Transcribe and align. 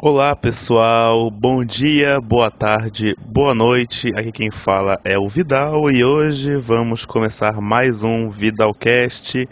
Olá 0.00 0.36
pessoal, 0.36 1.28
bom 1.28 1.64
dia, 1.64 2.20
boa 2.20 2.52
tarde, 2.52 3.16
boa 3.18 3.52
noite. 3.52 4.12
Aqui 4.14 4.30
quem 4.30 4.48
fala 4.48 4.96
é 5.04 5.18
o 5.18 5.26
Vidal 5.26 5.90
e 5.90 6.04
hoje 6.04 6.54
vamos 6.54 7.04
começar 7.04 7.60
mais 7.60 8.04
um 8.04 8.30
Vidalcast. 8.30 9.48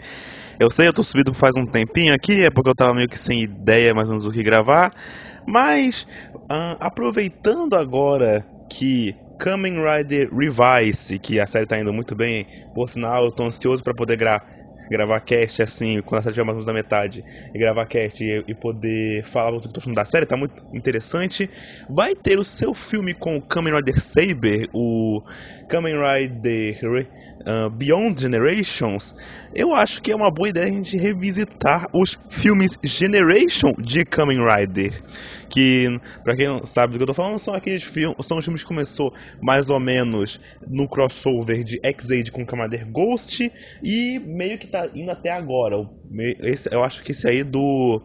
Eu 0.57 0.71
sei, 0.71 0.87
eu 0.87 0.93
tô 0.93 1.03
subido 1.03 1.33
faz 1.33 1.57
um 1.57 1.65
tempinho 1.65 2.13
aqui, 2.13 2.45
é 2.45 2.49
porque 2.49 2.69
eu 2.69 2.75
tava 2.75 2.93
meio 2.93 3.09
que 3.09 3.19
sem 3.19 3.43
ideia 3.43 3.93
mais 3.93 4.07
ou 4.07 4.13
menos 4.13 4.25
o 4.25 4.31
que 4.31 4.41
gravar, 4.41 4.89
mas 5.45 6.07
uh, 6.33 6.79
aproveitando 6.79 7.73
agora 7.73 8.47
que 8.69 9.13
Kamen 9.37 9.81
Rider 9.83 10.29
Revise, 10.33 11.19
que 11.19 11.41
a 11.41 11.45
série 11.45 11.65
tá 11.65 11.77
indo 11.77 11.91
muito 11.91 12.15
bem, 12.15 12.47
por 12.73 12.87
sinal, 12.87 13.25
eu 13.25 13.31
tô 13.33 13.43
ansioso 13.43 13.83
para 13.83 13.93
poder 13.93 14.15
gravar 14.15 14.56
gravar 14.89 15.19
cast 15.21 15.61
assim, 15.61 16.01
quando 16.01 16.19
a 16.19 16.23
série 16.23 16.33
tiver 16.35 16.45
mais 16.45 16.55
ou 16.55 16.57
menos 16.57 16.65
da 16.65 16.73
metade, 16.73 17.23
e 17.53 17.59
gravar 17.59 17.85
cast 17.85 18.23
e, 18.23 18.43
e 18.47 18.55
poder 18.55 19.23
falar 19.23 19.55
o 19.55 19.59
que 19.59 19.67
eu 19.67 19.71
tô 19.71 19.79
achando 19.79 19.95
da 19.95 20.05
série, 20.05 20.25
tá 20.25 20.37
muito 20.37 20.63
interessante. 20.73 21.49
Vai 21.89 22.13
ter 22.15 22.39
o 22.39 22.43
seu 22.43 22.73
filme 22.73 23.13
com 23.13 23.37
o 23.37 23.41
Kamen 23.41 23.75
Rider 23.75 23.99
Saber, 23.99 24.69
o 24.73 25.21
Kamen 25.67 25.95
Rider 25.95 27.09
uh, 27.47 27.69
Beyond 27.69 28.21
Generations. 28.21 29.15
Eu 29.55 29.73
acho 29.73 30.01
que 30.01 30.11
é 30.11 30.15
uma 30.15 30.29
boa 30.29 30.49
ideia 30.49 30.67
a 30.67 30.71
gente 30.71 30.97
revisitar 30.97 31.87
os 31.93 32.19
filmes 32.29 32.77
Generation 32.83 33.73
de 33.79 34.03
Kamen 34.03 34.39
Rider 34.45 35.01
que, 35.49 35.99
para 36.23 36.35
quem 36.35 36.47
não 36.47 36.65
sabe 36.65 36.93
do 36.93 36.99
que 36.99 37.03
eu 37.03 37.07
tô 37.07 37.13
falando, 37.13 37.39
são 37.39 37.53
aqueles 37.53 37.83
filmes, 37.83 38.25
são 38.25 38.37
os 38.37 38.45
filmes 38.45 38.61
que 38.61 38.67
começou 38.67 39.13
mais 39.41 39.69
ou 39.69 39.79
menos 39.79 40.39
no 40.67 40.87
crossover 40.87 41.63
de 41.63 41.79
X-Aid 41.83 42.31
com 42.31 42.45
Commander 42.45 42.85
Ghost 42.89 43.51
e 43.83 44.19
meio 44.19 44.57
que 44.57 44.67
tá 44.67 44.89
indo 44.93 45.11
até 45.11 45.31
agora. 45.31 45.77
Esse, 46.39 46.69
eu 46.71 46.83
acho 46.83 47.01
que 47.01 47.11
esse 47.11 47.27
aí 47.27 47.43
do 47.43 48.01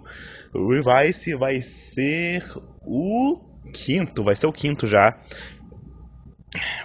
Revice 0.55 1.35
vai 1.35 1.61
ser 1.61 2.43
o 2.85 3.41
quinto, 3.73 4.23
vai 4.23 4.35
ser 4.35 4.47
o 4.47 4.53
quinto 4.53 4.87
já. 4.87 5.19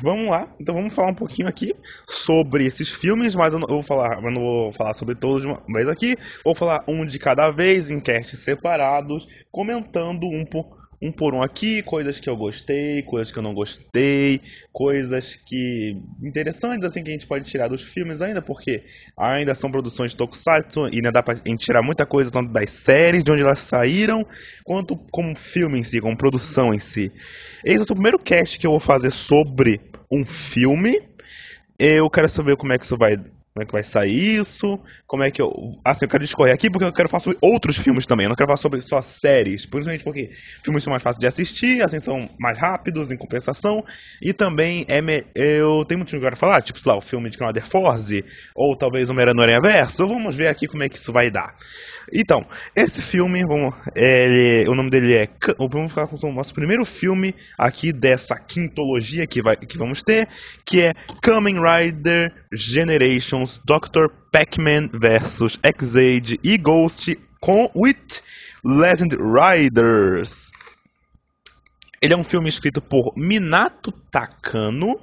Vamos 0.02 0.30
lá, 0.30 0.48
então 0.60 0.74
vamos 0.74 0.94
falar 0.94 1.12
um 1.12 1.16
pouquinho 1.16 1.48
aqui 1.48 1.76
sobre 2.10 2.66
esses 2.66 2.90
filmes, 2.90 3.36
mas 3.36 3.52
eu 3.52 3.60
não, 3.60 3.68
vou 3.68 3.84
falar, 3.84 4.24
eu 4.24 4.32
não 4.32 4.42
vou 4.42 4.74
falar 4.74 4.94
sobre 4.94 5.16
todos 5.16 5.42
de 5.42 5.48
uma 5.48 5.62
vez 5.68 5.90
aqui. 5.90 6.16
Vou 6.44 6.56
falar 6.56 6.84
um 6.88 7.06
de 7.06 7.20
cada 7.20 7.50
vez, 7.52 7.92
em 7.92 8.00
casts 8.00 8.40
separados, 8.40 9.28
comentando 9.52 10.26
um 10.26 10.46
por, 10.46 10.78
um 11.02 11.12
por 11.12 11.34
um 11.34 11.42
aqui, 11.42 11.82
coisas 11.84 12.20
que 12.20 12.30
eu 12.30 12.38
gostei, 12.38 13.02
coisas 13.04 13.32
que 13.32 13.38
eu 13.38 13.44
não 13.44 13.54
gostei, 13.54 14.42
coisas 14.72 15.36
que 15.36 15.98
interessantes 16.24 16.86
assim 16.86 17.04
que 17.04 17.10
a 17.10 17.14
gente 17.14 17.28
pode 17.28 17.46
tirar 17.46 17.68
dos 17.68 17.84
filmes 17.84 18.22
ainda, 18.22 18.42
porque 18.42 18.86
ainda 19.18 19.54
são 19.54 19.70
produções 19.70 20.12
de 20.12 20.18
Tokusatsu 20.18 20.88
e 20.88 20.96
ainda 20.96 21.12
dá 21.12 21.22
pra 21.22 21.36
gente 21.36 21.66
tirar 21.66 21.82
muita 21.82 22.06
coisa 22.06 22.32
tanto 22.32 22.54
das 22.54 22.70
séries 22.70 23.22
de 23.22 23.32
onde 23.32 23.42
elas 23.42 23.60
saíram, 23.60 24.26
quanto 24.64 24.96
como 25.12 25.36
filme 25.36 25.78
em 25.78 25.84
si, 25.84 26.00
como 26.00 26.18
produção 26.18 26.74
em 26.74 26.80
si. 26.80 27.12
Esse 27.64 27.82
é 27.82 27.84
o 27.84 27.96
primeiro 27.96 28.20
cast 28.20 28.60
que 28.60 28.68
eu 28.68 28.72
vou 28.72 28.80
fazer 28.80 29.12
sobre 29.12 29.82
um 30.12 30.24
filme. 30.24 31.02
Eu 31.80 32.10
quero 32.10 32.30
saber 32.30 32.56
como 32.56 32.74
é 32.74 32.78
que 32.78 32.86
isso 32.86 32.98
vai 32.98 33.18
como 33.58 33.64
é 33.64 33.66
que 33.66 33.72
vai 33.72 33.84
sair 33.84 34.38
isso, 34.40 34.80
como 35.08 35.24
é 35.24 35.32
que 35.32 35.42
eu. 35.42 35.72
Assim, 35.84 36.06
eu 36.06 36.10
quero 36.10 36.24
discorrer 36.24 36.54
aqui 36.54 36.70
porque 36.70 36.86
eu 36.86 36.94
quero 36.94 37.10
falar 37.10 37.22
sobre 37.22 37.40
outros 37.42 37.76
filmes 37.78 38.06
também. 38.06 38.26
Eu 38.26 38.30
não 38.30 38.36
quero 38.36 38.48
falar 38.48 38.58
sobre 38.58 38.80
só 38.82 39.02
séries, 39.02 39.66
principalmente 39.66 40.04
porque 40.04 40.30
filmes 40.64 40.84
são 40.84 40.92
mais 40.92 41.02
fáceis 41.02 41.20
de 41.20 41.26
assistir, 41.26 41.84
assim, 41.84 42.00
são 42.00 42.30
mais 42.40 42.60
rápidos 42.60 43.12
em 43.12 43.18
compensação. 43.18 43.84
E 44.22 44.32
também 44.32 44.86
é 44.88 45.02
me... 45.02 45.26
eu 45.34 45.84
tenho 45.86 45.98
muito 45.98 46.10
que 46.10 46.16
eu 46.16 46.22
quero 46.22 46.38
falar, 46.38 46.62
tipo, 46.62 46.80
sei 46.80 46.92
lá, 46.92 46.98
o 46.98 47.02
filme 47.02 47.32
de 47.32 47.38
Commander 47.38 47.66
Force, 47.66 48.24
ou 48.56 48.76
talvez 48.76 49.10
o 49.10 49.14
Homem-Aranha 49.14 49.60
Verso. 49.60 50.08
Vamos 50.08 50.36
ver 50.36 50.50
aqui 50.50 50.68
como 50.68 50.84
é 50.84 50.90
que 50.90 50.96
isso 50.96 51.12
vai 51.12 51.32
dar. 51.32 51.56
Então, 52.14 52.42
esse 52.76 53.02
filme, 53.02 53.42
vamos, 53.44 53.76
é, 53.96 54.64
o 54.68 54.76
nome 54.76 54.90
dele 54.90 55.14
é. 55.14 55.28
Vamos 55.58 55.92
falar 55.92 56.08
com 56.08 56.16
o 56.16 56.34
nosso 56.34 56.54
primeiro 56.54 56.86
filme 56.86 57.36
aqui 57.58 57.92
dessa 57.92 58.38
quintologia 58.38 59.28
que, 59.28 59.42
vai, 59.42 59.58
que 59.58 59.78
vamos 59.78 60.02
ter, 60.04 60.28
que 60.66 60.82
é 60.82 60.94
Kamen 61.22 61.58
Rider 61.60 62.34
Generations 63.48 63.62
Dr. 63.64 64.10
Pac-Man 64.32 64.90
vs 64.92 65.58
X-Aid 65.64 66.40
e 66.44 66.58
Ghost 66.58 67.18
com 67.40 67.72
With 67.74 68.22
Legend 68.64 69.16
Riders. 69.16 70.52
Ele 72.02 72.14
é 72.14 72.18
um 72.18 72.24
filme 72.24 72.50
escrito 72.50 72.82
por 72.82 73.14
Minato 73.16 73.92
Takano, 74.12 75.00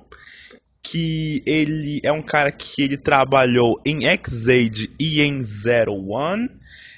que 0.82 1.42
ele 1.46 2.00
é 2.04 2.12
um 2.12 2.22
cara 2.22 2.52
que 2.52 2.82
ele 2.82 2.96
trabalhou 2.96 3.80
em 3.84 4.06
X-Aid 4.06 4.94
e 5.00 5.22
em 5.22 5.40
Zero 5.40 5.94
One. 5.94 6.48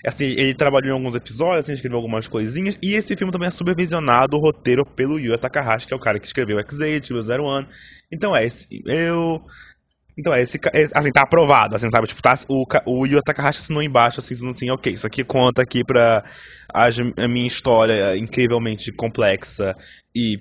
Assim, 0.04 0.26
ele 0.26 0.54
trabalhou 0.54 0.90
em 0.90 0.98
alguns 0.98 1.14
episódios, 1.14 1.64
assim, 1.64 1.72
escreveu 1.72 1.96
algumas 1.96 2.28
coisinhas. 2.28 2.76
E 2.82 2.94
esse 2.94 3.16
filme 3.16 3.32
também 3.32 3.48
é 3.48 3.50
supervisionado 3.50 4.36
o 4.36 4.40
roteiro 4.40 4.84
pelo 4.84 5.18
Yu 5.18 5.36
Takahashi, 5.38 5.86
que 5.86 5.94
é 5.94 5.96
o 5.96 6.00
cara 6.00 6.18
que 6.18 6.26
escreveu 6.26 6.58
X-8, 6.60 7.02
escreveu 7.02 7.22
Zero 7.22 7.44
One. 7.44 7.66
Então 8.12 8.36
é, 8.36 8.44
esse, 8.44 8.82
eu... 8.84 9.44
Então 10.19 10.32
é, 10.32 10.41
esse, 10.41 10.59
assim, 10.94 11.12
tá 11.12 11.22
aprovado, 11.22 11.77
assim, 11.77 11.91
sabe? 11.91 12.06
Tipo, 12.06 12.22
tá, 12.22 12.34
o, 12.49 12.65
o 12.87 13.06
Yu 13.06 13.22
Takahashi 13.22 13.59
assinou 13.59 13.82
embaixo, 13.82 14.21
assim, 14.21 14.34
dizendo 14.34 14.53
assim, 14.53 14.71
ok, 14.71 14.93
isso 14.93 15.06
aqui 15.06 15.22
conta 15.22 15.62
aqui 15.62 15.84
pra 15.84 16.25
a, 16.72 16.87
a 16.87 17.28
minha 17.28 17.47
história 17.47 18.16
incrivelmente 18.16 18.91
complexa 18.93 19.76
e 20.15 20.38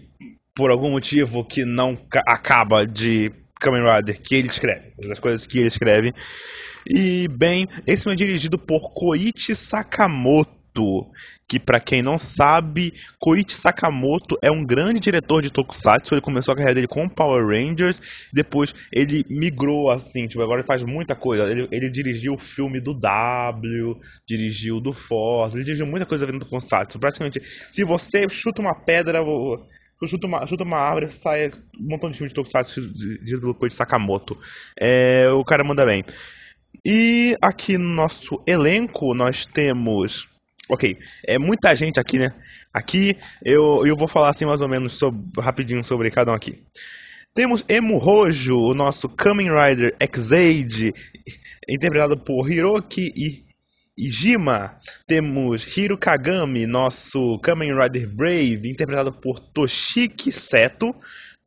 por 0.56 0.72
algum 0.72 0.92
motivo 0.92 1.44
que 1.44 1.66
não 1.66 1.98
acaba 2.26 2.88
de 2.88 3.32
Kamen 3.60 3.84
Rider 3.84 4.22
que 4.22 4.36
ele 4.36 4.48
escreve, 4.48 4.94
das 5.08 5.20
coisas 5.20 5.46
que 5.46 5.58
ele 5.58 5.68
escreve. 5.68 6.14
E, 6.88 7.28
bem, 7.28 7.68
esse 7.86 8.04
filme 8.04 8.14
é 8.14 8.18
dirigido 8.18 8.58
por 8.58 8.94
Koichi 8.94 9.56
Sakamoto, 9.56 10.56
que 11.48 11.60
para 11.60 11.80
quem 11.80 12.02
não 12.02 12.18
sabe, 12.18 12.94
Koichi 13.20 13.52
Sakamoto 13.56 14.38
é 14.42 14.50
um 14.50 14.66
grande 14.66 15.00
diretor 15.00 15.42
de 15.42 15.52
tokusatsu, 15.52 16.14
ele 16.14 16.22
começou 16.22 16.52
a 16.54 16.56
carreira 16.56 16.76
dele 16.76 16.88
com 16.88 17.08
Power 17.08 17.46
Rangers, 17.46 18.02
depois 18.34 18.74
ele 18.92 19.26
migrou 19.30 19.92
assim, 19.92 20.28
tipo, 20.28 20.42
agora 20.42 20.62
ele 20.62 20.68
faz 20.68 20.84
muita 20.84 21.16
coisa, 21.16 21.44
ele, 21.44 21.68
ele 21.72 21.90
dirigiu 21.90 22.34
o 22.34 22.38
filme 22.38 22.80
do 22.80 22.94
W, 22.94 24.00
dirigiu 24.28 24.80
do 24.80 24.92
Force, 24.92 25.56
ele 25.56 25.64
dirigiu 25.64 25.86
muita 25.86 26.06
coisa 26.06 26.26
dentro 26.26 26.40
do 26.40 26.46
tokusatsu, 26.46 27.00
praticamente, 27.00 27.42
se 27.72 27.84
você 27.84 28.28
chuta 28.30 28.62
uma 28.62 28.74
pedra, 28.74 29.20
chuta 30.08 30.26
uma, 30.28 30.46
uma 30.62 30.78
árvore, 30.78 31.12
sai 31.12 31.52
um 31.80 31.90
montão 31.90 32.10
de 32.10 32.18
filme 32.18 32.30
de 32.30 32.36
tokusatsu 32.36 32.82
dirigido 32.92 33.42
pelo 33.42 33.56
Koichi 33.56 33.76
Sakamoto, 33.76 34.38
é, 34.80 35.30
o 35.30 35.44
cara 35.44 35.64
manda 35.64 35.86
bem. 35.86 36.04
E 36.84 37.36
aqui 37.42 37.78
no 37.78 37.90
nosso 37.90 38.42
elenco 38.46 39.14
nós 39.14 39.46
temos. 39.46 40.28
Ok, 40.68 40.98
é 41.28 41.38
muita 41.38 41.76
gente 41.76 42.00
aqui, 42.00 42.18
né? 42.18 42.34
Aqui 42.74 43.18
eu, 43.44 43.86
eu 43.86 43.96
vou 43.96 44.08
falar 44.08 44.30
assim 44.30 44.46
mais 44.46 44.62
ou 44.62 44.68
menos 44.68 44.94
sobre, 44.94 45.22
rapidinho 45.40 45.84
sobre 45.84 46.10
cada 46.10 46.32
um 46.32 46.36
aqui. 46.36 46.64
Temos 47.36 47.64
Emu 47.70 47.98
Rojo, 47.98 48.58
o 48.58 48.74
nosso 48.74 49.08
Kamen 49.10 49.50
Rider 49.50 49.96
X-Aid, 50.00 50.94
interpretado 51.68 52.18
por 52.18 52.50
Hiroki 52.50 53.46
Ijima. 53.98 54.80
Temos 55.08 55.78
Hiro 55.78 55.98
Kagami, 55.98 56.66
nosso 56.66 57.38
Kamen 57.40 57.78
Rider 57.78 58.10
Brave, 58.10 58.70
interpretado 58.70 59.14
por 59.14 59.40
Toshiki 59.40 60.32
Seto. 60.32 60.96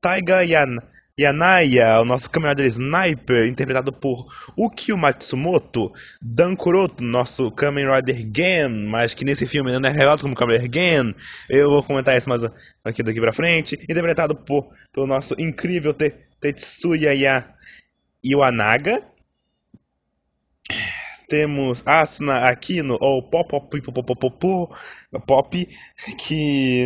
Taiga 0.01 0.43
Yan 0.43 0.77
Yanaya, 1.19 2.01
o 2.01 2.05
nosso 2.05 2.31
caminhador 2.31 2.65
Sniper, 2.67 3.49
interpretado 3.49 3.93
por 3.93 4.27
Ukio 4.57 4.97
Matsumoto, 4.97 5.93
Dan 6.23 6.55
Kuroto, 6.55 7.03
nosso 7.03 7.51
Kamen 7.51 7.91
Rider 7.91 8.31
Gen, 8.33 8.87
mas 8.87 9.15
que 9.15 9.25
nesse 9.25 9.45
filme 9.45 9.73
não 9.73 9.89
é 9.89 9.93
revelado 9.93 10.23
como 10.23 10.37
Kamen 10.37 10.59
Rider 10.59 10.71
Gen, 10.73 11.15
eu 11.49 11.71
vou 11.71 11.83
comentar 11.83 12.17
isso 12.17 12.29
mais 12.29 12.43
aqui 12.85 13.03
daqui 13.03 13.21
pra 13.21 13.33
frente, 13.33 13.75
interpretado 13.75 14.37
por 14.37 14.69
pelo 14.93 15.09
nosso 15.09 15.35
incrível 15.39 15.93
Te, 15.93 16.15
Tetsuya 16.41 17.13
Ya 17.13 17.53
Iwanaga, 18.23 19.03
temos 21.29 21.83
Asuna 21.85 22.49
Aquino, 22.49 22.97
ou 23.01 23.23
Pop 23.23 23.51
Pop 23.51 23.81
Pop 23.81 24.17
Pop 24.17 24.75
Pop, 25.27 25.51
que, 25.51 26.15
que 26.15 26.83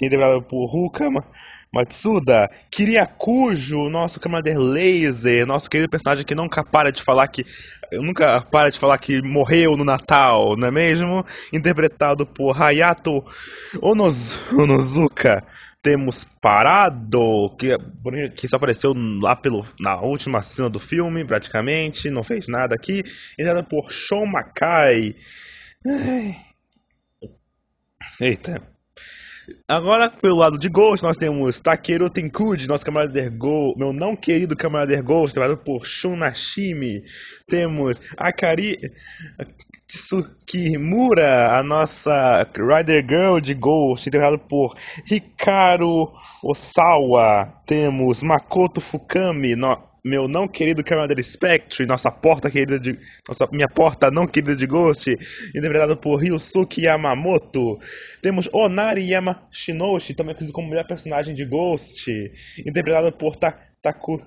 é 0.00 0.06
interpretado 0.06 0.42
por 0.42 0.72
Hukama 0.72 1.26
Matsuda, 1.74 2.50
Kiriakujo, 2.70 3.88
nosso 3.88 4.20
Commander 4.20 4.58
Laser, 4.58 5.46
nosso 5.46 5.70
querido 5.70 5.88
personagem 5.88 6.24
que 6.24 6.34
nunca 6.34 6.62
para 6.62 6.92
de 6.92 7.02
falar 7.02 7.26
que. 7.28 7.46
Nunca 7.92 8.42
para 8.42 8.70
de 8.70 8.78
falar 8.78 8.98
que 8.98 9.22
morreu 9.22 9.76
no 9.76 9.84
Natal, 9.84 10.54
não 10.56 10.68
é 10.68 10.70
mesmo? 10.70 11.24
Interpretado 11.52 12.26
por 12.26 12.60
Hayato 12.60 13.24
Onoz, 13.80 14.38
Onozuka. 14.52 15.42
Temos 15.80 16.24
Parado, 16.40 17.56
que, 17.58 17.76
que 18.36 18.46
só 18.46 18.56
apareceu 18.56 18.92
lá 19.20 19.34
pelo, 19.34 19.66
na 19.80 20.00
última 20.00 20.40
cena 20.40 20.70
do 20.70 20.78
filme, 20.78 21.24
praticamente, 21.24 22.08
não 22.08 22.22
fez 22.22 22.46
nada 22.46 22.74
aqui. 22.74 23.02
Interpretado 23.32 23.66
por 23.66 23.90
Shon 23.90 24.26
Makai. 24.26 25.16
Eita, 28.20 28.62
Agora, 29.66 30.08
pelo 30.10 30.36
lado 30.36 30.58
de 30.58 30.68
Ghost, 30.68 31.04
nós 31.04 31.16
temos 31.16 31.60
Takeru 31.60 32.08
Tenkuji, 32.08 32.68
nosso 32.68 32.84
camarada 32.84 33.28
Ghost, 33.28 33.78
meu 33.78 33.92
não 33.92 34.14
querido 34.14 34.56
camarada 34.56 35.00
Ghost, 35.02 35.34
trabalhado 35.34 35.62
por 35.62 35.84
Shun 35.84 36.16
Nashimi. 36.16 37.04
Temos 37.48 38.00
Akari 38.16 38.78
Tsukimura, 39.86 41.58
a 41.58 41.62
nossa 41.62 42.48
Rider 42.54 43.04
Girl 43.06 43.40
de 43.40 43.54
Ghost, 43.54 44.06
interpretado 44.06 44.38
por 44.38 44.74
Hikaru 45.10 46.12
Osawa. 46.42 47.52
Temos 47.66 48.22
Makoto 48.22 48.80
Fukami, 48.80 49.54
no 49.54 49.91
meu 50.04 50.26
não 50.26 50.48
querido 50.48 50.82
Commander 50.82 51.22
Spectre, 51.22 51.86
nossa 51.86 52.10
porta 52.10 52.50
querida 52.50 52.78
de. 52.78 52.98
Nossa, 53.26 53.46
minha 53.52 53.68
porta 53.68 54.10
não 54.10 54.26
querida 54.26 54.56
de 54.56 54.66
Ghost, 54.66 55.10
interpretado 55.54 55.96
por 55.96 56.16
Ryusuke 56.16 56.82
Yamamoto. 56.82 57.78
Temos 58.20 58.48
Onari 58.52 59.08
Yamashinoshi, 59.08 60.14
também 60.14 60.34
conhecido 60.34 60.52
como 60.52 60.68
melhor 60.68 60.86
personagem 60.86 61.34
de 61.34 61.44
Ghost, 61.44 62.10
interpretado 62.66 63.12
por 63.12 63.36
Ta 63.36 63.56
Taku 63.80 64.20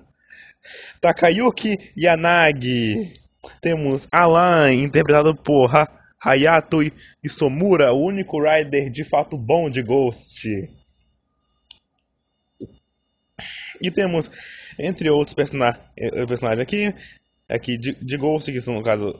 Takayuki 1.00 1.92
Yanagi. 1.96 3.12
Temos 3.60 4.08
Alan, 4.10 4.72
interpretado 4.72 5.36
por 5.36 5.74
ha 5.76 5.86
Hayato 6.18 6.78
Isomura, 7.22 7.92
o 7.92 8.04
único 8.04 8.42
rider 8.42 8.90
de 8.90 9.04
fato 9.04 9.36
bom 9.36 9.68
de 9.68 9.82
Ghost. 9.82 10.48
E 13.80 13.90
temos 13.90 14.30
entre 14.78 15.10
outros 15.10 15.34
persona 15.34 15.78
eh, 15.96 16.26
personagens 16.26 16.60
aqui, 16.60 16.94
aqui 17.48 17.76
de, 17.76 17.94
de 17.94 18.16
Ghost, 18.16 18.50
que 18.50 18.60
são 18.60 18.74
no 18.74 18.82
caso. 18.82 19.14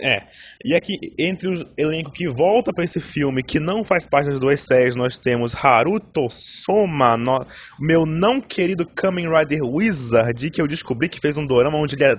É. 0.00 0.22
E 0.64 0.76
aqui, 0.76 0.96
entre 1.18 1.48
o 1.48 1.66
elenco 1.76 2.12
que 2.12 2.28
volta 2.28 2.72
para 2.72 2.84
esse 2.84 3.00
filme, 3.00 3.42
que 3.42 3.58
não 3.58 3.82
faz 3.82 4.06
parte 4.06 4.30
das 4.30 4.38
duas 4.38 4.60
séries, 4.60 4.94
nós 4.94 5.18
temos 5.18 5.56
Haruto 5.56 6.28
Soma, 6.30 7.16
no, 7.16 7.44
meu 7.80 8.06
não 8.06 8.40
querido 8.40 8.86
Kamen 8.86 9.26
Rider 9.28 9.62
Wizard, 9.62 10.50
que 10.50 10.62
eu 10.62 10.68
descobri 10.68 11.08
que 11.08 11.20
fez 11.20 11.36
um 11.36 11.44
dorama 11.44 11.78
onde 11.78 11.96
é, 12.02 12.14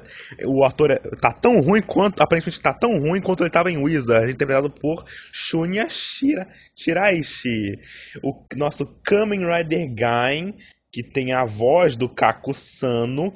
o 0.46 0.66
ator 0.66 0.92
é, 0.92 0.98
tá 1.22 1.32
tão 1.32 1.62
ruim 1.62 1.82
quanto, 1.82 2.22
aparentemente 2.22 2.60
tá 2.60 2.74
tão 2.74 3.00
ruim 3.00 3.22
quanto 3.22 3.44
ele 3.44 3.50
estava 3.50 3.72
em 3.72 3.78
Wizard, 3.78 4.30
interpretado 4.30 4.70
por 4.70 5.06
Shunya 5.32 5.88
Shira, 5.88 6.50
Shiraishi. 6.76 7.80
O 8.22 8.46
nosso 8.58 8.86
Kamen 9.04 9.42
Rider 9.46 9.94
Gain, 9.94 10.54
que 10.92 11.04
tem 11.04 11.34
a 11.34 11.46
voz 11.46 11.96
do 11.96 12.10
Kaku 12.10 12.54
Sano, 12.54 13.32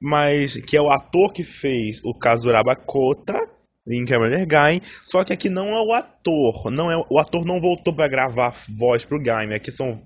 mas 0.00 0.56
que 0.56 0.76
é 0.76 0.82
o 0.82 0.90
ator 0.90 1.32
que 1.32 1.42
fez 1.42 2.00
o 2.04 2.14
Kazuraba 2.14 2.76
Kota 2.76 3.48
em 3.90 4.04
Kamen 4.04 4.46
Gain, 4.46 4.80
só 5.02 5.24
que 5.24 5.32
aqui 5.32 5.48
não 5.48 5.70
é 5.70 5.80
o 5.80 5.92
ator, 5.94 6.70
não 6.70 6.90
é 6.90 6.96
o 7.08 7.18
ator 7.18 7.44
não 7.46 7.60
voltou 7.60 7.94
para 7.94 8.06
gravar 8.06 8.54
voz 8.68 9.04
pro 9.04 9.20
Gaim, 9.20 9.54
aqui 9.54 9.70
são 9.70 10.02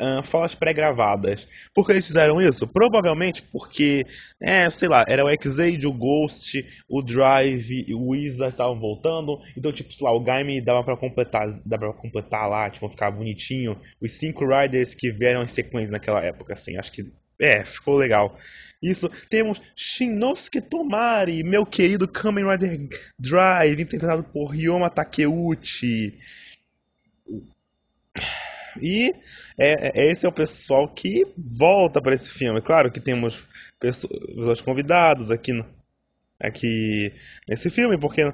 uh, 0.00 0.22
falas 0.22 0.54
pré-gravadas. 0.54 1.48
Por 1.72 1.86
que 1.86 1.92
eles 1.92 2.06
fizeram 2.06 2.40
isso? 2.40 2.66
Provavelmente 2.66 3.42
porque, 3.42 4.06
é, 4.40 4.68
sei 4.70 4.88
lá, 4.88 5.04
era 5.08 5.24
o 5.24 5.28
X-Aid, 5.28 5.86
o 5.86 5.92
Ghost, 5.92 6.64
o 6.88 7.02
Drive 7.02 7.84
e 7.86 7.94
o 7.94 8.10
Wizard 8.10 8.52
estavam 8.52 8.78
voltando. 8.78 9.40
Então, 9.56 9.72
tipo, 9.72 9.92
sei 9.92 10.06
lá, 10.06 10.12
o 10.12 10.20
game 10.20 10.60
dava 10.60 10.82
pra 10.82 10.96
completar, 10.96 11.48
dava 11.64 11.92
pra 11.92 12.00
completar 12.00 12.48
lá, 12.48 12.70
tipo, 12.70 12.88
ficar 12.88 13.10
bonitinho. 13.10 13.78
Os 14.00 14.12
cinco 14.12 14.44
Riders 14.46 14.94
que 14.94 15.10
vieram 15.10 15.42
em 15.42 15.46
sequência 15.46 15.92
naquela 15.92 16.22
época, 16.24 16.52
assim, 16.52 16.76
acho 16.76 16.92
que, 16.92 17.12
é, 17.38 17.64
ficou 17.64 17.96
legal. 17.96 18.36
Isso. 18.82 19.10
Temos 19.30 19.62
Shinosuke 19.74 20.60
Tomari, 20.60 21.42
meu 21.42 21.64
querido 21.64 22.06
Kamen 22.06 22.44
Rider 22.46 22.88
Drive, 23.18 23.80
interpretado 23.80 24.22
por 24.24 24.50
Ryoma 24.50 24.90
Takeuchi. 24.90 26.18
E 28.80 29.14
é, 29.58 30.00
é, 30.00 30.10
esse 30.10 30.26
é 30.26 30.28
o 30.28 30.32
pessoal 30.32 30.88
que 30.88 31.26
volta 31.36 32.00
para 32.00 32.14
esse 32.14 32.30
filme. 32.30 32.60
Claro 32.60 32.90
que 32.90 33.00
temos 33.00 33.42
pessoas 33.78 34.60
convidados 34.60 35.30
aqui, 35.30 35.52
aqui 36.40 37.12
nesse 37.48 37.70
filme, 37.70 37.98
porque 37.98 38.32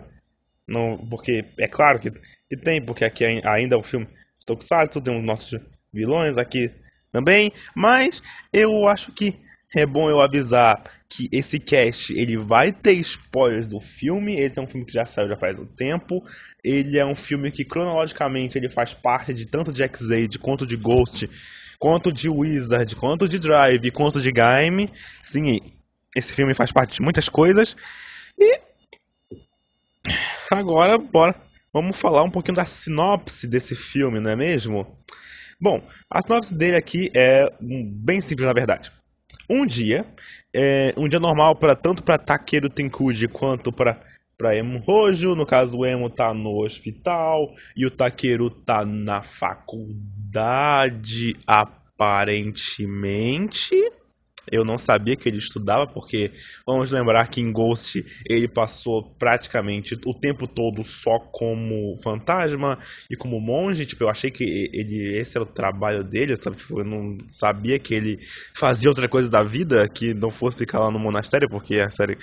não, 0.67 0.97
porque 1.09 1.45
é 1.59 1.67
claro 1.67 1.99
que, 1.99 2.11
que 2.11 2.57
tem, 2.57 2.81
porque 2.81 3.05
aqui 3.05 3.25
ainda 3.25 3.75
é 3.75 3.79
o 3.79 3.83
filme 3.83 4.07
de 4.07 4.47
Tokusatsu, 4.47 5.01
temos 5.01 5.23
nossos 5.25 5.61
vilões 5.93 6.39
aqui 6.39 6.73
também, 7.11 7.53
mas 7.75 8.23
eu 8.53 8.87
acho 8.87 9.13
que 9.13 9.37
é 9.75 9.85
bom 9.85 10.09
eu 10.09 10.21
avisar 10.21 10.83
que 11.11 11.29
esse 11.33 11.59
cast 11.59 12.17
ele 12.17 12.37
vai 12.37 12.73
ter 12.73 12.93
spoilers 12.93 13.67
do 13.67 13.81
filme. 13.81 14.35
Ele 14.37 14.55
é 14.57 14.61
um 14.61 14.67
filme 14.67 14.87
que 14.87 14.93
já 14.93 15.05
saiu 15.05 15.29
já 15.29 15.37
faz 15.37 15.59
um 15.59 15.67
tempo. 15.67 16.25
Ele 16.63 16.97
é 16.97 17.05
um 17.05 17.17
filme 17.17 17.51
que 17.51 17.65
cronologicamente 17.65 18.57
ele 18.57 18.71
faz 18.71 18.95
parte 18.95 19.35
de 19.35 19.45
tanto 19.45 19.73
de 19.73 19.83
X-Aid 19.83 20.39
quanto 20.39 20.65
de 20.65 20.77
Ghost, 20.77 21.29
quanto 21.81 22.13
de 22.13 22.29
Wizard, 22.29 22.95
quanto 22.95 23.27
de 23.27 23.41
Drive, 23.41 23.91
quanto 23.91 24.21
de 24.21 24.31
Game. 24.31 24.89
Sim, 25.21 25.61
esse 26.17 26.33
filme 26.33 26.55
faz 26.55 26.71
parte 26.71 26.95
de 26.95 27.03
muitas 27.03 27.29
coisas. 27.29 27.77
E 28.39 28.61
agora 30.49 30.97
bora, 30.97 31.35
vamos 31.73 31.97
falar 31.97 32.23
um 32.23 32.31
pouquinho 32.31 32.55
da 32.55 32.65
sinopse 32.65 33.49
desse 33.49 33.75
filme, 33.75 34.21
não 34.21 34.31
é 34.31 34.37
mesmo? 34.37 34.97
Bom, 35.61 35.85
a 36.09 36.23
sinopse 36.23 36.55
dele 36.55 36.77
aqui 36.77 37.11
é 37.17 37.53
bem 37.61 38.21
simples 38.21 38.47
na 38.47 38.55
verdade. 38.55 38.93
Um 39.49 39.67
dia, 39.67 40.07
é, 40.55 40.95
um 40.97 41.09
dia 41.09 41.21
normal 41.21 41.57
para 41.57 41.77
tanto 41.77 42.03
para 42.03 42.19
Takeru 42.19 42.69
Tenkuji 42.69 43.29
quanto 43.29 43.73
para 43.73 43.99
para 44.37 44.57
Emo 44.57 44.79
Rojo, 44.79 45.35
no 45.35 45.45
caso 45.45 45.77
o 45.77 45.85
Emo 45.85 46.09
tá 46.09 46.33
no 46.33 46.65
hospital 46.65 47.53
e 47.77 47.85
o 47.85 47.91
Takeru 47.91 48.49
tá 48.49 48.87
na 48.87 49.23
faculdade 49.23 51.37
aparentemente. 51.47 53.75
Eu 54.51 54.65
não 54.65 54.79
sabia 54.79 55.17
que 55.17 55.29
ele 55.29 55.39
estudava, 55.39 55.87
porque 55.87 56.33
vamos 56.67 56.91
lembrar 56.91 57.29
que 57.29 57.41
em 57.41 57.53
Ghost 57.53 58.05
ele 58.29 58.49
passou 58.49 59.15
praticamente 59.19 59.99
o 60.07 60.15
tempo 60.15 60.47
todo 60.47 60.83
só 60.85 61.19
como 61.19 61.97
fantasma 62.03 62.79
e 63.11 63.17
como 63.17 63.41
monge. 63.41 63.87
Tipo, 63.87 64.05
eu 64.05 64.09
achei 64.09 64.31
que 64.31 64.71
ele 64.73 65.19
esse 65.19 65.37
era 65.37 65.45
o 65.45 65.47
trabalho 65.47 66.05
dele, 66.05 66.37
sabe? 66.37 66.57
Tipo, 66.57 66.81
eu 66.81 66.85
não 66.85 67.19
sabia 67.29 67.79
que 67.79 67.95
ele 67.95 68.19
fazia 68.55 68.91
outra 68.91 69.09
coisa 69.09 69.31
da 69.31 69.43
vida 69.43 69.89
que 69.89 70.15
não 70.15 70.31
fosse 70.31 70.59
ficar 70.59 70.81
lá 70.81 70.91
no 70.91 70.99
monastério, 70.99 71.49
porque 71.49 71.81
a 71.81 71.91
série. 71.91 72.19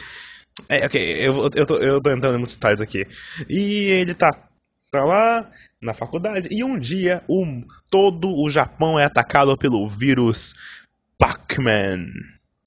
É, 0.69 0.85
ok, 0.85 0.99
eu, 1.19 1.49
eu, 1.53 1.65
tô, 1.65 1.77
eu 1.77 2.01
tô 2.01 2.11
entrando 2.11 2.35
em 2.35 2.39
muitos 2.39 2.55
detalhes 2.55 2.81
aqui. 2.81 3.05
E 3.49 3.85
ele 3.91 4.13
tá 4.15 4.31
tá 4.91 5.03
lá 5.03 5.49
na 5.81 5.93
faculdade 5.93 6.47
e 6.51 6.63
um 6.63 6.79
dia 6.79 7.21
um, 7.29 7.63
todo 7.89 8.29
o 8.29 8.49
Japão 8.49 8.97
é 8.97 9.03
atacado 9.03 9.57
pelo 9.57 9.87
vírus 9.87 10.55
Pac-Man. 11.17 12.05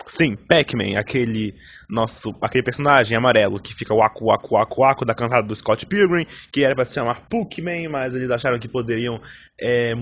Sim, 0.07 0.35
Pac-Man, 0.35 0.99
aquele 0.99 1.55
nosso, 1.89 2.35
aquele 2.41 2.65
personagem 2.65 3.17
amarelo 3.17 3.61
que 3.61 3.75
fica 3.75 3.95
o 3.95 4.03
Aku 4.03 4.31
Aku 4.31 4.57
Aku 4.57 4.85
Aku 4.85 5.05
da 5.05 5.15
cantada 5.15 5.47
do 5.47 5.55
Scott 5.55 5.87
Pilgrim, 5.87 6.27
que 6.51 6.65
era 6.65 6.75
para 6.75 6.85
se 6.85 6.95
chamar 6.95 7.29
Puckman, 7.29 7.89
mas 7.89 8.15
eles 8.15 8.31
acharam 8.31 8.59
que 8.59 8.67
poderiam 8.67 9.21
é, 9.61 9.95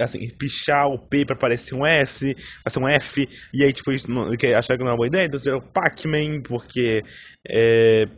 assim, 0.00 0.28
pichar 0.30 0.88
o 0.88 0.98
P 0.98 1.24
para 1.24 1.36
parecer 1.36 1.74
um 1.74 1.86
S, 1.86 2.34
para 2.62 2.70
ser 2.70 2.78
um 2.80 2.88
F, 2.88 3.28
e 3.52 3.64
aí 3.64 3.72
tipo, 3.72 3.90
acharam 3.90 4.08
que 4.08 4.84
não 4.84 4.86
era 4.86 4.90
uma 4.90 4.96
boa 4.96 5.06
ideia, 5.06 5.24
então 5.24 5.38
fizeram 5.38 5.60
Pac-Man, 5.60 6.42
porque 6.42 7.02
é, 7.48 8.08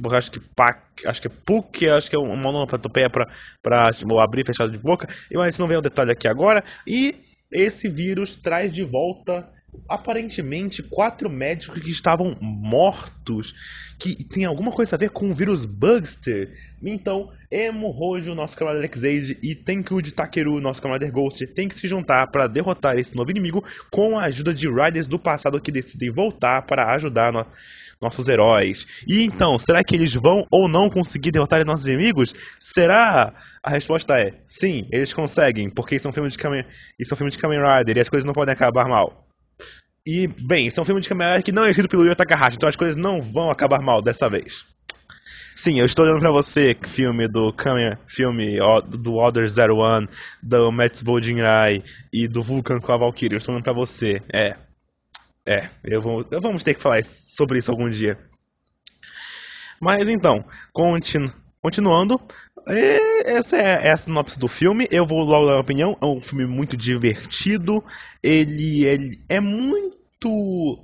porque 0.00 0.16
acho 0.16 0.30
que 0.30 0.40
Pac, 0.40 1.06
acho 1.06 1.22
que 1.22 1.28
é 1.28 1.30
PUC, 1.46 1.88
acho 1.88 2.10
que 2.10 2.16
é 2.16 2.18
uma 2.18 2.48
onomatopeia 2.48 3.08
para 3.08 3.26
para 3.62 3.92
tipo, 3.92 4.18
abrir 4.18 4.44
fechar 4.44 4.68
de 4.68 4.78
boca, 4.78 5.08
mas 5.32 5.58
não 5.58 5.66
vem 5.66 5.76
o 5.76 5.82
detalhe 5.82 6.12
aqui 6.12 6.28
agora, 6.28 6.62
e 6.86 7.29
esse 7.50 7.88
vírus 7.88 8.36
traz 8.36 8.74
de 8.74 8.84
volta 8.84 9.48
aparentemente 9.88 10.82
quatro 10.82 11.30
médicos 11.30 11.80
que 11.80 11.90
estavam 11.90 12.36
mortos, 12.40 13.54
que 13.98 14.24
tem 14.24 14.44
alguma 14.44 14.72
coisa 14.72 14.96
a 14.96 14.98
ver 14.98 15.10
com 15.10 15.30
o 15.30 15.34
vírus 15.34 15.64
Bugster. 15.64 16.50
Então, 16.82 17.30
Emo 17.50 17.90
Rojo, 17.90 18.34
nosso 18.34 18.56
camarada 18.56 18.84
X-Aid, 18.84 19.38
e 19.42 19.54
Tenku 19.54 20.00
Takeru, 20.12 20.60
nosso 20.60 20.80
camarada 20.80 21.10
Ghost, 21.10 21.46
tem 21.48 21.68
que 21.68 21.74
se 21.74 21.86
juntar 21.86 22.26
para 22.28 22.46
derrotar 22.46 22.98
esse 22.98 23.14
novo 23.14 23.30
inimigo 23.30 23.64
com 23.90 24.18
a 24.18 24.24
ajuda 24.24 24.54
de 24.54 24.68
Riders 24.68 25.06
do 25.06 25.18
passado 25.18 25.60
que 25.60 25.72
decidem 25.72 26.10
voltar 26.10 26.62
para 26.62 26.92
ajudar 26.94 27.32
nossos 28.00 28.28
heróis. 28.28 28.86
E 29.06 29.22
então, 29.22 29.58
será 29.58 29.84
que 29.84 29.94
eles 29.94 30.14
vão 30.14 30.46
ou 30.50 30.68
não 30.68 30.88
conseguir 30.88 31.30
derrotar 31.30 31.64
nossos 31.64 31.86
inimigos? 31.86 32.32
Será? 32.58 33.34
A 33.62 33.70
resposta 33.70 34.18
é 34.18 34.40
sim, 34.46 34.88
eles 34.90 35.12
conseguem, 35.12 35.68
porque 35.68 35.96
isso 35.96 36.06
é 36.06 36.10
um 36.10 36.14
filme 36.14 36.30
de 36.30 36.38
Kamen, 36.38 36.64
isso 36.98 37.12
é 37.12 37.14
um 37.14 37.18
filme 37.18 37.30
de 37.30 37.38
Kamen 37.38 37.60
Rider 37.60 37.98
e 37.98 38.00
as 38.00 38.08
coisas 38.08 38.24
não 38.24 38.32
podem 38.32 38.54
acabar 38.54 38.88
mal. 38.88 39.26
E, 40.06 40.26
bem, 40.26 40.66
isso 40.66 40.80
é 40.80 40.82
um 40.82 40.86
filme 40.86 41.00
de 41.00 41.08
Kamen 41.08 41.26
Rider 41.26 41.42
que 41.44 41.52
não 41.52 41.64
é 41.64 41.70
escrito 41.70 41.90
pelo 41.90 42.06
Yu 42.06 42.16
Takahashi, 42.16 42.56
então 42.56 42.68
as 42.68 42.76
coisas 42.76 42.96
não 42.96 43.20
vão 43.20 43.50
acabar 43.50 43.82
mal 43.82 44.00
dessa 44.00 44.30
vez. 44.30 44.64
Sim, 45.54 45.78
eu 45.78 45.84
estou 45.84 46.06
olhando 46.06 46.20
pra 46.20 46.30
você, 46.30 46.74
filme 46.88 47.28
do 47.28 47.52
Kamen, 47.52 47.98
filme 48.06 48.56
do 48.88 49.16
Order 49.16 49.46
Zero 49.46 49.76
One, 49.76 50.08
do 50.42 50.72
Metsubo 50.72 51.20
Jinrai 51.20 51.82
e 52.10 52.26
do 52.26 52.42
Vulcan 52.42 52.80
com 52.80 52.92
a 52.92 52.96
Valkyrie. 52.96 53.34
Eu 53.34 53.38
estou 53.38 53.54
olhando 53.54 53.64
pra 53.64 53.74
você. 53.74 54.22
É, 54.32 54.56
é, 55.50 55.68
eu 55.82 56.00
vou, 56.00 56.24
vamos 56.40 56.62
ter 56.62 56.74
que 56.74 56.80
falar 56.80 57.02
sobre 57.02 57.58
isso 57.58 57.72
algum 57.72 57.90
dia. 57.90 58.16
Mas 59.80 60.06
então, 60.06 60.44
continu, 60.72 61.32
continuando, 61.60 62.20
essa 63.24 63.56
é, 63.56 63.88
é 63.88 63.90
a 63.90 63.96
sinopse 63.96 64.38
do 64.38 64.46
filme. 64.46 64.86
Eu 64.92 65.04
vou 65.04 65.24
logo 65.24 65.46
dar 65.46 65.54
uma 65.54 65.60
opinião. 65.60 65.96
É 66.00 66.06
um 66.06 66.20
filme 66.20 66.46
muito 66.46 66.76
divertido. 66.76 67.82
Ele, 68.22 68.84
ele 68.84 69.20
é 69.28 69.40
muito. 69.40 70.78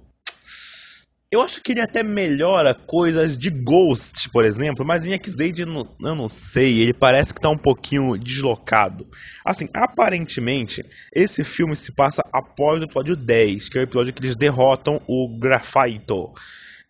Eu 1.37 1.43
acho 1.43 1.61
que 1.61 1.73
ele 1.73 1.83
até 1.83 2.03
melhora 2.03 2.75
coisas 2.75 3.37
de 3.37 3.51
Ghost, 3.51 4.31
por 4.31 4.43
exemplo, 4.43 4.87
mas 4.87 5.05
em 5.05 5.13
X-Aid 5.13 5.61
eu 5.61 6.15
não 6.15 6.29
sei, 6.31 6.81
ele 6.81 6.95
parece 6.95 7.35
que 7.35 7.41
tá 7.43 7.51
um 7.51 7.59
pouquinho 7.59 8.17
deslocado. 8.17 9.07
Assim, 9.45 9.69
aparentemente, 9.75 10.83
esse 11.15 11.45
filme 11.45 11.77
se 11.77 11.93
passa 11.93 12.23
após 12.33 12.81
o 12.81 12.85
episódio 12.85 13.15
10, 13.15 13.69
que 13.69 13.77
é 13.77 13.83
o 13.83 13.85
episódio 13.85 14.15
que 14.15 14.21
eles 14.21 14.35
derrotam 14.35 14.99
o 15.07 15.39
Grafaito. 15.39 16.33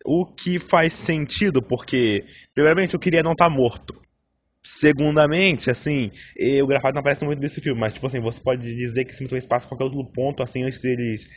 O 0.05 0.25
que 0.25 0.59
faz 0.59 0.93
sentido, 0.93 1.61
porque, 1.61 2.23
primeiramente, 2.55 2.93
eu 2.93 3.01
queria 3.01 3.21
não 3.21 3.33
estar 3.33 3.49
tá 3.49 3.53
morto. 3.53 4.06
Segundamente, 4.63 5.71
assim, 5.71 6.11
o 6.61 6.67
Grafato 6.67 6.93
não 6.93 6.99
aparece 6.99 7.23
muito 7.23 7.41
nesse 7.41 7.61
filme, 7.61 7.79
mas, 7.79 7.93
tipo 7.93 8.05
assim, 8.05 8.19
você 8.19 8.41
pode 8.41 8.75
dizer 8.75 9.05
que 9.05 9.13
simplesmente 9.13 9.47
passa 9.47 9.65
qualquer 9.65 9.85
outro 9.85 10.03
ponto, 10.03 10.43
assim, 10.43 10.63
antes 10.63 10.81
deles. 10.81 11.29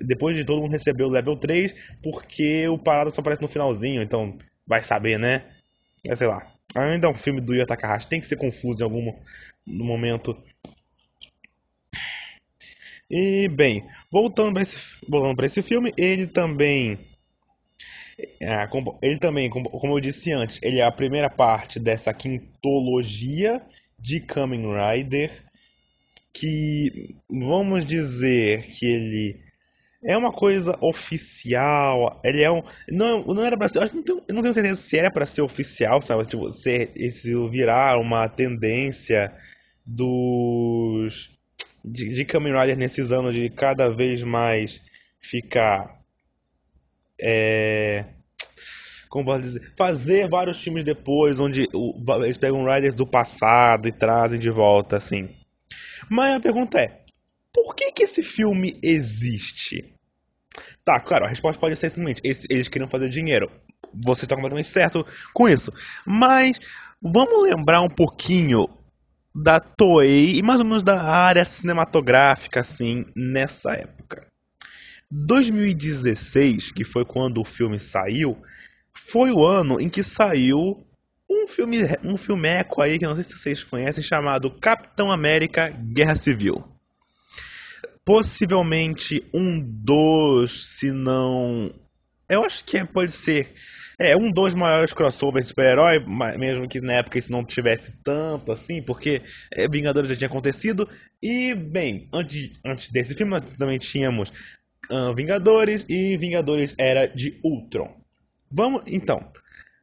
Depois 0.00 0.34
de 0.34 0.44
todo 0.44 0.60
mundo 0.60 0.72
receber 0.72 1.04
o 1.04 1.08
level 1.08 1.36
3, 1.36 1.74
porque 2.02 2.66
o 2.68 2.76
parado 2.76 3.14
só 3.14 3.20
aparece 3.20 3.40
no 3.40 3.46
finalzinho, 3.46 4.02
então 4.02 4.36
vai 4.66 4.82
saber, 4.82 5.16
né? 5.16 5.44
É, 6.08 6.16
sei 6.16 6.26
lá. 6.26 6.44
Ainda 6.74 7.06
é 7.06 7.10
um 7.10 7.14
filme 7.14 7.40
do 7.40 7.54
Yu 7.54 7.64
Takahashi, 7.64 8.08
tem 8.08 8.20
que 8.20 8.26
ser 8.26 8.36
confuso 8.36 8.80
em 8.80 8.84
algum 8.84 9.12
momento. 9.66 10.36
E, 13.08 13.48
bem, 13.48 13.86
voltando 14.10 14.54
para 14.54 14.62
esse, 14.62 14.76
voltando 15.08 15.44
esse 15.44 15.62
filme, 15.62 15.92
ele 15.96 16.26
também 16.26 16.98
ele 19.02 19.18
também, 19.18 19.50
como 19.50 19.96
eu 19.96 20.00
disse 20.00 20.32
antes, 20.32 20.58
ele 20.62 20.78
é 20.78 20.84
a 20.84 20.92
primeira 20.92 21.28
parte 21.28 21.78
dessa 21.78 22.14
quintologia 22.14 23.62
de 23.98 24.20
Kamen 24.20 24.66
Rider, 24.72 25.30
que 26.32 27.16
vamos 27.28 27.84
dizer 27.84 28.62
que 28.62 28.86
ele 28.86 29.46
é 30.04 30.16
uma 30.16 30.32
coisa 30.32 30.76
oficial. 30.80 32.20
Ele 32.24 32.42
é 32.42 32.50
um. 32.50 32.62
Não, 32.88 33.24
não 33.24 33.44
era 33.44 33.56
pra 33.56 33.68
ser. 33.68 33.82
Eu 33.82 33.94
não 33.94 34.02
tenho, 34.02 34.22
não 34.30 34.42
tenho 34.42 34.54
certeza 34.54 34.76
se 34.76 34.98
era 34.98 35.10
para 35.10 35.26
ser 35.26 35.42
oficial, 35.42 36.00
sabe? 36.00 36.24
Tipo, 36.26 36.50
se 36.50 36.90
isso 36.96 37.48
virar 37.48 37.98
uma 37.98 38.28
tendência 38.28 39.32
dos. 39.84 41.30
De, 41.84 42.12
de 42.12 42.24
Kamen 42.24 42.52
Rider 42.52 42.76
nesses 42.76 43.12
anos 43.12 43.34
de 43.34 43.48
cada 43.50 43.88
vez 43.88 44.22
mais 44.22 44.80
ficar 45.20 45.96
é, 47.20 48.04
como 49.08 49.24
posso 49.24 49.40
dizer, 49.40 49.72
fazer 49.76 50.28
vários 50.28 50.62
filmes 50.62 50.84
depois, 50.84 51.40
onde 51.40 51.68
eles 52.22 52.36
pegam 52.36 52.64
riders 52.64 52.94
do 52.94 53.06
passado 53.06 53.88
e 53.88 53.92
trazem 53.92 54.38
de 54.38 54.50
volta, 54.50 54.96
assim. 54.96 55.28
Mas 56.08 56.34
a 56.34 56.40
pergunta 56.40 56.78
é, 56.78 57.00
por 57.52 57.74
que 57.74 57.92
que 57.92 58.02
esse 58.02 58.22
filme 58.22 58.78
existe? 58.82 59.94
Tá, 60.84 61.00
claro, 61.00 61.24
a 61.24 61.28
resposta 61.28 61.60
pode 61.60 61.76
ser 61.76 61.90
simplesmente, 61.90 62.20
eles 62.48 62.68
queriam 62.68 62.88
fazer 62.88 63.08
dinheiro. 63.08 63.50
Você 64.04 64.24
está 64.24 64.34
completamente 64.34 64.68
certo 64.68 65.06
com 65.32 65.48
isso. 65.48 65.72
Mas 66.04 66.58
vamos 67.00 67.42
lembrar 67.42 67.80
um 67.80 67.88
pouquinho 67.88 68.68
da 69.34 69.58
Toei 69.60 70.34
e 70.34 70.42
mais 70.42 70.60
ou 70.60 70.66
menos 70.66 70.82
da 70.82 71.02
área 71.02 71.44
cinematográfica, 71.44 72.60
assim, 72.60 73.04
nessa 73.14 73.72
época. 73.72 74.26
2016, 75.10 76.72
que 76.72 76.84
foi 76.84 77.04
quando 77.04 77.40
o 77.40 77.44
filme 77.44 77.78
saiu, 77.78 78.36
foi 78.92 79.30
o 79.30 79.44
ano 79.44 79.80
em 79.80 79.88
que 79.88 80.02
saiu 80.02 80.84
um 81.28 81.46
filme, 81.46 81.78
um 82.04 82.16
filmeco 82.16 82.80
aí 82.80 82.98
que 82.98 83.06
não 83.06 83.14
sei 83.14 83.24
se 83.24 83.36
vocês 83.36 83.62
conhecem 83.62 84.02
chamado 84.02 84.50
Capitão 84.50 85.10
América 85.10 85.68
Guerra 85.68 86.16
Civil. 86.16 86.64
Possivelmente 88.04 89.24
um 89.34 89.60
dos, 89.60 90.78
se 90.78 90.90
não, 90.90 91.72
eu 92.28 92.44
acho 92.44 92.64
que 92.64 92.84
pode 92.84 93.12
ser 93.12 93.52
é 93.98 94.14
um 94.14 94.30
dos 94.30 94.54
maiores 94.54 94.92
crossovers 94.92 95.46
de 95.46 95.48
super-herói, 95.48 96.04
mesmo 96.36 96.68
que 96.68 96.82
na 96.82 96.96
época 96.96 97.18
isso 97.18 97.32
não 97.32 97.42
tivesse 97.42 97.94
tanto 98.04 98.52
assim, 98.52 98.82
porque 98.82 99.22
é, 99.50 99.66
Vingadores 99.66 100.10
já 100.10 100.16
tinha 100.16 100.28
acontecido. 100.28 100.86
E, 101.22 101.54
bem, 101.54 102.06
antes, 102.12 102.60
antes 102.64 102.90
desse 102.90 103.14
filme 103.14 103.30
nós 103.30 103.56
também 103.56 103.78
tínhamos 103.78 104.30
uh, 104.90 105.14
Vingadores 105.14 105.84
e 105.88 106.16
Vingadores 106.16 106.74
Era 106.78 107.06
de 107.06 107.38
Ultron. 107.42 107.94
Vamos, 108.50 108.82
então, 108.86 109.30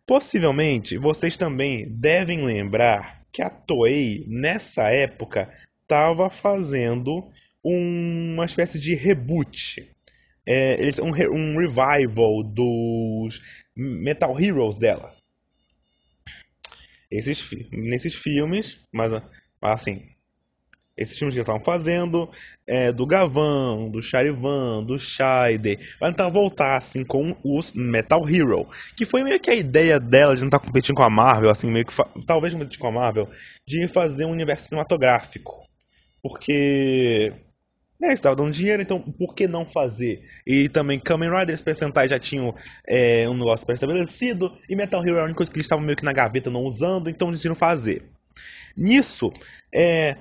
possivelmente 0.06 0.98
vocês 0.98 1.38
também 1.38 1.88
devem 1.90 2.42
lembrar 2.44 3.24
que 3.32 3.42
a 3.42 3.50
Toei 3.50 4.26
nessa 4.28 4.90
época 4.90 5.52
estava 5.82 6.30
fazendo 6.30 7.30
uma 7.64 8.46
espécie 8.46 8.80
de 8.80 8.94
reboot, 8.94 9.90
é, 10.46 10.78
um, 11.02 11.10
um 11.34 11.58
revival 11.58 12.44
dos 12.44 13.42
Metal 13.76 14.40
Heroes 14.40 14.76
dela. 14.76 15.16
Esses, 17.10 17.50
nesses 17.72 18.16
filmes, 18.16 18.80
mas 18.92 19.12
assim, 19.62 20.13
esses 20.96 21.18
filmes 21.18 21.34
que 21.34 21.40
eles 21.40 21.48
estavam 21.48 21.64
fazendo, 21.64 22.30
é, 22.68 22.92
do 22.92 23.06
Gavan, 23.06 23.90
do 23.90 24.02
Charivan, 24.02 24.84
do 24.84 24.98
Scheider, 24.98 25.80
vai 26.00 26.12
tentar 26.12 26.30
voltar 26.30 26.78
assim 26.78 27.04
com 27.04 27.36
os 27.44 27.72
Metal 27.72 28.28
Hero, 28.30 28.68
que 28.96 29.06
foi 29.06 29.24
meio 29.24 29.40
que 29.40 29.50
a 29.50 29.56
ideia 29.56 30.00
dela 30.00 30.36
de 30.36 30.42
não 30.42 30.50
estar 30.50 30.60
competindo 30.60 30.96
com 30.96 31.04
a 31.04 31.10
Marvel, 31.10 31.50
assim, 31.50 31.70
meio 31.70 31.86
que 31.86 31.94
talvez 32.26 32.54
competindo 32.54 32.80
com 32.80 32.88
a 32.88 32.92
Marvel, 32.92 33.30
de 33.66 33.88
fazer 33.88 34.26
um 34.26 34.32
universo 34.32 34.68
cinematográfico. 34.68 35.68
Porque 36.22 37.34
é, 38.02 38.14
estava 38.14 38.36
dando 38.36 38.52
dinheiro, 38.52 38.82
então 38.82 39.02
por 39.02 39.34
que 39.34 39.48
não 39.48 39.66
fazer? 39.66 40.24
E 40.46 40.70
também 40.70 41.00
Kamen 41.00 41.30
Rider, 41.30 41.58
Super 41.58 41.76
Sentai 41.76 42.08
já 42.08 42.20
tinham 42.20 42.54
é, 42.88 43.28
um 43.28 43.34
negócio 43.34 43.66
pré-estabelecido, 43.66 44.54
e 44.70 44.76
Metal 44.76 45.02
Hero 45.02 45.16
era 45.16 45.22
a 45.22 45.26
única 45.26 45.38
coisa 45.38 45.52
que 45.52 45.58
eles 45.58 45.66
estavam 45.66 45.86
meio 45.86 45.98
que 45.98 46.06
na 46.06 46.14
gaveta 46.14 46.50
não 46.50 46.62
usando, 46.62 47.10
então 47.10 47.32
decidiram 47.32 47.56
fazer. 47.56 48.04
Nisso, 48.76 49.32
é, 49.74 50.18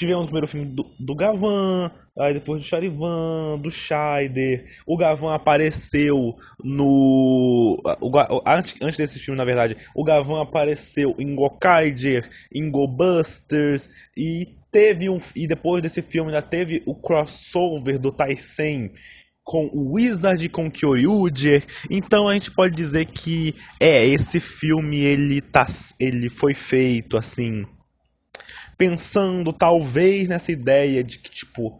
Tivemos 0.00 0.22
o 0.22 0.28
primeiro 0.28 0.46
filme 0.46 0.64
do, 0.64 0.86
do 0.98 1.14
Gavan, 1.14 1.90
aí 2.18 2.32
depois 2.32 2.62
do 2.62 2.66
Charivan, 2.66 3.58
do 3.60 3.70
Scheider. 3.70 4.64
O 4.86 4.96
Gavan 4.96 5.34
apareceu 5.34 6.38
no. 6.64 7.78
O, 8.00 8.42
antes, 8.46 8.76
antes 8.80 8.96
desse 8.96 9.18
filme, 9.18 9.36
na 9.36 9.44
verdade, 9.44 9.76
o 9.94 10.02
Gavan 10.02 10.40
apareceu 10.40 11.14
em 11.18 11.34
Gokaiger, 11.34 12.30
em 12.50 12.70
Go 12.70 12.88
Busters 12.88 13.90
e 14.16 14.48
teve 14.72 15.10
um. 15.10 15.18
E 15.36 15.46
depois 15.46 15.82
desse 15.82 16.00
filme 16.00 16.32
ainda 16.32 16.40
teve 16.40 16.82
o 16.86 16.94
crossover 16.94 17.98
do 17.98 18.10
Taisen 18.10 18.92
com 19.44 19.66
o 19.66 19.96
Wizard 19.96 20.48
com 20.48 20.70
Kyoryuger. 20.70 21.66
Então 21.90 22.26
a 22.26 22.32
gente 22.32 22.50
pode 22.52 22.74
dizer 22.74 23.04
que 23.04 23.54
é 23.78 24.06
esse 24.06 24.40
filme 24.40 25.00
ele 25.00 25.42
tá 25.42 25.66
ele 25.98 26.30
foi 26.30 26.54
feito 26.54 27.18
assim 27.18 27.66
pensando 28.80 29.52
talvez 29.52 30.30
nessa 30.30 30.50
ideia 30.50 31.04
de 31.04 31.18
que, 31.18 31.30
tipo, 31.30 31.78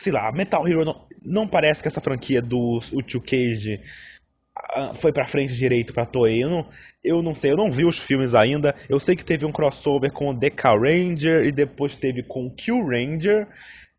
sei 0.00 0.10
lá, 0.10 0.32
Metal 0.32 0.66
Hero 0.66 0.82
não, 0.82 1.06
não 1.22 1.46
parece 1.46 1.82
que 1.82 1.88
essa 1.88 2.00
franquia 2.00 2.40
do 2.40 2.78
Uchu 2.90 3.20
Cage 3.20 3.82
uh, 4.74 4.94
foi 4.94 5.12
pra 5.12 5.26
frente 5.26 5.54
direito 5.54 5.92
pra 5.92 6.06
Toei. 6.06 6.42
Eu 6.42 6.48
não, 6.48 6.66
eu 7.04 7.22
não 7.22 7.34
sei, 7.34 7.52
eu 7.52 7.56
não 7.58 7.70
vi 7.70 7.84
os 7.84 7.98
filmes 7.98 8.34
ainda. 8.34 8.74
Eu 8.88 8.98
sei 8.98 9.14
que 9.14 9.26
teve 9.26 9.44
um 9.44 9.52
crossover 9.52 10.10
com 10.10 10.30
o 10.30 10.34
Deca 10.34 10.70
Ranger 10.70 11.44
e 11.44 11.52
depois 11.52 11.96
teve 11.96 12.22
com 12.22 12.46
o 12.46 12.50
Q 12.50 12.80
Ranger 12.80 13.46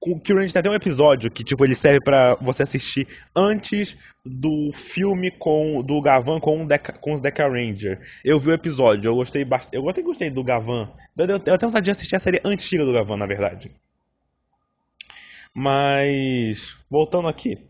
o 0.06 0.20
Kyuren 0.20 0.48
tem 0.48 0.60
até 0.60 0.70
um 0.70 0.76
episódio 0.76 1.32
que, 1.32 1.44
tipo, 1.44 1.66
ele 1.66 1.76
serve 1.76 2.00
para 2.00 2.36
você 2.36 2.64
assistir 2.64 3.08
antes 3.36 3.98
do 4.24 4.72
filme 4.74 5.32
com 5.32 5.82
do 5.82 6.00
Gavan 6.02 6.40
com, 6.40 6.66
Deca, 6.66 6.94
com 6.94 7.14
os 7.14 7.22
Deca 7.22 7.48
Ranger. 7.48 8.00
Eu 8.24 8.40
vi 8.40 8.50
o 8.50 8.54
episódio, 8.54 9.10
eu 9.10 9.16
gostei 9.16 9.44
bastante. 9.44 9.76
Eu 9.76 9.82
gostei, 9.82 10.04
gostei 10.04 10.30
do 10.30 10.44
Gavan. 10.44 10.92
Eu, 11.18 11.26
eu, 11.26 11.42
eu 11.46 11.54
até 11.54 11.66
vontade 11.66 11.86
de 11.86 11.92
assistir 11.92 12.16
a 12.16 12.20
série 12.20 12.40
antiga 12.46 12.86
do 12.86 12.94
Gavan, 12.94 13.18
na 13.18 13.26
verdade. 13.26 13.72
Mas, 15.54 16.76
voltando 16.90 17.28
aqui. 17.28 17.68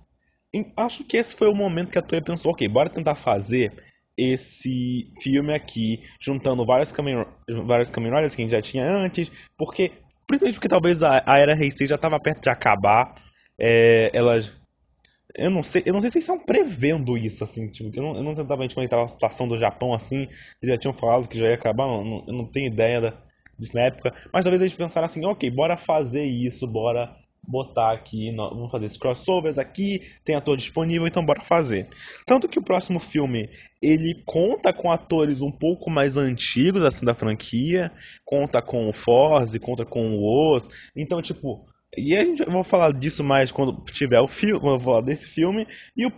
Acho 0.75 1.03
que 1.03 1.17
esse 1.17 1.35
foi 1.35 1.47
o 1.47 1.55
momento 1.55 1.91
que 1.91 1.99
a 1.99 2.01
Toei 2.01 2.21
pensou, 2.21 2.51
ok, 2.51 2.67
bora 2.67 2.89
tentar 2.89 3.15
fazer 3.15 3.71
esse 4.17 5.11
filme 5.21 5.53
aqui, 5.53 6.01
juntando 6.19 6.65
vários 6.65 6.91
Kamen, 6.91 7.25
vários 7.65 7.89
Kamen 7.89 8.11
Riders 8.11 8.33
que 8.33 8.41
a 8.41 8.45
gente 8.45 8.51
já 8.51 8.61
tinha 8.61 8.89
antes, 8.89 9.31
porque 9.57 9.91
Principalmente 10.27 10.55
porque 10.55 10.67
talvez 10.67 11.03
a, 11.03 11.23
a 11.25 11.37
era 11.39 11.53
Heisei 11.55 11.87
já 11.87 11.95
estava 11.95 12.19
perto 12.19 12.41
de 12.43 12.49
acabar. 12.49 13.15
É, 13.59 14.09
elas. 14.13 14.53
Eu 15.35 15.49
não 15.49 15.63
sei, 15.63 15.83
eu 15.85 15.93
não 15.93 16.01
sei 16.01 16.09
se 16.11 16.17
eles 16.17 16.29
estão 16.29 16.39
prevendo 16.45 17.17
isso, 17.17 17.43
assim, 17.43 17.69
tipo, 17.69 17.95
eu 17.97 18.03
não, 18.03 18.15
eu 18.17 18.23
não 18.23 18.33
sei 18.33 18.43
exatamente 18.43 18.75
como 18.75 18.85
estava 18.85 19.03
a 19.05 19.07
situação 19.07 19.47
do 19.47 19.57
Japão, 19.57 19.93
assim, 19.93 20.21
eles 20.61 20.75
já 20.75 20.77
tinham 20.77 20.93
falado 20.93 21.27
que 21.27 21.37
já 21.37 21.47
ia 21.47 21.55
acabar, 21.55 21.85
eu 21.85 22.05
não, 22.05 22.23
eu 22.27 22.33
não 22.33 22.45
tenho 22.45 22.67
ideia 22.67 23.01
da, 23.01 23.13
disso 23.59 23.75
na 23.75 23.83
época, 23.83 24.13
mas 24.33 24.43
talvez 24.45 24.61
eles 24.61 24.73
pensaram 24.73 25.05
assim, 25.05 25.25
ok, 25.25 25.49
bora 25.51 25.75
fazer 25.77 26.23
isso, 26.23 26.65
bora 26.67 27.15
botar 27.47 27.91
aqui, 27.91 28.33
vamos 28.35 28.71
fazer 28.71 28.85
esses 28.85 28.97
crossovers 28.97 29.57
aqui, 29.57 30.01
tem 30.23 30.35
ator 30.35 30.57
disponível, 30.57 31.07
então 31.07 31.25
bora 31.25 31.41
fazer. 31.41 31.87
Tanto 32.25 32.47
que 32.47 32.59
o 32.59 32.63
próximo 32.63 32.99
filme, 32.99 33.49
ele 33.81 34.21
conta 34.25 34.73
com 34.73 34.91
atores 34.91 35.41
um 35.41 35.51
pouco 35.51 35.89
mais 35.89 36.17
antigos, 36.17 36.83
assim, 36.83 37.05
da 37.05 37.13
franquia, 37.13 37.91
conta 38.23 38.61
com 38.61 38.89
o 38.89 38.93
Force, 38.93 39.59
conta 39.59 39.85
com 39.85 40.11
o 40.11 40.23
Oz, 40.23 40.69
então, 40.95 41.21
tipo, 41.21 41.65
e 41.97 42.15
a 42.15 42.23
gente 42.23 42.43
vou 42.43 42.63
falar 42.63 42.91
disso 42.91 43.23
mais 43.23 43.51
quando 43.51 43.81
tiver 43.85 44.19
o 44.19 44.27
filme, 44.27 44.59
vou 44.59 44.79
falar 44.79 45.01
desse 45.01 45.27
filme. 45.27 45.65
E 45.95 46.05
o, 46.05 46.11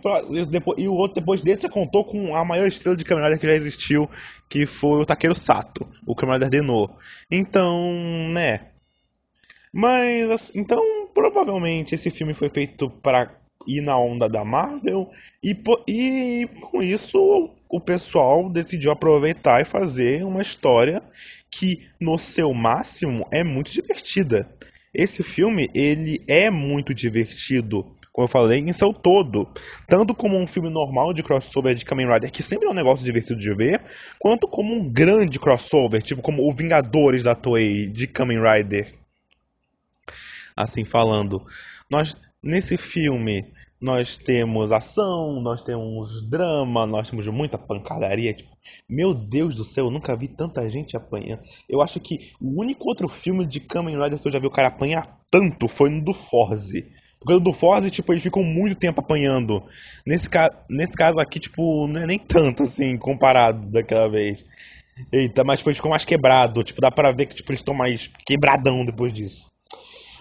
depois, 0.46 0.78
e 0.78 0.88
o 0.88 0.94
outro 0.94 1.20
depois 1.20 1.42
dele 1.42 1.60
você 1.60 1.68
contou 1.68 2.04
com 2.04 2.34
a 2.34 2.44
maior 2.44 2.66
estrela 2.66 2.96
de 2.96 3.04
Kamen 3.04 3.38
que 3.38 3.46
já 3.46 3.54
existiu, 3.54 4.10
que 4.48 4.66
foi 4.66 5.00
o 5.00 5.06
Takeru 5.06 5.34
Sato, 5.34 5.86
o 6.06 6.14
Kamen 6.14 6.34
Rider 6.34 6.50
Deno. 6.50 6.90
Então, 7.30 7.92
né. 8.32 8.72
Mas 9.72 10.54
então 10.54 11.08
provavelmente 11.14 11.94
esse 11.94 12.10
filme 12.10 12.34
foi 12.34 12.48
feito 12.48 12.88
para 12.88 13.34
ir 13.66 13.80
na 13.80 13.98
onda 13.98 14.28
da 14.28 14.44
Marvel 14.44 15.10
e, 15.42 15.56
e 15.86 16.48
com 16.60 16.82
isso 16.82 17.50
o 17.68 17.80
pessoal 17.80 18.48
decidiu 18.48 18.90
aproveitar 18.90 19.60
e 19.60 19.64
fazer 19.64 20.24
uma 20.24 20.40
história 20.40 21.02
que 21.50 21.86
no 22.00 22.16
seu 22.16 22.52
máximo 22.54 23.26
é 23.30 23.44
muito 23.44 23.70
divertida. 23.70 24.48
Esse 24.92 25.22
filme, 25.22 25.68
ele 25.74 26.22
é 26.26 26.50
muito 26.50 26.94
divertido, 26.94 27.84
como 28.10 28.24
eu 28.24 28.28
falei, 28.28 28.60
em 28.60 28.72
seu 28.72 28.92
todo. 28.92 29.46
Tanto 29.86 30.14
como 30.14 30.36
um 30.36 30.46
filme 30.46 30.70
normal 30.70 31.12
de 31.12 31.22
crossover 31.22 31.74
de 31.74 31.84
Kamen 31.84 32.10
Rider, 32.10 32.32
que 32.32 32.42
sempre 32.42 32.66
é 32.66 32.70
um 32.70 32.74
negócio 32.74 33.04
divertido 33.04 33.38
de 33.38 33.52
ver, 33.54 33.82
quanto 34.18 34.48
como 34.48 34.74
um 34.74 34.88
grande 34.88 35.38
crossover, 35.38 36.02
tipo 36.02 36.22
como 36.22 36.48
o 36.48 36.52
Vingadores 36.52 37.22
da 37.22 37.34
Toei 37.34 37.86
de 37.86 38.06
Kamen 38.06 38.40
Rider. 38.40 38.97
Assim 40.58 40.84
falando. 40.84 41.40
Nós, 41.88 42.18
nesse 42.42 42.76
filme, 42.76 43.52
nós 43.80 44.18
temos 44.18 44.72
ação, 44.72 45.40
nós 45.40 45.62
temos 45.62 46.28
drama, 46.28 46.84
nós 46.84 47.08
temos 47.08 47.28
muita 47.28 47.56
pancadaria. 47.56 48.34
Tipo, 48.34 48.50
meu 48.88 49.14
Deus 49.14 49.54
do 49.54 49.62
céu, 49.64 49.86
eu 49.86 49.90
nunca 49.92 50.16
vi 50.16 50.26
tanta 50.26 50.68
gente 50.68 50.96
apanhando. 50.96 51.42
Eu 51.68 51.80
acho 51.80 52.00
que 52.00 52.32
o 52.40 52.60
único 52.60 52.88
outro 52.88 53.08
filme 53.08 53.46
de 53.46 53.60
Kamen 53.60 54.02
Rider 54.02 54.18
que 54.18 54.26
eu 54.26 54.32
já 54.32 54.40
vi 54.40 54.48
o 54.48 54.50
cara 54.50 54.66
apanhar 54.66 55.20
tanto 55.30 55.68
foi 55.68 55.90
no 55.90 56.02
do 56.02 56.12
Forze. 56.12 56.90
Porque 57.20 57.34
no 57.34 57.40
do 57.40 57.52
Forze, 57.52 57.88
tipo, 57.88 58.12
eles 58.12 58.22
ficam 58.22 58.42
muito 58.42 58.76
tempo 58.76 59.00
apanhando. 59.00 59.62
Nesse, 60.04 60.28
ca... 60.28 60.50
Nesse 60.68 60.92
caso 60.92 61.20
aqui, 61.20 61.38
tipo, 61.38 61.86
não 61.86 62.00
é 62.00 62.06
nem 62.06 62.18
tanto, 62.18 62.64
assim, 62.64 62.96
comparado 62.96 63.64
daquela 63.70 64.08
vez. 64.08 64.44
Eita, 65.12 65.44
mas 65.44 65.60
tipo, 65.60 65.72
ficou 65.72 65.90
mais 65.90 66.04
quebrado. 66.04 66.64
Tipo, 66.64 66.80
dá 66.80 66.90
pra 66.90 67.12
ver 67.12 67.26
que 67.26 67.36
tipo, 67.36 67.50
eles 67.52 67.60
estão 67.60 67.74
mais 67.74 68.10
quebradão 68.26 68.84
depois 68.84 69.12
disso. 69.12 69.46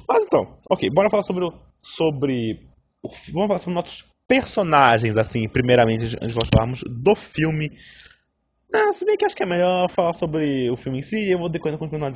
Mas 0.07 0.23
então, 0.23 0.57
ok, 0.69 0.89
bora 0.89 1.09
falar 1.09 1.23
sobre, 1.23 1.51
sobre 1.81 2.67
Vamos 3.31 3.47
falar 3.47 3.59
sobre 3.59 3.75
nossos 3.75 4.05
personagens, 4.27 5.17
assim, 5.17 5.47
primeiramente, 5.47 6.15
antes 6.15 6.33
de 6.33 6.35
nós 6.35 6.49
falarmos 6.53 6.83
do 6.87 7.15
filme. 7.15 7.71
Ah, 8.73 8.91
se 8.91 9.05
bem 9.05 9.15
que 9.15 9.25
acho 9.25 9.35
que 9.35 9.43
é 9.43 9.45
melhor 9.45 9.89
falar 9.89 10.13
sobre 10.13 10.69
o 10.69 10.75
filme 10.75 10.99
em 10.99 11.01
si, 11.01 11.29
eu 11.29 11.37
vou 11.37 11.49
decorrer 11.49 11.77
continuar 11.77 12.11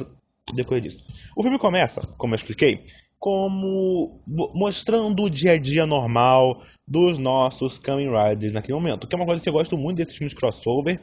decorrer 0.53 0.81
disso. 0.81 1.03
O 1.36 1.43
filme 1.43 1.57
começa, 1.57 2.01
como 2.17 2.33
eu 2.33 2.36
expliquei, 2.36 2.83
como 3.17 4.21
mostrando 4.27 5.24
o 5.24 5.29
dia 5.29 5.53
a 5.53 5.57
dia 5.57 5.86
normal 5.86 6.62
dos 6.86 7.17
nossos 7.17 7.79
Kamen 7.79 8.10
Riders 8.10 8.51
naquele 8.51 8.74
momento. 8.74 9.07
Que 9.07 9.15
é 9.15 9.17
uma 9.17 9.25
coisa 9.25 9.41
que 9.41 9.48
eu 9.48 9.53
gosto 9.53 9.77
muito 9.77 9.98
desses 9.98 10.15
filmes 10.15 10.33
crossover, 10.33 11.00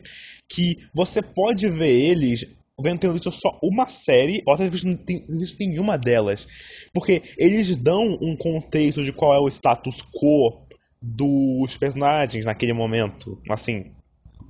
que 0.49 0.77
você 0.93 1.23
pode 1.23 1.69
ver 1.69 1.89
eles 1.89 2.45
vendo 2.81 3.01
tendo 3.01 3.13
visto 3.13 3.31
só 3.31 3.59
uma 3.63 3.87
série, 3.87 4.43
ou 4.47 4.55
até 4.55 4.69
visto, 4.69 4.87
visto 4.87 5.59
nenhuma 5.59 5.99
delas. 5.99 6.47
Porque 6.93 7.23
eles 7.37 7.75
dão 7.77 8.19
um 8.21 8.37
contexto 8.37 9.03
de 9.03 9.13
qual 9.13 9.35
é 9.35 9.41
o 9.41 9.49
status 9.49 10.03
quo 10.03 10.67
dos 11.01 11.77
personagens 11.77 12.45
naquele 12.45 12.73
momento. 12.73 13.41
Assim, 13.49 13.93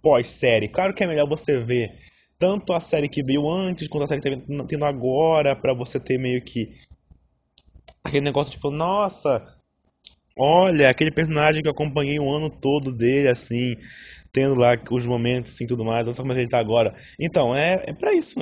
pós-série. 0.02 0.68
Claro 0.68 0.94
que 0.94 1.04
é 1.04 1.06
melhor 1.06 1.28
você 1.28 1.58
ver 1.58 1.94
tanto 2.38 2.72
a 2.72 2.80
série 2.80 3.08
que 3.08 3.22
veio 3.22 3.50
antes 3.50 3.88
quanto 3.88 4.04
a 4.04 4.06
série 4.06 4.20
que 4.20 4.36
tá 4.36 4.64
tendo 4.64 4.84
agora, 4.84 5.56
para 5.56 5.74
você 5.74 5.98
ter 5.98 6.18
meio 6.18 6.40
que 6.40 6.70
aquele 8.04 8.24
negócio 8.24 8.52
tipo, 8.52 8.70
nossa, 8.70 9.44
olha, 10.38 10.88
aquele 10.88 11.10
personagem 11.10 11.62
que 11.62 11.68
eu 11.68 11.72
acompanhei 11.72 12.18
o 12.18 12.30
ano 12.30 12.48
todo 12.48 12.92
dele, 12.92 13.28
assim, 13.28 13.76
tendo 14.32 14.54
lá 14.54 14.78
os 14.90 15.06
momentos 15.06 15.52
assim 15.54 15.66
tudo 15.66 15.84
mais, 15.84 16.06
não 16.06 16.14
sei 16.14 16.22
como 16.22 16.32
ele 16.32 16.48
tá 16.48 16.58
agora. 16.58 16.94
Então, 17.18 17.54
é, 17.54 17.84
é 17.86 17.92
para 17.92 18.14
isso, 18.14 18.40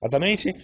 exatamente. 0.00 0.54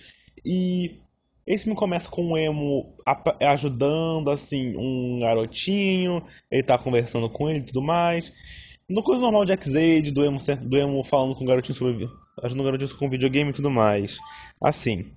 E 0.45 1.01
esse 1.47 1.65
filme 1.65 1.79
começa 1.79 2.09
com 2.09 2.33
o 2.33 2.39
Emo 2.39 2.95
ajudando, 3.41 4.31
assim, 4.31 4.75
um 4.77 5.21
garotinho, 5.21 6.23
ele 6.51 6.63
tá 6.63 6.79
conversando 6.79 7.29
com 7.29 7.49
ele 7.49 7.61
e 7.61 7.65
tudo 7.65 7.83
mais. 7.83 8.33
No 8.89 9.03
coisa 9.03 9.21
normal 9.21 9.45
de 9.45 9.53
X-Aid, 9.53 10.11
do 10.11 10.25
Emo, 10.25 10.39
do 10.63 10.77
Emo 10.77 11.05
falando 11.05 11.35
com 11.35 11.45
o 11.45 11.47
garotinho 11.47 11.77
sobre. 11.77 12.09
ajudando 12.43 12.61
o 12.61 12.65
garotinho 12.65 12.97
com 12.97 13.09
videogame 13.09 13.51
e 13.51 13.55
tudo 13.55 13.71
mais. 13.71 14.19
Assim. 14.63 15.13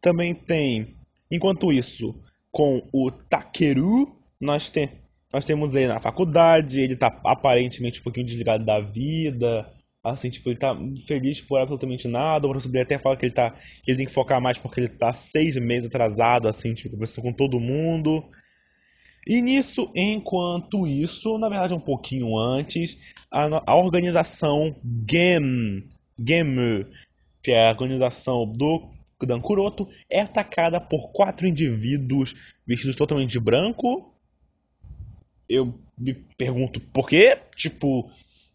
Também 0.00 0.34
tem, 0.34 0.94
enquanto 1.30 1.72
isso, 1.72 2.14
com 2.50 2.86
o 2.92 3.10
Takeru, 3.10 4.14
nós, 4.40 4.68
tem, 4.68 4.90
nós 5.34 5.44
temos 5.44 5.74
ele 5.74 5.88
na 5.88 5.98
faculdade, 5.98 6.80
ele 6.80 6.94
tá 6.94 7.08
aparentemente 7.24 7.98
um 7.98 8.04
pouquinho 8.04 8.24
desligado 8.24 8.64
da 8.64 8.78
vida, 8.78 9.68
assim, 10.04 10.30
tipo, 10.30 10.48
ele 10.48 10.58
tá 10.58 10.76
feliz 11.08 11.40
por 11.40 11.58
absolutamente 11.58 12.06
nada, 12.06 12.46
o 12.46 12.50
professor 12.50 12.70
dele 12.70 12.84
até 12.84 12.98
fala 12.98 13.16
que 13.16 13.26
ele 13.26 13.34
tá, 13.34 13.50
que 13.82 13.90
ele 13.90 13.98
tem 13.98 14.06
que 14.06 14.12
focar 14.12 14.40
mais 14.40 14.58
porque 14.58 14.78
ele 14.78 14.88
tá 14.88 15.12
seis 15.12 15.56
meses 15.56 15.88
atrasado, 15.88 16.46
assim, 16.46 16.72
tipo, 16.72 16.90
conversando 16.90 17.24
com 17.24 17.32
todo 17.32 17.58
mundo. 17.58 18.24
E 19.26 19.42
nisso, 19.42 19.90
enquanto 19.92 20.86
isso, 20.86 21.36
na 21.36 21.48
verdade 21.48 21.74
um 21.74 21.80
pouquinho 21.80 22.38
antes, 22.38 22.96
a, 23.28 23.72
a 23.72 23.74
organização 23.74 24.76
GEM, 25.10 25.88
GEM, 26.24 26.86
que 27.42 27.50
é 27.50 27.66
a 27.66 27.72
organização 27.72 28.46
do 28.46 28.88
Dan 29.20 29.40
Kuroto, 29.40 29.88
é 30.08 30.20
atacada 30.20 30.80
por 30.80 31.10
quatro 31.10 31.44
indivíduos 31.48 32.36
vestidos 32.64 32.94
totalmente 32.94 33.30
de 33.30 33.40
branco, 33.40 34.13
eu 35.54 35.74
me 35.98 36.14
pergunto 36.36 36.80
por 36.80 37.08
quê? 37.08 37.38
Tipo, 37.56 38.10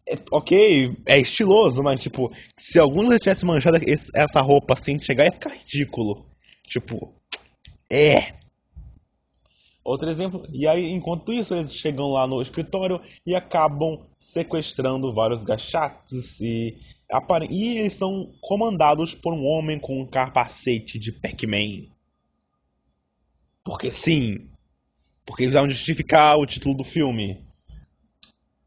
é, 0.08 0.16
ok, 0.30 0.96
é 1.06 1.18
estiloso, 1.18 1.82
mas 1.82 2.02
tipo, 2.02 2.32
se 2.56 2.78
algum 2.78 3.02
deles 3.04 3.20
tivesse 3.20 3.44
manchado 3.44 3.78
esse, 3.86 4.10
essa 4.14 4.40
roupa 4.40 4.74
assim, 4.74 4.98
chegar 4.98 5.24
ia 5.24 5.32
ficar 5.32 5.50
ridículo. 5.50 6.26
Tipo, 6.66 7.14
é. 7.90 8.34
Outro 9.82 10.10
exemplo, 10.10 10.46
e 10.52 10.68
aí 10.68 10.90
enquanto 10.90 11.32
isso 11.32 11.54
eles 11.54 11.74
chegam 11.74 12.12
lá 12.12 12.26
no 12.26 12.42
escritório 12.42 13.00
e 13.26 13.34
acabam 13.34 14.06
sequestrando 14.18 15.12
vários 15.12 15.42
gachates 15.42 16.38
e, 16.40 16.76
e 17.48 17.78
eles 17.78 17.94
são 17.94 18.30
comandados 18.40 19.14
por 19.14 19.32
um 19.32 19.44
homem 19.44 19.78
com 19.78 20.00
um 20.00 20.06
capacete 20.06 20.98
de 20.98 21.10
Pac-Man. 21.10 21.88
Porque 23.64 23.90
sim, 23.90 24.50
porque 25.30 25.44
eles 25.44 25.54
vão 25.54 25.70
justificar 25.70 26.36
o 26.36 26.44
título 26.44 26.74
do 26.74 26.82
filme. 26.82 27.40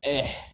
É. 0.02 0.53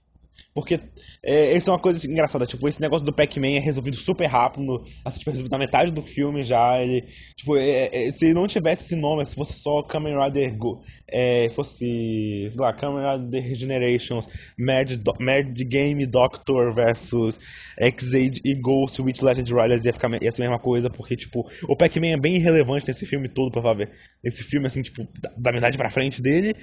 Porque 0.60 0.80
é, 1.24 1.56
isso 1.56 1.70
é 1.70 1.74
uma 1.74 1.80
coisa 1.80 2.06
engraçada, 2.10 2.46
tipo, 2.46 2.68
esse 2.68 2.82
negócio 2.82 3.06
do 3.06 3.14
Pac-Man 3.14 3.56
é 3.56 3.60
resolvido 3.60 3.98
super 3.98 4.26
rápido, 4.26 4.84
assim, 5.04 5.20
tipo, 5.20 5.32
resolvido 5.32 5.52
na 5.52 5.58
metade 5.58 5.92
do 5.92 6.02
filme 6.02 6.44
já, 6.44 6.82
ele, 6.82 7.06
tipo, 7.36 7.58
é, 7.58 7.90
é, 7.92 8.12
se 8.12 8.34
não 8.34 8.48
tivesse 8.48 8.86
esse 8.86 8.96
nome, 8.96 9.26
se 9.26 9.36
fosse 9.36 9.54
só 9.54 9.82
Kamen 9.84 10.16
Rider 10.18 10.56
Go, 10.58 10.82
é, 11.08 11.50
fosse, 11.50 12.48
sei 12.50 12.60
lá, 12.60 12.74
Kamen 12.74 13.04
Rider 13.04 13.44
Regenerations, 13.44 14.28
Mad, 14.58 14.96
Do 14.98 15.14
Mad 15.20 15.58
Game 15.64 16.06
Doctor 16.06 16.74
versus 16.74 17.40
X-Aid 17.78 18.42
e 18.44 18.54
Ghost 18.56 19.02
Witch 19.02 19.22
Legend 19.22 19.54
Riders 19.54 19.86
ia, 19.86 19.94
ficar, 19.94 20.12
ia 20.22 20.32
ser 20.32 20.44
a 20.44 20.46
mesma 20.46 20.60
coisa, 20.60 20.90
porque, 20.90 21.16
tipo, 21.16 21.50
o 21.68 21.76
Pac-Man 21.76 22.08
é 22.08 22.18
bem 22.18 22.36
irrelevante 22.36 22.88
nesse 22.88 23.06
filme 23.06 23.28
todo, 23.28 23.62
pra 23.62 23.74
ver, 23.74 23.92
esse 24.24 24.44
filme, 24.44 24.68
assim, 24.68 24.82
tipo, 24.82 25.08
da, 25.22 25.32
da 25.38 25.52
metade 25.52 25.78
pra 25.78 25.90
frente 25.90 26.22
dele, 26.22 26.54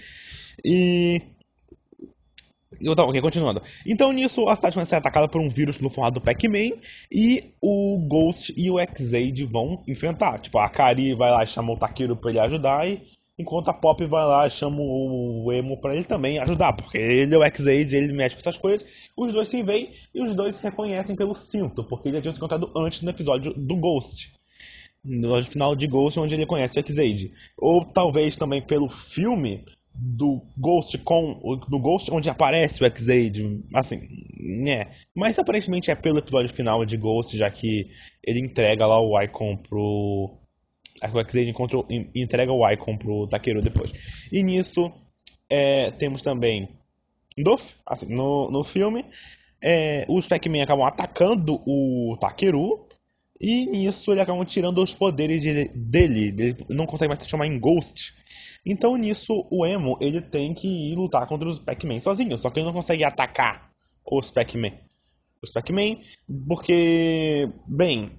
e 0.65 1.21
então, 2.81 3.09
ok, 3.09 3.21
continuando. 3.21 3.63
Então, 3.87 4.13
nisso, 4.13 4.49
a 4.49 4.55
cidade 4.55 4.75
começa 4.75 4.95
a 4.95 4.97
ser 4.97 5.01
atacada 5.01 5.29
por 5.29 5.41
um 5.41 5.49
vírus 5.49 5.79
no 5.81 5.91
formato 5.91 6.21
do 6.21 6.25
Pac-Man 6.25 6.77
e 7.11 7.53
o 7.61 7.99
Ghost 8.09 8.53
e 8.57 8.71
o 8.71 8.79
X-Aid 8.79 9.45
vão 9.45 9.83
enfrentar. 9.87 10.39
Tipo, 10.39 10.59
a 10.59 10.69
Kari 10.69 11.15
vai 11.15 11.31
lá 11.31 11.45
e 11.45 11.47
chama 11.47 11.73
o 11.73 11.77
Takeru 11.77 12.17
pra 12.17 12.31
ele 12.31 12.41
ajudar, 12.41 12.89
e, 12.89 13.03
enquanto 13.39 13.69
a 13.69 13.75
Pop 13.75 14.05
vai 14.07 14.25
lá 14.25 14.47
e 14.47 14.51
chama 14.51 14.79
o 14.81 15.53
Emo 15.53 15.81
pra 15.81 15.95
ele 15.95 16.05
também 16.05 16.39
ajudar, 16.39 16.73
porque 16.73 16.99
ele 16.99 17.35
é 17.35 17.39
o 17.39 17.45
X-Aid, 17.45 17.95
ele 17.95 18.13
mexe 18.13 18.37
com 18.37 18.41
essas 18.41 18.57
coisas. 18.57 18.87
Os 19.17 19.33
dois 19.33 19.49
se 19.49 19.63
veem 19.63 19.91
e 20.15 20.23
os 20.23 20.35
dois 20.35 20.57
se 20.57 20.63
reconhecem 20.63 21.15
pelo 21.17 21.35
cinto, 21.35 21.85
porque 21.85 22.09
ele 22.09 22.17
já 22.17 22.23
tinha 22.23 22.33
se 22.33 22.39
encontrado 22.39 22.71
antes 22.77 23.03
no 23.03 23.11
episódio 23.11 23.53
do 23.55 23.77
Ghost. 23.77 24.35
No 25.05 25.43
final 25.45 25.77
de 25.77 25.87
Ghost, 25.87 26.19
onde 26.19 26.35
ele 26.35 26.47
conhece 26.47 26.79
o 26.79 26.81
X-Aid. 26.81 27.33
Ou 27.57 27.85
talvez 27.85 28.37
também 28.37 28.61
pelo 28.61 28.89
filme, 28.89 29.65
do 29.99 30.43
Ghost 30.57 30.99
com 30.99 31.39
do 31.69 31.79
Ghost 31.79 32.11
onde 32.13 32.29
aparece 32.29 32.83
o 32.83 32.87
X-Aid, 32.87 33.65
assim, 33.75 34.01
né? 34.39 34.91
Mas 35.15 35.39
aparentemente 35.39 35.91
é 35.91 35.95
pelo 35.95 36.19
episódio 36.19 36.53
final 36.53 36.85
de 36.85 36.97
Ghost, 36.97 37.37
já 37.37 37.51
que 37.51 37.91
ele 38.23 38.41
entrega 38.41 38.87
lá 38.87 39.01
o 39.01 39.21
Icon 39.23 39.57
pro 39.57 40.39
Aí 41.03 41.11
o 41.13 41.21
X-Aid 41.21 41.55
entrega 42.15 42.53
o 42.53 42.69
Icon 42.71 42.97
pro 42.97 43.27
Takeru 43.27 43.63
depois. 43.63 43.93
E 44.33 44.43
nisso 44.43 44.93
é, 45.49 45.91
temos 45.91 46.23
também 46.23 46.69
no, 47.37 47.57
assim, 47.87 48.15
no, 48.15 48.51
no 48.51 48.65
filme 48.65 49.05
é, 49.63 50.07
os 50.09 50.27
Pac-Man 50.27 50.63
acabam 50.63 50.87
atacando 50.87 51.61
o 51.67 52.17
Takeru 52.21 52.86
e 53.41 53.67
nisso 53.67 54.13
ele 54.13 54.21
acabam 54.21 54.45
tirando 54.45 54.83
os 54.83 54.95
poderes 54.95 55.41
de, 55.41 55.69
dele. 55.69 56.35
Ele 56.39 56.57
não 56.71 56.87
consegue 56.87 57.09
mais 57.09 57.23
se 57.23 57.29
chamar 57.29 57.47
em 57.47 57.59
Ghost. 57.59 58.15
Então 58.65 58.97
nisso 58.97 59.47
o 59.51 59.65
Emo 59.65 59.97
ele 60.01 60.21
tem 60.21 60.53
que 60.55 60.67
ir 60.67 60.97
lutar 60.97 61.27
contra 61.27 61.49
os 61.49 61.59
Pac-Man 61.59 62.01
sozinho. 62.01 62.37
Só 62.37 62.51
que 62.51 62.59
ele 62.59 62.67
não 62.67 62.75
consegue 62.75 63.05
atacar 63.05 63.71
os 64.05 64.31
Pac-Man. 64.31 64.73
Os 65.43 65.53
Pac-Man, 65.53 65.99
porque, 66.49 67.49
bem, 67.67 68.13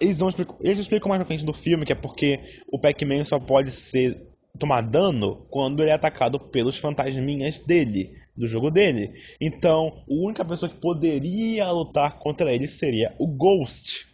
eles, 0.00 0.18
não 0.18 0.28
explicam, 0.28 0.56
eles 0.60 0.78
explicam 0.78 1.08
mais 1.08 1.18
pra 1.18 1.26
frente 1.26 1.44
do 1.44 1.52
filme 1.52 1.84
que 1.84 1.92
é 1.92 1.96
porque 1.96 2.40
o 2.70 2.78
Pac-Man 2.78 3.24
só 3.24 3.38
pode 3.38 3.70
ser 3.70 4.32
tomar 4.58 4.82
dano 4.82 5.46
quando 5.50 5.82
ele 5.82 5.90
é 5.90 5.94
atacado 5.94 6.38
pelos 6.38 6.76
fantasminhas 6.78 7.60
dele, 7.60 8.14
do 8.36 8.46
jogo 8.46 8.70
dele. 8.70 9.12
Então, 9.40 10.04
a 10.08 10.12
única 10.12 10.44
pessoa 10.44 10.68
que 10.68 10.80
poderia 10.80 11.70
lutar 11.70 12.18
contra 12.18 12.52
ele 12.52 12.68
seria 12.68 13.14
o 13.18 13.26
Ghost. 13.26 14.11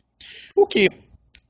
O 0.54 0.66
que 0.66 0.88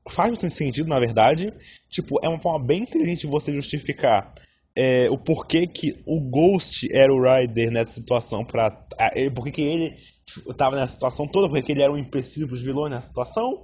faz 0.09 0.31
bastante 0.31 0.53
sentido, 0.53 0.89
na 0.89 0.99
verdade. 0.99 1.53
Tipo, 1.89 2.19
é 2.23 2.27
uma 2.27 2.39
forma 2.39 2.65
bem 2.65 2.83
inteligente 2.83 3.21
de 3.21 3.27
você 3.27 3.53
justificar 3.53 4.33
é, 4.75 5.09
o 5.09 5.17
porquê 5.17 5.67
que 5.67 5.95
o 6.05 6.19
Ghost 6.19 6.87
era 6.91 7.13
o 7.13 7.21
Ryder 7.21 7.71
nessa 7.71 7.91
situação. 7.91 8.43
Pra, 8.43 8.71
porquê 9.33 9.51
que 9.51 9.61
ele 9.61 9.95
estava 10.49 10.75
nessa 10.75 10.93
situação 10.93 11.27
toda, 11.27 11.49
porque 11.49 11.71
ele 11.71 11.81
era 11.81 11.91
um 11.91 11.97
empecilho 11.97 12.47
para 12.47 12.55
os 12.55 12.61
vilões 12.61 12.91
nessa 12.91 13.07
situação. 13.07 13.63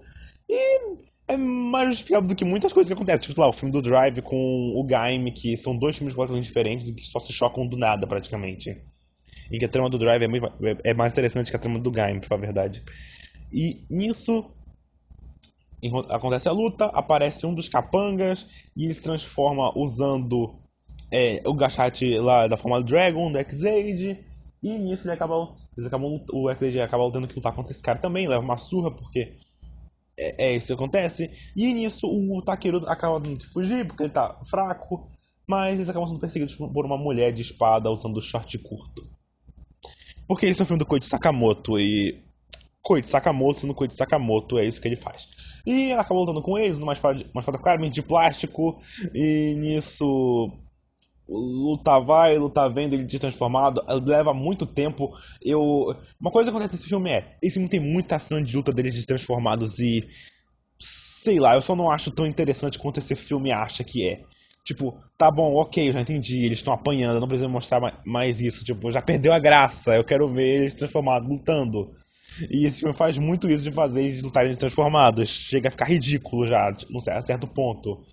E 0.50 1.06
é 1.28 1.38
mais 1.38 1.90
justificável 1.90 2.28
do 2.28 2.36
que 2.36 2.46
muitas 2.46 2.72
coisas 2.72 2.88
que 2.88 2.94
acontecem. 2.94 3.28
Tipo 3.28 3.42
lá, 3.42 3.50
o 3.50 3.54
filme 3.54 3.72
do 3.72 3.82
Drive 3.82 4.22
com 4.22 4.74
o 4.76 4.84
Gaime, 4.84 5.32
que 5.32 5.58
são 5.58 5.78
dois 5.78 5.98
filmes 5.98 6.14
completamente 6.14 6.46
diferentes 6.46 6.88
e 6.88 6.94
que 6.94 7.06
só 7.06 7.20
se 7.20 7.34
chocam 7.34 7.68
do 7.68 7.78
nada, 7.78 8.06
praticamente. 8.06 8.78
E 9.52 9.58
que 9.58 9.66
a 9.66 9.70
trama 9.70 9.90
do 9.90 9.98
Drive 9.98 10.24
é, 10.24 10.28
muito, 10.28 10.52
é 10.84 10.94
mais 10.94 11.14
interessante 11.14 11.50
que 11.50 11.56
a 11.56 11.60
trama 11.60 11.80
do 11.80 11.92
Gaime, 11.92 12.20
pra 12.20 12.38
verdade. 12.38 12.84
E 13.52 13.86
nisso 13.90 14.52
acontece 16.10 16.48
a 16.48 16.52
luta, 16.52 16.86
aparece 16.86 17.46
um 17.46 17.54
dos 17.54 17.70
capangas 17.70 18.48
e 18.76 18.86
ele 18.86 18.94
se 18.94 19.02
transforma 19.02 19.72
usando 19.78 20.56
é, 21.12 21.42
o 21.46 21.54
Gachate 21.54 22.18
lá 22.20 22.48
da 22.48 22.58
forma 22.58 22.84
Dragon, 22.84 23.32
do 23.32 23.38
X-Aid. 23.40 24.20
E 24.64 24.78
nisso 24.78 25.06
ele 25.06 25.14
acaba. 25.14 25.56
Eles 25.78 25.88
acabam, 25.88 26.24
o 26.32 26.50
X-Aid 26.50 26.80
acaba 26.82 27.12
tendo 27.12 27.28
que 27.28 27.36
lutar 27.36 27.54
contra 27.54 27.72
esse 27.72 27.84
cara 27.84 28.00
também, 28.00 28.28
leva 28.28 28.42
uma 28.42 28.58
surra, 28.58 28.90
porque 28.90 29.38
é, 30.18 30.48
é 30.48 30.56
isso 30.56 30.68
que 30.68 30.74
acontece. 30.74 31.30
E 31.56 31.74
nisso 31.74 32.08
o 32.08 32.42
Takeru 32.42 32.88
acaba 32.88 33.22
tendo 33.22 33.40
que 33.40 33.48
fugir, 33.48 33.86
porque 33.86 34.04
ele 34.04 34.12
tá 34.12 34.40
fraco. 34.46 35.10
Mas 35.48 35.76
eles 35.76 35.90
acabam 35.90 36.08
sendo 36.08 36.20
perseguidos 36.20 36.56
por 36.56 36.86
uma 36.86 36.98
mulher 36.98 37.32
de 37.32 37.42
espada 37.42 37.92
usando 37.92 38.20
short 38.20 38.58
curto. 38.60 39.08
Porque 40.28 40.48
esse 40.48 40.60
é 40.60 40.64
um 40.64 40.66
filme 40.66 40.80
do 40.80 40.86
Koichi 40.86 41.08
Sakamoto 41.08 41.80
e. 41.80 42.24
Koichi 42.82 43.08
Sakamoto 43.08 43.60
sendo 43.60 43.76
Koichi 43.76 43.96
Sakamoto, 43.96 44.58
é 44.58 44.66
isso 44.66 44.82
que 44.82 44.88
ele 44.88 44.96
faz. 44.96 45.28
E 45.66 45.92
ela 45.92 46.02
acaba 46.02 46.20
lutando 46.20 46.42
com 46.42 46.58
eles 46.58 46.80
numa 46.80 46.94
espada, 46.94 47.26
uma 47.34 47.40
espada 47.40 47.58
claramente 47.58 47.96
de 47.96 48.04
plástico. 48.04 48.80
E 49.14 49.56
nisso 49.58 50.52
luta 51.28 52.00
vai, 52.00 52.38
luta 52.38 52.70
vendo 52.70 52.94
ele 52.94 53.04
destransformado, 53.04 53.84
leva 54.06 54.34
muito 54.34 54.66
tempo. 54.66 55.12
Eu, 55.42 55.96
uma 56.20 56.32
coisa 56.32 56.50
que 56.50 56.56
acontece 56.56 56.76
nesse 56.76 56.88
filme 56.88 57.10
é, 57.10 57.38
esse 57.42 57.56
filme 57.56 57.70
tem 57.70 57.80
muita 57.80 58.20
cena 58.20 58.42
de 58.42 58.56
luta 58.56 58.72
deles 58.72 58.94
destransformados 58.94 59.80
e 59.80 60.08
sei 60.80 61.40
lá, 61.40 61.56
eu 61.56 61.62
só 61.62 61.76
não 61.76 61.90
acho 61.90 62.12
tão 62.12 62.28
interessante 62.28 62.78
quanto 62.78 63.00
esse 63.00 63.16
filme 63.16 63.52
acha 63.52 63.84
que 63.84 64.08
é. 64.08 64.24
Tipo, 64.64 65.00
tá 65.16 65.30
bom, 65.30 65.54
ok, 65.56 65.88
eu 65.88 65.94
já 65.94 66.02
entendi, 66.02 66.44
eles 66.44 66.58
estão 66.58 66.74
apanhando, 66.74 67.20
não 67.20 67.28
precisa 67.28 67.48
mostrar 67.48 67.80
mais 68.04 68.42
isso. 68.42 68.66
Tipo, 68.66 68.92
já 68.92 69.00
perdeu 69.00 69.32
a 69.32 69.40
graça, 69.40 69.96
eu 69.96 70.04
quero 70.04 70.28
ver 70.28 70.62
eles 70.62 70.76
transformados, 70.76 71.30
lutando. 71.30 71.92
E 72.50 72.66
esse 72.66 72.80
filme 72.80 72.96
faz 72.96 73.18
muito 73.18 73.50
isso 73.50 73.64
de 73.64 73.72
fazer 73.72 74.04
eles 74.04 74.22
lutarem 74.22 74.56
transformados. 74.56 75.30
Chega 75.30 75.70
a 75.70 75.72
ficar 75.72 75.86
ridículo 75.86 76.46
já, 76.46 76.76
num 76.90 77.00
certo 77.00 77.48
ponto. 77.48 78.04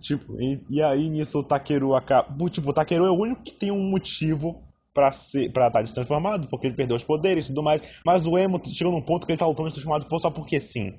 Tipo, 0.00 0.40
e, 0.40 0.64
e, 0.70 0.82
aí 0.82 1.10
nisso 1.10 1.40
o 1.40 1.42
Takeru 1.42 1.94
acaba. 1.94 2.34
Tipo, 2.48 2.70
o 2.70 2.72
Takeru 2.72 3.04
é 3.04 3.10
o 3.10 3.18
único 3.18 3.42
que 3.42 3.52
tem 3.52 3.70
um 3.70 3.90
motivo 3.90 4.62
pra, 4.94 5.12
ser, 5.12 5.52
pra 5.52 5.66
estar 5.66 5.84
transformado, 5.84 6.48
porque 6.48 6.66
ele 6.66 6.76
perdeu 6.76 6.96
os 6.96 7.04
poderes 7.04 7.44
e 7.44 7.48
tudo 7.48 7.62
mais. 7.62 7.82
Mas 8.04 8.26
o 8.26 8.38
Emo 8.38 8.60
chegou 8.64 8.92
num 8.92 9.02
ponto 9.02 9.26
que 9.26 9.32
ele 9.32 9.38
tá 9.38 9.46
lutando 9.46 9.70
transformado 9.70 10.06
só 10.18 10.30
porque 10.30 10.58
sim. 10.58 10.98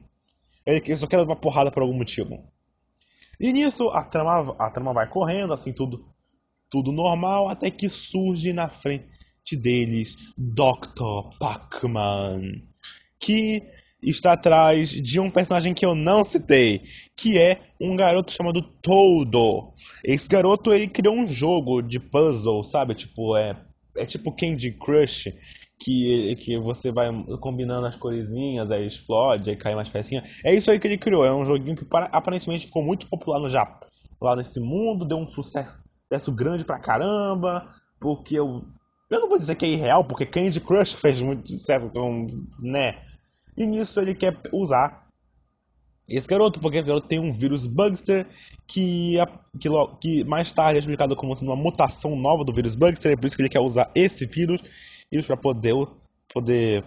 Ele, 0.65 0.81
ele 0.85 0.95
só 0.95 1.07
quer 1.07 1.17
dar 1.17 1.25
uma 1.25 1.35
porrada 1.35 1.71
por 1.71 1.81
algum 1.81 1.97
motivo. 1.97 2.43
E 3.39 3.51
nisso 3.51 3.89
a 3.89 4.03
trama, 4.03 4.55
a 4.59 4.69
trama 4.69 4.93
vai 4.93 5.09
correndo, 5.09 5.53
assim, 5.53 5.73
tudo, 5.73 6.05
tudo 6.69 6.91
normal, 6.91 7.49
até 7.49 7.71
que 7.71 7.89
surge 7.89 8.53
na 8.53 8.69
frente 8.69 9.12
deles 9.51 10.17
Dr. 10.37 11.37
Pac-Man. 11.37 12.61
Que 13.19 13.63
está 14.01 14.33
atrás 14.33 14.89
de 14.89 15.19
um 15.19 15.29
personagem 15.29 15.73
que 15.73 15.85
eu 15.85 15.95
não 15.95 16.23
citei, 16.23 16.81
que 17.15 17.37
é 17.37 17.61
um 17.79 17.95
garoto 17.95 18.31
chamado 18.31 18.61
Todo. 18.61 19.73
Esse 20.03 20.27
garoto 20.27 20.73
ele 20.73 20.87
criou 20.87 21.15
um 21.15 21.25
jogo 21.25 21.81
de 21.81 21.99
puzzle, 21.99 22.63
sabe? 22.63 22.95
Tipo, 22.95 23.37
é, 23.37 23.57
é 23.95 24.05
tipo 24.05 24.31
Candy 24.31 24.71
Crush, 24.71 25.33
que, 25.79 26.35
que 26.37 26.57
você 26.57 26.91
vai 26.91 27.09
combinando 27.39 27.87
as 27.87 27.95
coresinhas, 27.95 28.71
aí 28.71 28.85
explode, 28.85 29.49
aí 29.49 29.55
cai 29.55 29.73
umas 29.73 29.89
pecinhas. 29.89 30.23
É 30.43 30.53
isso 30.53 30.69
aí 30.71 30.79
que 30.79 30.87
ele 30.87 30.97
criou. 30.97 31.25
É 31.25 31.33
um 31.33 31.45
joguinho 31.45 31.75
que 31.75 31.85
aparentemente 31.91 32.65
ficou 32.65 32.83
muito 32.83 33.07
popular 33.07 33.39
no 33.39 33.49
Japão, 33.49 33.87
lá 34.21 34.35
nesse 34.35 34.59
mundo, 34.59 35.05
deu 35.05 35.17
um 35.17 35.27
sucesso, 35.27 35.81
sucesso 36.03 36.31
grande 36.31 36.65
pra 36.65 36.79
caramba, 36.79 37.67
porque 37.99 38.37
eu 38.37 38.63
eu 39.09 39.19
não 39.19 39.29
vou 39.29 39.37
dizer 39.37 39.55
que 39.55 39.65
é 39.65 39.69
irreal, 39.69 40.03
porque 40.03 40.25
Candy 40.25 40.59
Crush 40.59 40.93
fez 40.99 41.19
muito 41.19 41.51
sucesso, 41.51 41.87
então, 41.87 42.27
né? 42.59 43.01
E 43.55 43.65
nisso 43.65 43.99
ele 43.99 44.15
quer 44.15 44.39
usar 44.51 45.03
esse 46.07 46.27
garoto, 46.27 46.59
porque 46.59 46.77
esse 46.77 46.87
garoto 46.87 47.07
tem 47.07 47.19
um 47.19 47.31
vírus 47.31 47.65
Bugster 47.65 48.27
que, 48.67 49.15
que, 49.59 49.69
que 50.01 50.23
mais 50.25 50.51
tarde 50.51 50.77
é 50.77 50.79
explicado 50.79 51.15
como 51.15 51.35
sendo 51.35 51.51
uma 51.51 51.61
mutação 51.61 52.15
nova 52.15 52.43
do 52.43 52.53
vírus 52.53 52.75
Bugster, 52.75 53.13
é 53.13 53.15
por 53.15 53.27
isso 53.27 53.35
que 53.35 53.41
ele 53.41 53.49
quer 53.49 53.61
usar 53.61 53.89
esse 53.95 54.25
vírus, 54.25 54.61
vírus 55.09 55.27
para 55.27 55.37
poder, 55.37 55.73
poder 56.27 56.83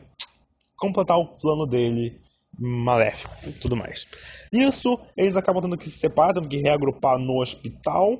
completar 0.76 1.16
o 1.16 1.26
plano 1.26 1.66
dele 1.66 2.20
maléfico 2.58 3.34
e 3.46 3.52
tudo 3.52 3.76
mais. 3.76 4.06
Nisso, 4.52 4.98
eles 5.16 5.36
acabam 5.36 5.62
tendo 5.62 5.76
que 5.76 5.88
se 5.88 5.98
separar, 5.98 6.34
tendo 6.34 6.48
que 6.48 6.58
reagrupar 6.58 7.18
no 7.18 7.40
hospital. 7.40 8.18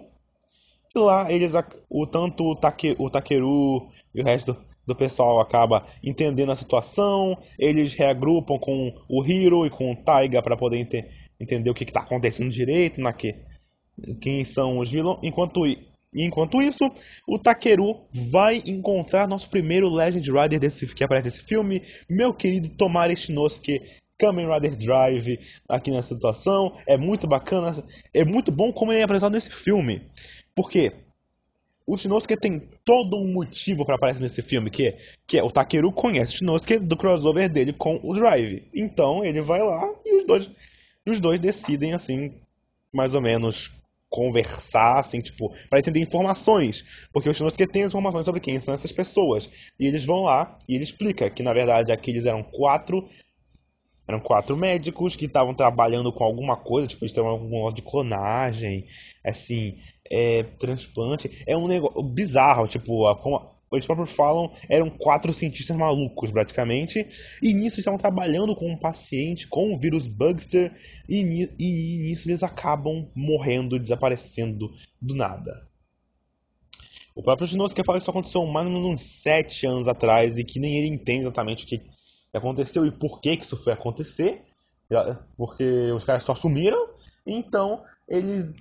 E 0.96 0.98
lá, 0.98 1.30
eles, 1.30 1.52
o, 1.90 2.06
tanto 2.06 2.42
o, 2.42 2.56
Take, 2.56 2.96
o 2.98 3.10
Takeru 3.10 3.86
e 4.14 4.22
o 4.22 4.24
resto 4.24 4.56
do 4.86 4.96
pessoal 4.96 5.40
acaba 5.40 5.86
entendendo 6.02 6.52
a 6.52 6.56
situação, 6.56 7.36
eles 7.58 7.92
reagrupam 7.92 8.58
com 8.58 8.94
o 9.06 9.22
Hiro 9.22 9.66
e 9.66 9.70
com 9.70 9.92
o 9.92 9.96
Taiga 9.96 10.40
para 10.40 10.56
poder 10.56 10.78
ente 10.78 11.04
entender 11.38 11.68
o 11.68 11.74
que 11.74 11.84
está 11.84 12.00
acontecendo 12.00 12.48
direito, 12.48 12.98
na 12.98 13.12
que, 13.12 13.34
quem 14.22 14.42
são 14.42 14.78
os 14.78 14.90
vilões. 14.90 15.18
Enquanto, 15.22 15.66
enquanto 16.14 16.62
isso, 16.62 16.90
o 17.28 17.38
Takeru 17.38 18.00
vai 18.10 18.62
encontrar 18.64 19.28
nosso 19.28 19.50
primeiro 19.50 19.90
Legend 19.90 20.32
Rider 20.32 20.58
desse, 20.58 20.86
que 20.86 21.04
aparece 21.04 21.26
nesse 21.26 21.42
filme, 21.42 21.82
meu 22.08 22.32
querido 22.32 22.70
Tomari 22.70 23.14
Shinosuke, 23.14 23.82
Kamen 24.18 24.52
Rider 24.52 24.76
Drive 24.76 25.40
aqui 25.68 25.90
nessa 25.90 26.14
situação. 26.14 26.76
É 26.86 26.96
muito 26.96 27.26
bacana, 27.26 27.72
é 28.14 28.24
muito 28.24 28.50
bom 28.50 28.72
como 28.72 28.92
ele 28.92 29.00
é 29.00 29.04
apresentado 29.04 29.32
nesse 29.32 29.50
filme. 29.50 30.02
Por 30.54 30.70
quê? 30.70 30.92
o 31.86 31.96
Shinosuke 31.96 32.36
tem 32.36 32.60
todo 32.84 33.16
um 33.16 33.32
motivo 33.32 33.86
para 33.86 33.94
aparecer 33.94 34.20
nesse 34.20 34.42
filme, 34.42 34.68
que 34.68 34.88
é, 34.88 34.98
que 35.26 35.38
é 35.38 35.42
o 35.42 35.50
Takeru 35.50 35.92
conhece 35.92 36.34
o 36.34 36.38
Shinosuke 36.38 36.78
do 36.78 36.96
crossover 36.96 37.48
dele 37.48 37.72
com 37.72 38.00
o 38.02 38.12
Drive. 38.12 38.64
Então 38.74 39.24
ele 39.24 39.40
vai 39.40 39.60
lá 39.60 39.88
e 40.04 40.16
os 40.16 40.26
dois, 40.26 40.50
os 41.06 41.20
dois 41.20 41.38
decidem, 41.38 41.92
assim, 41.92 42.34
mais 42.92 43.14
ou 43.14 43.20
menos 43.20 43.70
conversar, 44.08 44.98
assim, 44.98 45.20
tipo, 45.20 45.54
para 45.70 45.78
entender 45.78 46.00
informações. 46.00 46.84
Porque 47.12 47.28
o 47.28 47.34
Shinosuke 47.34 47.66
tem 47.68 47.84
informações 47.84 48.24
sobre 48.24 48.40
quem 48.40 48.58
são 48.58 48.74
essas 48.74 48.90
pessoas. 48.90 49.48
E 49.78 49.86
eles 49.86 50.04
vão 50.04 50.24
lá 50.24 50.58
e 50.68 50.74
ele 50.74 50.84
explica 50.84 51.30
que, 51.30 51.42
na 51.42 51.52
verdade, 51.52 51.92
aqueles 51.92 52.26
eram 52.26 52.42
quatro 52.42 53.08
eram 54.06 54.20
quatro 54.20 54.56
médicos 54.56 55.16
que 55.16 55.26
estavam 55.26 55.54
trabalhando 55.54 56.12
com 56.12 56.24
alguma 56.24 56.56
coisa, 56.56 56.86
tipo, 56.86 57.04
eles 57.04 57.12
estavam 57.12 57.38
com 57.38 57.72
de 57.72 57.82
clonagem, 57.82 58.86
assim, 59.24 59.78
é, 60.10 60.44
transplante. 60.58 61.42
É 61.46 61.56
um 61.56 61.66
negócio 61.66 62.02
bizarro, 62.02 62.68
tipo, 62.68 63.14
como 63.16 63.56
eles 63.72 63.86
próprios 63.86 64.12
falam, 64.12 64.52
eram 64.68 64.88
quatro 64.88 65.32
cientistas 65.32 65.76
malucos, 65.76 66.30
praticamente. 66.30 67.06
E 67.42 67.52
nisso 67.52 67.80
estavam 67.80 67.98
trabalhando 67.98 68.54
com 68.54 68.70
um 68.70 68.78
paciente 68.78 69.48
com 69.48 69.72
o 69.72 69.78
vírus 69.78 70.06
Bugster. 70.06 70.72
E, 71.08 71.50
e 71.58 71.98
nisso 71.98 72.28
eles 72.28 72.42
acabam 72.42 73.08
morrendo, 73.14 73.78
desaparecendo 73.78 74.70
do 75.00 75.14
nada. 75.14 75.66
O 77.14 77.22
próprio 77.22 77.46
Shinosuke 77.46 77.82
fala 77.82 77.98
que 77.98 78.02
isso 78.02 78.10
aconteceu 78.10 78.44
mais 78.44 78.66
ou 78.66 78.72
menos 78.72 78.86
uns 78.86 79.02
sete 79.02 79.66
anos 79.66 79.88
atrás 79.88 80.36
e 80.36 80.44
que 80.44 80.60
nem 80.60 80.78
ele 80.78 80.94
entende 80.94 81.20
exatamente 81.20 81.64
o 81.64 81.66
que 81.66 81.80
aconteceu 82.36 82.84
e 82.86 82.90
por 82.90 83.20
que, 83.20 83.36
que 83.36 83.44
isso 83.44 83.56
foi 83.56 83.72
acontecer. 83.72 84.44
Porque 85.36 85.90
os 85.92 86.04
caras 86.04 86.22
só 86.22 86.34
sumiram 86.34 86.88
Então, 87.26 87.82
eles, 88.08 88.52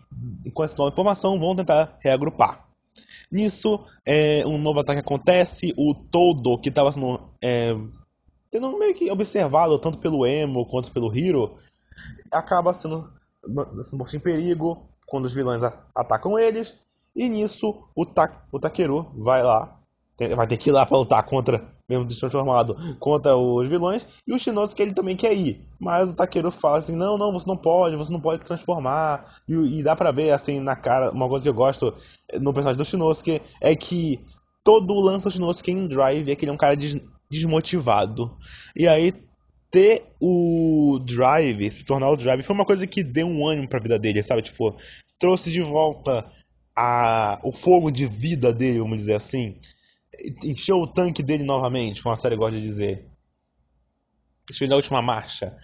com 0.54 0.64
essa 0.64 0.78
nova 0.78 0.92
informação, 0.92 1.40
vão 1.40 1.56
tentar 1.56 1.98
reagrupar. 2.02 2.68
Nisso, 3.32 3.86
é, 4.06 4.44
um 4.46 4.58
novo 4.58 4.80
ataque 4.80 5.00
acontece. 5.00 5.74
O 5.78 5.94
Todo, 5.94 6.58
que 6.58 6.70
estava 6.70 6.92
sendo, 6.92 7.30
é, 7.44 7.76
tendo 8.50 8.78
meio 8.78 8.96
que 8.96 9.12
observado 9.12 9.78
tanto 9.78 10.00
pelo 10.00 10.26
Emo 10.26 10.66
quanto 10.66 10.92
pelo 10.92 11.16
Hiro, 11.16 11.58
acaba 12.32 12.74
sendo, 12.74 13.12
sendo 13.84 13.98
posto 13.98 14.16
em 14.16 14.20
perigo 14.20 14.90
quando 15.06 15.26
os 15.26 15.34
vilões 15.34 15.62
atacam 15.94 16.40
eles. 16.40 16.74
E 17.16 17.30
nisso, 17.30 17.88
o, 17.96 18.06
Ta 18.06 18.46
o 18.52 18.60
Takeru 18.60 19.12
vai 19.16 19.44
lá 19.44 19.80
vai 20.36 20.48
ter 20.48 20.58
que 20.58 20.70
ir 20.70 20.74
lá 20.74 20.86
pra 20.86 20.98
lutar 20.98 21.24
contra, 21.26 21.66
mesmo 21.88 22.08
transformado, 22.08 22.98
contra 23.00 23.38
os 23.38 23.68
vilões, 23.68 24.06
e 24.28 24.34
o 24.34 24.40
Shinosuke 24.40 24.82
ele 24.82 24.94
também 24.94 25.16
quer 25.16 25.34
ir, 25.34 25.62
mas 25.80 26.10
o 26.10 26.16
Takeru 26.16 26.50
fala 26.50 26.80
assim, 26.80 26.96
não, 26.96 27.18
não, 27.18 27.32
você 27.32 27.48
não 27.48 27.58
pode, 27.58 27.96
você 27.96 28.12
não 28.12 28.20
pode 28.20 28.44
transformar, 28.44 29.26
e, 29.48 29.80
e 29.80 29.84
dá 29.84 29.96
pra 29.96 30.12
ver, 30.12 30.32
assim, 30.32 30.60
na 30.60 30.76
cara, 30.76 31.12
uma 31.12 31.30
coisa 31.30 31.44
que 31.44 31.50
eu 31.50 31.54
gosto 31.54 31.94
no 32.40 32.54
personagem 32.54 32.78
do 32.78 32.86
Shinosuke, 32.86 33.42
é 33.62 33.76
que 33.76 34.20
todo 34.64 34.94
o 34.94 35.00
lance 35.00 35.26
do 35.26 35.32
Shinosuke 35.32 35.72
em 35.72 35.88
Drive 35.88 36.30
é 36.30 36.36
que 36.36 36.46
ele 36.46 36.52
é 36.52 36.54
um 36.54 36.58
cara 36.58 36.76
des 36.76 36.98
desmotivado, 37.30 38.36
e 38.76 38.88
aí 38.88 39.14
ter 39.70 40.06
o 40.22 41.00
Drive, 41.04 41.70
se 41.70 41.86
tornar 41.86 42.10
o 42.10 42.16
Drive, 42.16 42.44
foi 42.44 42.56
uma 42.56 42.66
coisa 42.66 42.88
que 42.88 43.04
deu 43.04 43.28
um 43.28 43.48
ânimo 43.48 43.68
pra 43.68 43.80
vida 43.80 44.00
dele, 44.00 44.24
sabe, 44.24 44.42
tipo, 44.42 44.76
trouxe 45.20 45.52
de 45.52 45.62
volta 45.62 46.26
a, 46.76 47.40
o 47.44 47.52
fogo 47.52 47.92
de 47.92 48.06
vida 48.06 48.54
dele, 48.54 48.80
vamos 48.80 49.00
dizer 49.00 49.16
assim, 49.16 49.58
encheu 50.44 50.80
o 50.80 50.88
tanque 50.88 51.24
dele 51.24 51.44
novamente, 51.44 52.02
como 52.02 52.14
a 52.14 52.18
série 52.18 52.36
gosta 52.36 52.56
de 52.56 52.62
dizer. 52.62 53.08
Encheu 54.50 54.66
ele 54.66 54.70
na 54.70 54.76
última 54.76 55.02
marcha. 55.02 55.58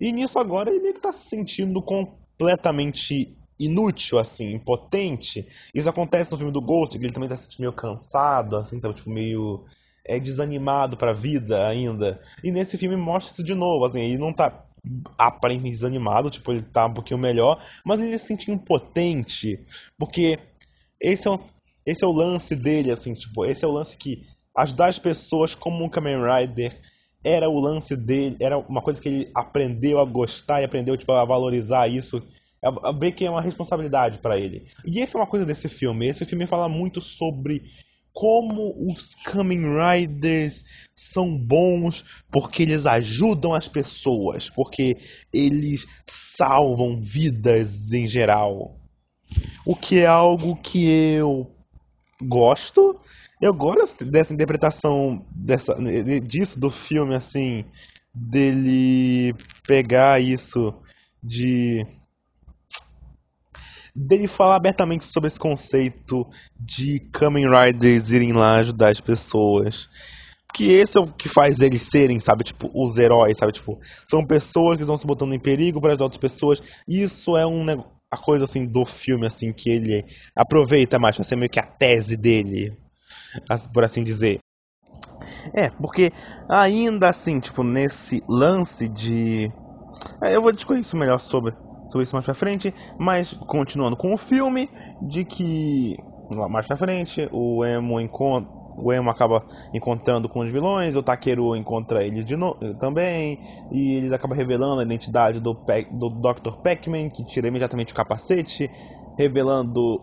E 0.00 0.12
nisso 0.12 0.38
agora 0.38 0.70
ele 0.70 0.80
meio 0.80 0.94
que 0.94 1.00
tá 1.00 1.12
se 1.12 1.28
sentindo 1.28 1.80
completamente 1.82 3.36
inútil, 3.58 4.18
assim, 4.18 4.52
impotente. 4.52 5.46
Isso 5.74 5.88
acontece 5.88 6.32
no 6.32 6.38
filme 6.38 6.52
do 6.52 6.60
Ghost, 6.60 6.98
que 6.98 7.04
ele 7.04 7.12
também 7.12 7.28
tá 7.28 7.36
se 7.36 7.44
sentindo 7.44 7.60
meio 7.60 7.72
cansado, 7.72 8.56
assim, 8.56 8.80
sabe, 8.80 8.94
tipo, 8.94 9.10
meio 9.10 9.64
é, 10.04 10.18
desanimado 10.18 10.96
pra 10.96 11.12
vida 11.12 11.66
ainda. 11.66 12.20
E 12.42 12.50
nesse 12.50 12.76
filme 12.76 12.96
mostra 12.96 13.32
isso 13.32 13.44
de 13.44 13.54
novo, 13.54 13.84
assim, 13.84 14.00
ele 14.00 14.18
não 14.18 14.32
tá 14.32 14.64
aparentemente 15.16 15.76
desanimado, 15.76 16.30
tipo, 16.30 16.52
ele 16.52 16.62
tá 16.62 16.86
um 16.86 16.94
pouquinho 16.94 17.18
melhor, 17.18 17.62
mas 17.84 18.00
ele 18.00 18.18
se 18.18 18.26
sente 18.26 18.50
impotente, 18.50 19.58
porque 19.98 20.38
esse 21.00 21.26
é 21.26 21.30
um, 21.30 21.38
esse 21.86 22.04
é 22.04 22.06
o 22.06 22.12
lance 22.12 22.54
dele, 22.56 22.90
assim, 22.90 23.12
tipo, 23.12 23.44
esse 23.44 23.64
é 23.64 23.68
o 23.68 23.72
lance 23.72 23.96
que 23.96 24.26
ajudar 24.56 24.88
as 24.88 24.98
pessoas 24.98 25.54
como 25.54 25.84
um 25.84 25.88
Kamen 25.88 26.18
Rider 26.22 26.72
era 27.24 27.48
o 27.48 27.58
lance 27.58 27.96
dele, 27.96 28.36
era 28.40 28.58
uma 28.58 28.82
coisa 28.82 29.00
que 29.00 29.08
ele 29.08 29.30
aprendeu 29.34 29.98
a 29.98 30.04
gostar 30.04 30.60
e 30.60 30.64
aprendeu 30.64 30.96
tipo, 30.96 31.12
a 31.12 31.24
valorizar 31.24 31.88
isso, 31.88 32.22
a 32.62 32.92
ver 32.92 33.12
que 33.12 33.24
é 33.24 33.30
uma 33.30 33.42
responsabilidade 33.42 34.18
para 34.18 34.38
ele. 34.38 34.64
E 34.84 35.00
essa 35.00 35.16
é 35.16 35.20
uma 35.20 35.26
coisa 35.26 35.44
desse 35.44 35.68
filme. 35.68 36.06
Esse 36.06 36.24
filme 36.24 36.46
fala 36.46 36.68
muito 36.68 37.00
sobre 37.00 37.62
como 38.12 38.74
os 38.88 39.14
Kamen 39.16 39.64
Riders 39.74 40.64
são 40.94 41.36
bons 41.36 42.04
porque 42.30 42.62
eles 42.62 42.86
ajudam 42.86 43.52
as 43.52 43.68
pessoas, 43.68 44.48
porque 44.48 44.96
eles 45.32 45.84
salvam 46.06 46.96
vidas 46.96 47.92
em 47.92 48.06
geral. 48.06 48.78
O 49.66 49.74
que 49.74 49.98
é 49.98 50.06
algo 50.06 50.56
que 50.56 50.86
eu 50.86 51.53
gosto. 52.24 52.98
Eu 53.40 53.52
gosto 53.52 54.04
dessa 54.04 54.32
interpretação 54.32 55.24
dessa, 55.34 55.74
disso 56.22 56.58
do 56.58 56.70
filme, 56.70 57.14
assim, 57.14 57.64
dele 58.14 59.34
pegar 59.66 60.20
isso 60.20 60.74
de 61.22 61.84
dele 63.96 64.26
falar 64.26 64.56
abertamente 64.56 65.06
sobre 65.06 65.28
esse 65.28 65.38
conceito 65.38 66.26
de 66.58 66.98
Kamen 67.12 67.46
Riders 67.48 68.10
irem 68.10 68.32
lá 68.32 68.56
ajudar 68.56 68.90
as 68.90 69.00
pessoas. 69.00 69.88
Que 70.52 70.70
esse 70.70 70.96
é 70.96 71.00
o 71.00 71.12
que 71.12 71.28
faz 71.28 71.60
eles 71.60 71.82
serem, 71.82 72.20
sabe, 72.20 72.44
tipo, 72.44 72.70
os 72.72 72.96
heróis, 72.96 73.38
sabe, 73.38 73.52
tipo, 73.52 73.80
são 74.06 74.24
pessoas 74.24 74.76
que 74.76 74.82
estão 74.82 74.96
se 74.96 75.06
botando 75.06 75.34
em 75.34 75.38
perigo 75.38 75.80
para 75.80 75.90
ajudar 75.90 76.04
outras 76.04 76.20
pessoas. 76.20 76.62
Isso 76.86 77.36
é 77.36 77.44
um 77.44 77.64
a 78.14 78.16
coisa 78.16 78.44
assim 78.44 78.66
do 78.66 78.84
filme 78.84 79.26
assim 79.26 79.52
que 79.52 79.70
ele 79.70 80.04
aproveita 80.34 80.98
mais 80.98 81.16
para 81.16 81.24
ser 81.24 81.36
meio 81.36 81.50
que 81.50 81.60
a 81.60 81.64
tese 81.64 82.16
dele, 82.16 82.76
por 83.72 83.84
assim 83.84 84.02
dizer. 84.02 84.38
É, 85.52 85.70
porque 85.70 86.12
ainda 86.48 87.08
assim, 87.08 87.38
tipo, 87.38 87.62
nesse 87.62 88.22
lance 88.28 88.88
de 88.88 89.52
é, 90.22 90.34
eu 90.34 90.42
vou 90.42 90.52
discutir 90.52 90.80
isso 90.80 90.96
melhor 90.96 91.18
sobre 91.18 91.54
sobre 91.88 92.04
isso 92.04 92.14
mais 92.16 92.24
pra 92.24 92.34
frente, 92.34 92.74
mas 92.98 93.32
continuando 93.32 93.96
com 93.96 94.12
o 94.12 94.16
filme 94.16 94.68
de 95.00 95.24
que 95.24 95.96
mais 96.30 96.66
pra 96.66 96.76
frente 96.76 97.28
o 97.30 97.64
Emo 97.64 98.00
encontra 98.00 98.63
o 98.76 98.92
Emo 98.92 99.10
acaba 99.10 99.44
encontrando 99.72 100.28
com 100.28 100.40
os 100.40 100.50
vilões, 100.50 100.96
o 100.96 101.02
Takeru 101.02 101.56
encontra 101.56 102.04
ele 102.04 102.22
de 102.22 102.36
novo 102.36 102.56
também, 102.74 103.38
e 103.70 103.96
ele 103.96 104.14
acaba 104.14 104.34
revelando 104.34 104.80
a 104.80 104.84
identidade 104.84 105.40
do, 105.40 105.54
Pe 105.54 105.86
do 105.90 106.10
Dr. 106.10 106.56
Pac-Man, 106.62 107.10
que 107.10 107.24
tira 107.24 107.48
imediatamente 107.48 107.92
o 107.92 107.96
capacete, 107.96 108.70
revelando 109.16 110.00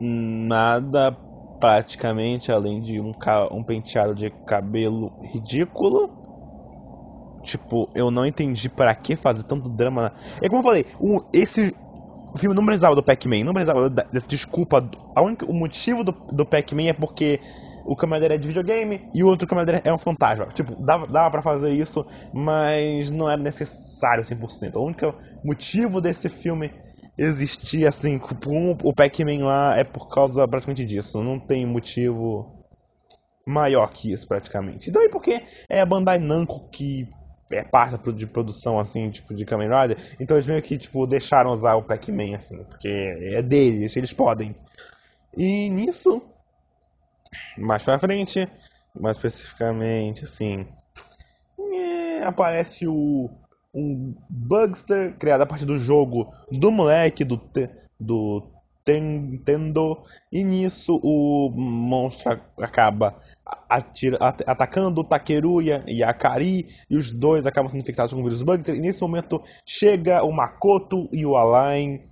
nada 0.00 1.16
praticamente, 1.60 2.50
além 2.50 2.80
de 2.80 3.00
um, 3.00 3.12
um 3.52 3.62
penteado 3.62 4.14
de 4.14 4.30
cabelo 4.46 5.12
ridículo. 5.20 6.10
Tipo, 7.44 7.88
eu 7.94 8.10
não 8.10 8.24
entendi 8.24 8.68
para 8.68 8.94
que 8.94 9.16
fazer 9.16 9.44
tanto 9.44 9.68
drama. 9.68 10.12
É 10.40 10.48
como 10.48 10.60
eu 10.60 10.64
falei, 10.64 10.86
esse 11.32 11.74
o 12.34 12.38
filme 12.38 12.56
não 12.56 12.64
precisava 12.64 12.94
do 12.94 13.02
Pac-Man, 13.02 13.44
não 13.44 13.52
precisava 13.52 13.90
dessa 13.90 14.28
desculpa. 14.28 14.88
A 15.14 15.22
única, 15.22 15.44
o 15.44 15.52
motivo 15.52 16.02
do, 16.02 16.12
do 16.32 16.46
Pac-Man 16.46 16.88
é 16.88 16.92
porque 16.92 17.40
o 17.84 17.96
Commander 17.96 18.32
é 18.32 18.38
de 18.38 18.48
videogame 18.48 19.08
e 19.14 19.22
o 19.22 19.26
outro 19.26 19.46
Commander 19.46 19.80
é 19.84 19.92
um 19.92 19.98
fantasma. 19.98 20.46
Tipo, 20.46 20.74
dava, 20.84 21.06
dava 21.06 21.30
pra 21.30 21.42
fazer 21.42 21.70
isso, 21.70 22.04
mas 22.32 23.10
não 23.10 23.28
era 23.30 23.40
necessário 23.40 24.24
100%. 24.24 24.76
O 24.76 24.84
único 24.84 25.14
motivo 25.44 26.00
desse 26.00 26.28
filme 26.28 26.72
existir 27.16 27.86
assim, 27.86 28.18
com 28.18 28.76
o 28.82 28.94
Pac-Man 28.94 29.44
lá, 29.44 29.76
é 29.76 29.84
por 29.84 30.08
causa 30.08 30.46
praticamente 30.48 30.84
disso. 30.84 31.22
Não 31.22 31.38
tem 31.38 31.66
motivo 31.66 32.64
maior 33.46 33.92
que 33.92 34.12
isso, 34.12 34.26
praticamente. 34.26 34.88
E 34.88 34.92
também 34.92 35.10
porque 35.10 35.42
é 35.68 35.80
a 35.80 35.86
Bandai 35.86 36.18
Namco 36.18 36.68
que 36.70 37.08
é 37.50 37.62
parte 37.62 38.12
de 38.12 38.26
produção, 38.26 38.78
assim, 38.78 39.10
tipo, 39.10 39.34
de 39.34 39.44
Kamen 39.44 39.68
Rider. 39.68 39.98
Então 40.18 40.36
eles 40.36 40.46
meio 40.46 40.62
que, 40.62 40.78
tipo, 40.78 41.06
deixaram 41.06 41.52
usar 41.52 41.74
o 41.74 41.82
Pac-Man, 41.82 42.34
assim, 42.34 42.64
porque 42.64 42.88
é 42.88 43.42
deles, 43.42 43.94
eles 43.96 44.12
podem. 44.12 44.54
E 45.36 45.68
nisso, 45.70 46.22
mais 47.56 47.82
pra 47.82 47.98
frente, 47.98 48.48
mais 48.98 49.16
especificamente, 49.16 50.24
assim, 50.24 50.66
é, 51.72 52.24
aparece 52.24 52.86
o 52.86 53.30
um 53.74 54.14
Bugster 54.28 55.16
criado 55.16 55.42
a 55.42 55.46
partir 55.46 55.64
do 55.64 55.78
jogo 55.78 56.32
do 56.50 56.70
moleque 56.70 57.24
do 57.24 57.40
do 57.98 58.52
Nintendo 58.86 60.02
e 60.30 60.42
nisso 60.42 61.00
o 61.02 61.50
monstro 61.50 62.40
acaba 62.60 63.16
atira, 63.68 64.18
at 64.20 64.42
atacando 64.46 65.00
o 65.00 65.04
Takeruya 65.04 65.84
e 65.86 66.02
a 66.02 66.12
Kari 66.12 66.66
e 66.90 66.96
os 66.96 67.12
dois 67.12 67.46
acabam 67.46 67.70
sendo 67.70 67.80
infectados 67.80 68.12
com 68.12 68.20
o 68.20 68.24
vírus 68.24 68.42
Bugster 68.42 68.74
e 68.74 68.80
nesse 68.80 69.00
momento 69.00 69.40
chega 69.64 70.24
o 70.24 70.32
Makoto 70.32 71.08
e 71.12 71.24
o 71.24 71.36
Alain 71.36 72.02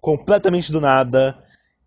completamente 0.00 0.72
do 0.72 0.80
nada 0.80 1.38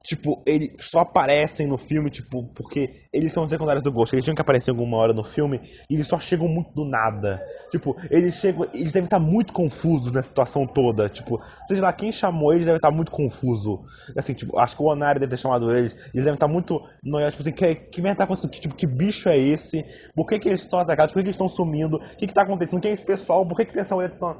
tipo, 0.08 0.42
eles 0.46 0.72
só 0.80 1.00
aparecem 1.00 1.68
no 1.68 1.78
filme, 1.78 2.10
tipo, 2.10 2.42
porque 2.54 3.08
eles 3.12 3.34
são 3.34 3.46
secundários 3.46 3.84
do 3.84 3.92
Ghost. 3.92 4.16
Eles 4.16 4.24
tinham 4.24 4.36
que 4.36 4.42
aparecer 4.42 4.70
alguma 4.70 4.96
hora 4.96 5.14
no 5.14 5.22
filme 5.22 5.60
e 5.90 5.96
eles 5.96 6.08
só 6.08 6.18
chegam 6.18 6.48
muito 6.48 6.72
do 6.74 6.86
nada. 6.86 7.46
Tipo, 7.70 7.94
eles 8.10 8.36
chegam. 8.36 8.66
Eles 8.74 8.94
devem 8.94 9.04
estar 9.04 9.20
muito 9.20 9.52
confusos 9.52 10.14
na 10.14 10.24
situação 10.24 10.66
toda. 10.66 11.10
Tipo, 11.10 11.42
seja 11.66 11.82
lá 11.82 11.92
quem 11.92 12.10
chamou 12.10 12.54
eles 12.54 12.66
deve 12.66 12.78
estar 12.78 12.90
muito 12.90 13.12
confuso. 13.12 13.84
Assim, 14.16 14.34
tipo, 14.34 14.58
acho 14.58 14.78
que 14.78 14.82
o 14.82 14.86
Onari 14.86 15.20
deve 15.20 15.32
ter 15.32 15.38
chamado 15.38 15.76
eles. 15.76 15.92
Eles 16.14 16.24
devem 16.24 16.36
estar 16.36 16.48
muito. 16.48 16.82
Noiados, 17.04 17.36
tipo 17.36 17.42
assim, 17.42 17.52
que, 17.52 17.76
que 17.76 18.02
merda 18.02 18.20
tá 18.20 18.24
acontecendo? 18.24 18.52
Tipo, 18.52 18.76
que 18.76 18.88
bicho 18.88 19.28
é 19.28 19.38
esse? 19.38 19.84
Por 20.16 20.26
que, 20.26 20.40
que 20.40 20.48
eles 20.48 20.62
estão 20.62 20.80
atacados? 20.80 21.12
Por 21.12 21.20
que, 21.20 21.24
que 21.24 21.28
eles 21.28 21.36
estão 21.36 21.50
sumindo? 21.50 21.98
O 21.98 22.16
que, 22.16 22.28
que 22.28 22.34
tá 22.34 22.44
acontecendo? 22.44 22.82
Quem 22.82 22.92
é 22.92 22.94
esse 22.94 23.04
pessoal? 23.04 23.46
Por 23.46 23.58
que, 23.58 23.66
que 23.66 23.74
tem 23.74 23.82
essa 23.82 23.94
mulher 23.94 24.12
tentando 24.12 24.40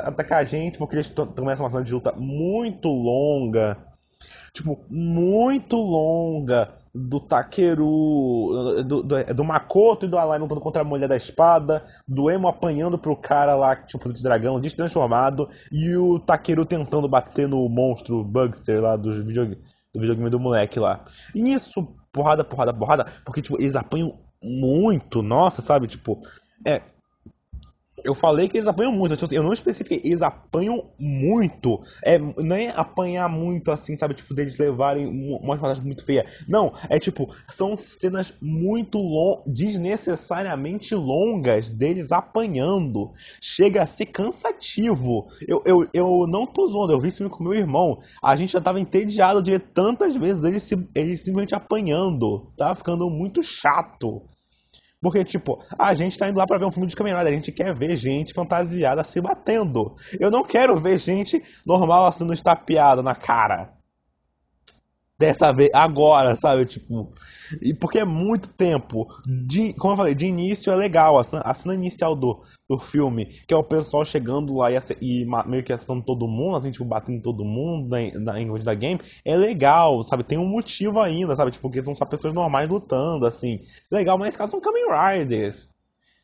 atacar 0.00 0.40
a 0.40 0.44
gente? 0.44 0.76
Porque 0.76 0.96
eles 0.96 1.08
começam 1.08 1.64
uma 1.64 1.70
cena 1.70 1.84
de 1.84 1.92
luta 1.94 2.12
muito 2.16 2.88
longa 2.88 3.93
tipo, 4.54 4.78
muito 4.88 5.76
longa 5.76 6.72
do 6.94 7.18
Takeru, 7.18 8.84
do, 8.86 9.02
do, 9.02 9.24
do, 9.24 9.44
Makoto 9.44 10.06
e 10.06 10.08
do 10.08 10.16
Alai 10.16 10.38
lutando 10.38 10.60
contra 10.60 10.82
a 10.82 10.84
mulher 10.84 11.08
da 11.08 11.16
espada, 11.16 11.84
do 12.06 12.30
Emo 12.30 12.46
apanhando 12.46 12.96
pro 12.96 13.16
cara 13.16 13.56
lá, 13.56 13.74
tipo, 13.74 14.12
de 14.12 14.22
dragão, 14.22 14.60
destransformado, 14.60 15.48
e 15.72 15.96
o 15.96 16.20
Takeru 16.20 16.64
tentando 16.64 17.08
bater 17.08 17.48
no 17.48 17.68
monstro 17.68 18.22
Bugster 18.22 18.80
lá 18.80 18.96
do 18.96 19.10
videogame, 19.10 19.60
do 19.92 20.00
videogame 20.00 20.30
do 20.30 20.38
moleque 20.38 20.78
lá. 20.78 21.04
E 21.34 21.42
nisso, 21.42 21.88
porrada, 22.12 22.44
porrada, 22.44 22.72
porrada, 22.72 23.06
porque, 23.24 23.42
tipo, 23.42 23.60
eles 23.60 23.74
apanham 23.74 24.16
muito, 24.40 25.20
nossa, 25.20 25.62
sabe, 25.62 25.88
tipo, 25.88 26.20
é... 26.64 26.80
Eu 28.04 28.14
falei 28.14 28.48
que 28.48 28.58
eles 28.58 28.68
apanham 28.68 28.92
muito, 28.92 29.14
tipo 29.14 29.24
assim, 29.24 29.36
eu 29.36 29.42
não 29.42 29.52
especifiquei, 29.52 30.00
eles 30.04 30.22
apanham 30.22 30.90
muito. 30.98 31.80
É, 32.04 32.18
não 32.18 32.54
é 32.54 32.68
apanhar 32.68 33.28
muito 33.28 33.70
assim, 33.70 33.96
sabe? 33.96 34.14
Tipo, 34.14 34.34
deles 34.34 34.58
levarem 34.58 35.06
umas 35.06 35.58
palavras 35.58 35.80
muito 35.80 36.04
feias. 36.04 36.26
Não, 36.46 36.72
é 36.88 36.98
tipo, 36.98 37.34
são 37.48 37.76
cenas 37.76 38.34
muito 38.40 38.98
long, 38.98 39.42
desnecessariamente 39.46 40.94
longas 40.94 41.72
deles 41.72 42.12
apanhando. 42.12 43.10
Chega 43.40 43.82
a 43.82 43.86
ser 43.86 44.06
cansativo. 44.06 45.26
Eu, 45.46 45.62
eu, 45.64 45.88
eu 45.92 46.26
não 46.26 46.46
tô 46.46 46.66
zoando, 46.66 46.92
eu 46.92 47.00
vi 47.00 47.08
isso 47.08 47.28
com 47.30 47.42
meu 47.42 47.54
irmão. 47.54 47.98
A 48.22 48.36
gente 48.36 48.52
já 48.52 48.60
tava 48.60 48.80
entediado 48.80 49.42
de 49.42 49.52
ver 49.52 49.60
tantas 49.60 50.14
vezes 50.16 50.44
eles, 50.44 50.70
eles 50.94 51.20
simplesmente 51.20 51.54
apanhando. 51.54 52.52
Tava 52.56 52.74
ficando 52.74 53.08
muito 53.08 53.42
chato. 53.42 54.22
Porque, 55.04 55.22
tipo, 55.22 55.62
a 55.78 55.92
gente 55.92 56.18
tá 56.18 56.30
indo 56.30 56.38
lá 56.38 56.46
pra 56.46 56.56
ver 56.56 56.64
um 56.64 56.70
filme 56.70 56.88
de 56.88 56.96
caminhada, 56.96 57.28
a 57.28 57.32
gente 57.32 57.52
quer 57.52 57.74
ver 57.74 57.94
gente 57.94 58.32
fantasiada 58.32 59.04
se 59.04 59.20
batendo. 59.20 59.94
Eu 60.18 60.30
não 60.30 60.42
quero 60.42 60.74
ver 60.76 60.96
gente 60.96 61.42
normal 61.66 62.10
sendo 62.10 62.32
estapeada 62.32 63.02
na 63.02 63.14
cara 63.14 63.73
dessa 65.24 65.52
vez, 65.52 65.70
agora, 65.72 66.36
sabe? 66.36 66.66
Tipo, 66.66 67.12
e 67.62 67.72
porque 67.72 67.98
é 67.98 68.04
muito 68.04 68.48
tempo. 68.50 69.06
De, 69.26 69.72
como 69.74 69.94
eu 69.94 69.96
falei, 69.96 70.14
de 70.14 70.26
início 70.26 70.70
é 70.70 70.76
legal, 70.76 71.18
a 71.18 71.24
cena, 71.24 71.42
a 71.42 71.54
cena 71.54 71.74
inicial 71.74 72.14
do, 72.14 72.42
do 72.68 72.78
filme, 72.78 73.26
que 73.46 73.54
é 73.54 73.56
o 73.56 73.64
pessoal 73.64 74.04
chegando 74.04 74.56
lá 74.56 74.70
e, 74.70 74.76
e 75.00 75.26
meio 75.46 75.64
que 75.64 75.72
acertando 75.72 76.04
todo 76.04 76.28
mundo, 76.28 76.56
assim, 76.56 76.70
tipo, 76.70 76.84
batendo 76.84 77.22
todo 77.22 77.44
mundo 77.44 77.88
na, 78.20 78.40
em 78.40 78.54
da 78.62 78.74
game, 78.74 79.00
é 79.24 79.36
legal, 79.36 80.04
sabe? 80.04 80.24
Tem 80.24 80.38
um 80.38 80.48
motivo 80.48 81.00
ainda, 81.00 81.34
sabe? 81.34 81.50
Tipo, 81.50 81.62
porque 81.62 81.82
são 81.82 81.94
só 81.94 82.04
pessoas 82.04 82.34
normais 82.34 82.68
lutando, 82.68 83.26
assim. 83.26 83.60
Legal, 83.90 84.18
mas 84.18 84.26
nesse 84.26 84.38
caso 84.38 84.52
são 84.52 84.60
Kamen 84.60 84.84
Riders. 84.88 85.70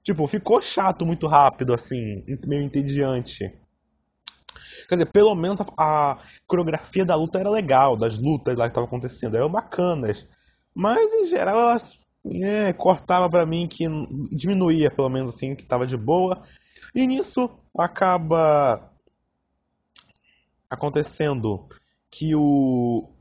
Tipo, 0.02 0.26
ficou 0.26 0.60
chato 0.60 1.04
muito 1.06 1.26
rápido, 1.26 1.74
assim, 1.74 2.22
meio 2.46 2.62
entediante. 2.62 3.52
Quer 4.90 4.96
dizer, 4.96 5.12
pelo 5.12 5.37
menos 5.37 5.61
a, 5.61 5.66
a 5.79 6.18
coreografia 6.48 7.05
da 7.05 7.14
luta 7.14 7.38
era 7.38 7.48
legal, 7.48 7.96
das 7.96 8.18
lutas 8.18 8.57
lá 8.57 8.64
que 8.64 8.72
estavam 8.72 8.88
acontecendo, 8.88 9.37
eram 9.37 9.48
bacanas. 9.48 10.26
Mas 10.74 11.14
em 11.14 11.26
geral 11.26 11.61
elas 11.61 12.00
é, 12.26 12.72
cortava 12.72 13.31
para 13.31 13.46
mim 13.46 13.68
que 13.68 13.85
diminuía, 14.33 14.90
pelo 14.90 15.09
menos 15.09 15.33
assim, 15.33 15.55
que 15.55 15.64
tava 15.64 15.87
de 15.87 15.96
boa. 15.96 16.42
E 16.92 17.07
nisso 17.07 17.48
acaba 17.79 18.90
acontecendo 20.68 21.68
que 22.11 22.35
o 22.35 23.12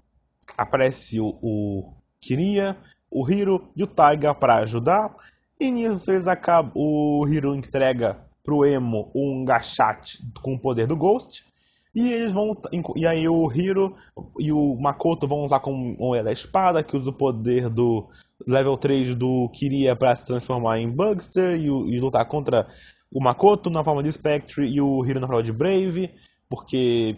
aparece 0.58 1.20
o, 1.20 1.38
o 1.40 1.94
Kiria, 2.20 2.76
o 3.12 3.30
Hiro 3.30 3.72
e 3.76 3.84
o 3.84 3.88
Taiga 3.88 4.34
para 4.34 4.58
ajudar. 4.58 5.16
E 5.60 5.70
nisso 5.70 6.10
eles 6.10 6.26
acabam, 6.26 6.72
o 6.74 7.28
Hiro 7.28 7.54
entrega 7.54 8.28
pro 8.44 8.66
Emo 8.66 9.12
um 9.14 9.46
gachate 9.46 10.18
com 10.42 10.56
o 10.56 10.60
poder 10.60 10.88
do 10.88 10.98
Ghost. 10.98 11.48
E 11.94 12.12
eles 12.12 12.32
vão. 12.32 12.56
E 12.96 13.08
aí 13.08 13.28
o 13.28 13.52
Hiro 13.52 13.96
e 14.38 14.52
o 14.52 14.76
Makoto 14.80 15.28
vão 15.28 15.40
usar 15.40 15.60
com 15.60 15.96
o 16.00 16.24
da 16.24 16.32
espada, 16.32 16.84
que 16.84 16.96
usa 16.96 17.10
o 17.10 17.14
poder 17.14 17.70
do 17.70 18.08
level 18.46 18.78
3 18.78 19.16
do 19.16 19.50
Kiria 19.50 19.96
para 19.96 20.16
se 20.16 20.26
transformar 20.26 20.80
em 20.80 20.90
Bugster 20.90 21.58
e, 21.58 21.66
e, 21.66 22.00
lutar 22.00 22.26
contra 22.28 22.68
o 23.12 23.22
Makoto 23.22 23.70
na 23.70 23.84
forma 23.84 24.04
de 24.04 24.12
Spectre 24.12 24.68
e 24.68 24.80
o 24.80 25.04
Hiro 25.04 25.20
na 25.20 25.28
forma 25.28 25.44
de 25.44 25.52
Brave, 25.52 26.12
porque 26.48 27.18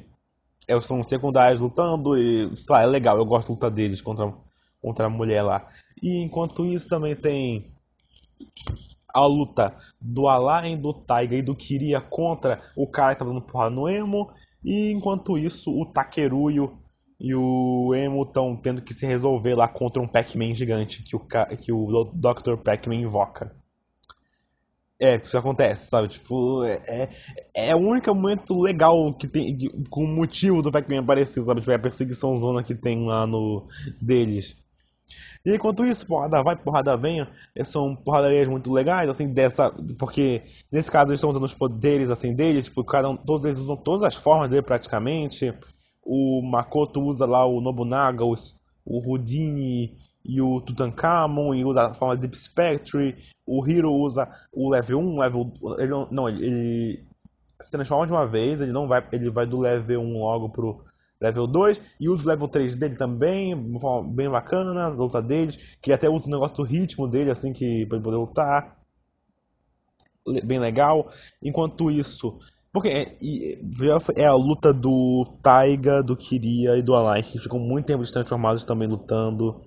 eles 0.67 0.85
são 0.85 1.03
secundários 1.03 1.61
lutando 1.61 2.17
e, 2.17 2.55
sei 2.55 2.73
lá, 2.73 2.81
é 2.81 2.85
legal, 2.85 3.17
eu 3.17 3.25
gosto 3.25 3.49
da 3.49 3.53
luta 3.53 3.71
deles 3.71 4.01
contra, 4.01 4.33
contra 4.81 5.05
a 5.05 5.09
mulher 5.09 5.43
lá. 5.43 5.67
E 6.01 6.23
enquanto 6.23 6.65
isso 6.65 6.87
também 6.87 7.15
tem 7.15 7.73
a 9.13 9.25
luta 9.25 9.75
do 9.99 10.27
Alain, 10.29 10.77
do 10.77 10.93
Taiga 10.93 11.35
e 11.35 11.41
do 11.41 11.55
Kiria 11.55 11.99
contra 11.99 12.61
o 12.75 12.87
cara 12.87 13.13
que 13.13 13.19
tá 13.19 13.25
dando 13.25 13.41
porrada 13.41 13.75
no 13.75 13.89
Emo 13.89 14.31
e 14.63 14.91
enquanto 14.91 15.37
isso, 15.37 15.71
o 15.71 15.85
Takeruyo 15.85 16.77
e 17.19 17.35
o 17.35 17.93
Emo 17.93 18.23
estão 18.23 18.55
tendo 18.55 18.81
que 18.81 18.93
se 18.93 19.05
resolver 19.05 19.55
lá 19.55 19.67
contra 19.67 20.01
um 20.01 20.07
Pac-Man 20.07 20.53
gigante 20.53 21.03
que 21.03 21.15
o, 21.15 21.19
que 21.19 21.71
o 21.71 22.05
Dr. 22.05 22.57
Pac-Man 22.63 22.95
invoca. 22.95 23.55
É, 24.99 25.15
isso 25.15 25.35
acontece, 25.35 25.87
sabe? 25.89 26.07
Tipo, 26.07 26.63
é, 26.63 27.09
é, 27.55 27.69
é 27.69 27.75
o 27.75 27.79
único 27.79 28.13
momento 28.13 28.59
legal 28.59 29.11
que 29.13 29.27
tem, 29.27 29.57
com 29.89 30.03
o 30.03 30.07
motivo 30.07 30.61
do 30.61 30.71
Pac-Man 30.71 30.99
aparecer, 30.99 31.41
sabe? 31.41 31.59
Tipo, 31.61 31.71
é 31.71 31.75
a 31.75 31.79
perseguição 31.79 32.37
zona 32.37 32.63
que 32.63 32.75
tem 32.75 33.05
lá 33.05 33.25
no 33.25 33.67
deles. 33.99 34.55
E 35.45 35.55
enquanto 35.55 35.85
isso, 35.85 36.05
porrada 36.05 36.43
vai, 36.43 36.55
porrada 36.55 36.95
vem, 36.95 37.27
são 37.63 37.95
porradarias 37.95 38.47
muito 38.47 38.71
legais, 38.71 39.09
assim, 39.09 39.27
dessa. 39.27 39.73
Porque 39.97 40.43
nesse 40.71 40.91
caso 40.91 41.09
eles 41.09 41.17
estão 41.17 41.31
usando 41.31 41.43
os 41.43 41.53
poderes 41.53 42.09
assim 42.09 42.35
deles, 42.35 42.65
tipo, 42.65 42.83
cada 42.83 43.09
um, 43.09 43.17
todos 43.17 43.45
eles 43.45 43.57
usam 43.57 43.75
todas 43.75 44.03
as 44.03 44.15
formas 44.15 44.49
dele 44.49 44.61
praticamente. 44.61 45.53
O 46.03 46.41
Makoto 46.43 47.01
usa 47.01 47.25
lá 47.25 47.45
o 47.45 47.59
Nobunaga, 47.59 48.23
os, 48.23 48.55
o 48.85 48.99
Houdini 48.99 49.97
e 50.23 50.41
o 50.41 50.61
Tutankhamon 50.61 51.53
e 51.55 51.65
usa 51.65 51.87
a 51.87 51.93
forma 51.93 52.15
de 52.15 52.21
Deep 52.21 52.37
Spectre. 52.37 53.17
O 53.45 53.67
Hiro 53.67 53.91
usa 53.91 54.29
o 54.53 54.69
level 54.69 54.99
1, 54.99 55.19
level. 55.19 55.51
Ele 55.79 55.91
não, 56.11 56.29
ele, 56.29 56.45
ele 56.45 57.05
se 57.59 57.71
transforma 57.71 58.05
de 58.05 58.13
uma 58.13 58.27
vez, 58.27 58.61
ele 58.61 58.71
não 58.71 58.87
vai. 58.87 59.03
Ele 59.11 59.29
vai 59.29 59.47
do 59.47 59.59
level 59.59 60.01
1 60.01 60.19
logo 60.19 60.49
pro 60.49 60.83
level 61.21 61.45
2 61.45 61.81
e 61.99 62.09
usa 62.09 62.23
o 62.23 62.27
level 62.27 62.47
3 62.47 62.75
dele 62.75 62.95
também, 62.95 63.55
bem 64.13 64.29
bacana, 64.29 64.85
a 64.85 64.87
luta 64.89 65.21
deles, 65.21 65.77
que 65.81 65.93
até 65.93 66.09
usa 66.09 66.27
o 66.27 66.31
negócio 66.31 66.57
do 66.57 66.63
ritmo 66.63 67.07
dele, 67.07 67.29
assim, 67.29 67.53
que 67.53 67.85
pra 67.85 67.97
ele 67.97 68.03
poder 68.03 68.17
lutar. 68.17 68.77
Bem 70.43 70.59
legal. 70.59 71.11
Enquanto 71.41 71.91
isso. 71.91 72.37
Porque 72.73 72.87
é, 72.87 73.05
é 74.15 74.25
a 74.25 74.33
luta 74.33 74.73
do 74.73 75.25
Taiga, 75.43 76.01
do 76.01 76.15
Kiria 76.15 76.77
e 76.77 76.81
do 76.81 76.95
Alai, 76.95 77.21
que 77.21 77.37
ficam 77.37 77.59
muito 77.59 77.85
tempo 77.85 78.03
transformados 78.11 78.63
também 78.63 78.87
lutando. 78.87 79.61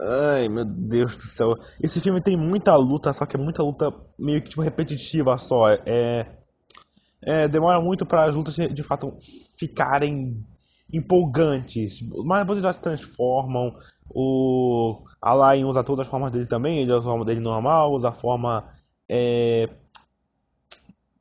Ai, 0.00 0.48
meu 0.48 0.64
Deus 0.64 1.16
do 1.16 1.22
céu. 1.22 1.56
Esse 1.82 2.00
filme 2.00 2.20
tem 2.20 2.36
muita 2.36 2.74
luta, 2.76 3.12
só 3.12 3.26
que 3.26 3.36
é 3.36 3.38
muita 3.38 3.62
luta 3.62 3.92
meio 4.18 4.40
que 4.40 4.48
tipo 4.48 4.62
repetitiva 4.62 5.36
só. 5.36 5.70
É 5.84 6.37
é, 7.20 7.48
demora 7.48 7.80
muito 7.80 8.06
para 8.06 8.26
as 8.26 8.34
lutas 8.34 8.54
de 8.54 8.82
fato 8.82 9.16
ficarem 9.56 10.44
empolgantes. 10.92 12.02
Mas 12.24 12.40
depois 12.40 12.62
já 12.62 12.72
se 12.72 12.80
transformam. 12.80 13.76
O 14.10 15.02
Alain 15.20 15.64
usa 15.64 15.84
todas 15.84 16.06
as 16.06 16.10
formas 16.10 16.32
dele 16.32 16.46
também. 16.46 16.80
Ele 16.80 16.92
usa 16.92 17.08
a 17.08 17.10
forma 17.10 17.24
dele 17.24 17.40
normal, 17.40 17.92
usa 17.92 18.08
a 18.08 18.12
forma. 18.12 18.64
É... 19.08 19.68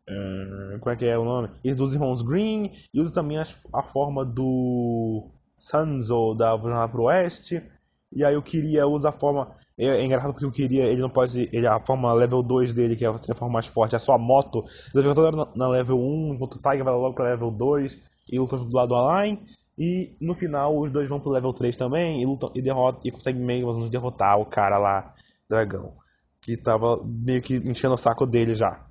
É... 0.07 0.77
Como 0.79 0.93
é 0.93 0.95
que 0.95 1.05
é 1.05 1.17
o 1.17 1.25
nome? 1.25 1.49
Ele 1.63 1.75
dos 1.75 1.93
irmãos 1.93 2.21
Green. 2.21 2.71
E 2.93 3.01
usa 3.01 3.13
também 3.13 3.37
a 3.37 3.83
forma 3.83 4.23
do 4.23 5.29
Sanzo 5.55 6.33
da 6.35 6.57
Jornada 6.57 6.89
pro 6.89 7.03
Oeste. 7.03 7.63
E 8.11 8.23
aí 8.23 8.35
eu 8.35 8.41
queria 8.41 8.87
usar 8.87 9.09
a 9.09 9.13
forma. 9.13 9.55
É, 9.77 9.85
é, 9.85 10.03
engraçado 10.03 10.33
porque 10.33 10.45
eu 10.45 10.51
queria. 10.51 10.85
Ele 10.85 11.01
não 11.01 11.09
pode. 11.09 11.49
Ele, 11.53 11.67
a 11.67 11.79
forma 11.79 12.11
level 12.13 12.41
2 12.41 12.73
dele, 12.73 12.95
que 12.95 13.05
é 13.05 13.07
a 13.07 13.35
forma 13.35 13.53
mais 13.53 13.67
forte, 13.67 13.95
é 13.95 13.99
a 13.99 14.17
moto. 14.17 14.65
Ele 14.93 15.03
fica 15.03 15.15
toda 15.15 15.31
na, 15.31 15.47
na 15.55 15.67
level 15.67 15.99
1, 15.99 16.33
enquanto 16.33 16.55
o 16.55 16.61
Tiger 16.61 16.83
vai 16.83 16.93
logo 16.93 17.13
pra 17.13 17.25
level 17.25 17.51
2 17.51 18.09
e 18.31 18.39
luta 18.39 18.57
do 18.57 18.75
lado 18.75 18.89
do 18.89 18.95
Align. 18.95 19.39
E 19.77 20.17
no 20.19 20.33
final 20.33 20.75
os 20.75 20.89
dois 20.89 21.07
vão 21.07 21.19
pro 21.19 21.29
level 21.29 21.53
3 21.53 21.77
também 21.77 22.21
e 22.21 22.25
lutam 22.25 22.51
e 22.55 22.61
derrotam 22.61 23.01
e 23.05 23.11
conseguem 23.11 23.43
meio 23.43 23.67
menos 23.67 23.89
derrotar 23.89 24.39
o 24.39 24.45
cara 24.45 24.79
lá, 24.79 25.13
dragão. 25.47 25.91
Que 26.41 26.57
tava 26.57 26.99
meio 27.05 27.43
que 27.43 27.57
enchendo 27.57 27.93
o 27.93 27.97
saco 27.97 28.25
dele 28.25 28.55
já. 28.55 28.87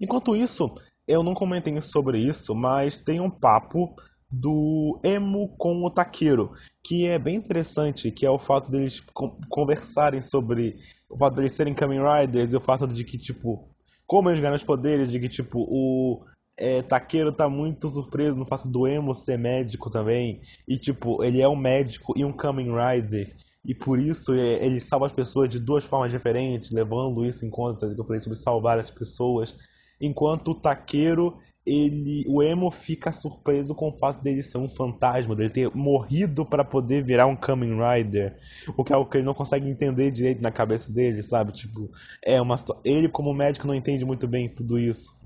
Enquanto 0.00 0.36
isso, 0.36 0.72
eu 1.08 1.24
não 1.24 1.34
comentei 1.34 1.78
sobre 1.80 2.18
isso, 2.18 2.54
mas 2.54 2.96
tem 2.96 3.20
um 3.20 3.30
papo 3.30 3.96
do 4.30 5.00
Emo 5.02 5.48
com 5.56 5.84
o 5.84 5.90
Takeru, 5.90 6.52
que 6.84 7.08
é 7.08 7.18
bem 7.18 7.34
interessante, 7.34 8.10
que 8.10 8.26
é 8.26 8.30
o 8.30 8.38
fato 8.38 8.70
deles 8.70 9.02
conversarem 9.48 10.20
sobre 10.20 10.76
o 11.08 11.16
fato 11.16 11.36
deles 11.36 11.52
serem 11.52 11.72
Kamen 11.72 12.00
Riders 12.00 12.52
e 12.52 12.56
o 12.56 12.60
fato 12.60 12.86
de 12.86 13.02
que, 13.02 13.16
tipo, 13.16 13.66
como 14.06 14.28
eles 14.28 14.38
ganham 14.38 14.54
os 14.54 14.62
poderes, 14.62 15.10
de 15.10 15.18
que, 15.18 15.28
tipo, 15.28 15.60
o 15.60 16.22
é, 16.58 16.82
Takeru 16.82 17.32
tá 17.32 17.48
muito 17.48 17.88
surpreso 17.88 18.38
no 18.38 18.44
fato 18.44 18.68
do 18.68 18.86
Emo 18.86 19.14
ser 19.14 19.38
médico 19.38 19.88
também, 19.88 20.42
e, 20.68 20.76
tipo, 20.76 21.24
ele 21.24 21.40
é 21.40 21.48
um 21.48 21.56
médico 21.56 22.12
e 22.16 22.22
um 22.22 22.32
Kamen 22.32 22.68
Rider, 22.74 23.34
e 23.64 23.74
por 23.74 23.98
isso 23.98 24.34
é, 24.34 24.62
ele 24.62 24.78
salva 24.78 25.06
as 25.06 25.12
pessoas 25.12 25.48
de 25.48 25.58
duas 25.58 25.86
formas 25.86 26.12
diferentes, 26.12 26.70
levando 26.70 27.24
isso 27.24 27.46
em 27.46 27.50
conta, 27.50 27.94
que 27.94 27.98
eu 27.98 28.04
falei 28.04 28.20
sobre 28.20 28.38
salvar 28.38 28.78
as 28.78 28.90
pessoas, 28.90 29.56
enquanto 29.98 30.50
o 30.50 30.54
Takeru 30.54 31.38
ele, 31.66 32.24
o 32.28 32.42
Emo 32.42 32.70
fica 32.70 33.10
surpreso 33.10 33.74
com 33.74 33.88
o 33.88 33.98
fato 33.98 34.22
dele 34.22 34.42
ser 34.42 34.58
um 34.58 34.68
fantasma, 34.68 35.34
dele 35.34 35.50
ter 35.50 35.74
morrido 35.74 36.44
para 36.44 36.62
poder 36.62 37.02
virar 37.02 37.26
um 37.26 37.36
Kamen 37.36 37.78
Rider, 37.78 38.36
o 38.76 38.84
que 38.84 38.92
é 38.92 38.96
algo 38.96 39.08
que 39.08 39.16
ele 39.16 39.24
não 39.24 39.32
consegue 39.32 39.68
entender 39.68 40.10
direito 40.10 40.42
na 40.42 40.50
cabeça 40.50 40.92
dele, 40.92 41.22
sabe? 41.22 41.52
Tipo, 41.52 41.90
é 42.22 42.40
uma 42.40 42.56
ele 42.84 43.08
como 43.08 43.32
médico 43.32 43.66
não 43.66 43.74
entende 43.74 44.04
muito 44.04 44.28
bem 44.28 44.48
tudo 44.48 44.78
isso. 44.78 45.18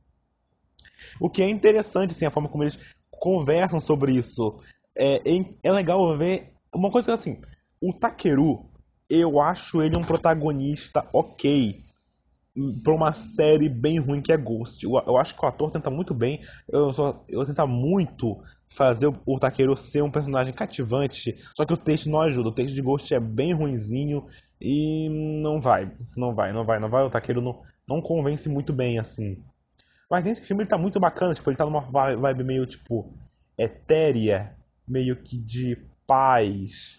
O 1.21 1.29
que 1.29 1.43
é 1.43 1.49
interessante, 1.49 2.13
assim, 2.13 2.27
a 2.27 2.31
forma 2.31 2.49
como 2.49 2.63
eles 2.63 2.79
conversam 3.11 3.81
sobre 3.81 4.13
isso. 4.13 4.57
É, 4.97 5.21
é 5.63 5.73
legal 5.73 6.17
ver 6.17 6.53
uma 6.73 6.91
coisa 6.91 7.07
que 7.07 7.13
assim, 7.13 7.41
o 7.81 7.93
Takeru, 7.93 8.65
eu 9.11 9.41
acho 9.41 9.83
ele 9.83 9.99
um 9.99 10.05
protagonista 10.05 11.09
ok 11.13 11.88
pra 12.83 12.93
uma 12.93 13.15
série 13.15 13.69
bem 13.69 13.99
ruim 13.99 14.21
que 14.21 14.33
é 14.33 14.37
Ghost. 14.37 14.85
Eu, 14.85 14.93
eu 15.07 15.17
acho 15.17 15.35
que 15.35 15.45
o 15.45 15.49
ator 15.49 15.71
tenta 15.71 15.91
muito 15.91 16.15
bem. 16.15 16.41
Eu, 16.69 16.93
só, 16.93 17.25
eu 17.29 17.45
tenta 17.45 17.67
muito 17.67 18.39
fazer 18.69 19.07
o, 19.07 19.15
o 19.25 19.39
Takeru 19.39 19.77
ser 19.77 20.03
um 20.03 20.11
personagem 20.11 20.53
cativante. 20.53 21.37
Só 21.57 21.65
que 21.65 21.73
o 21.73 21.77
texto 21.77 22.09
não 22.11 22.21
ajuda. 22.21 22.49
O 22.49 22.55
texto 22.55 22.75
de 22.75 22.83
Ghost 22.83 23.13
é 23.15 23.21
bem 23.21 23.53
ruinzinho 23.53 24.27
e 24.61 25.09
não 25.43 25.61
vai. 25.61 25.91
Não 26.17 26.35
vai, 26.35 26.53
não 26.53 26.65
vai, 26.65 26.79
não 26.79 26.89
vai. 26.89 27.05
O 27.05 27.11
Takeru 27.11 27.41
não, 27.41 27.63
não 27.87 28.01
convence 28.01 28.49
muito 28.49 28.73
bem, 28.73 28.99
assim. 28.99 29.43
Mas 30.11 30.25
nesse 30.25 30.43
filme 30.43 30.63
ele 30.63 30.71
tá 30.71 30.79
muito 30.79 30.99
bacana. 30.99 31.35
Tipo, 31.35 31.51
ele 31.51 31.57
tá 31.57 31.65
numa 31.65 31.81
vibe 31.81 32.45
meio, 32.45 32.67
tipo, 32.67 33.13
etérea. 33.57 34.57
Meio 34.87 35.17
que 35.17 35.37
de 35.37 35.77
paz 36.07 36.99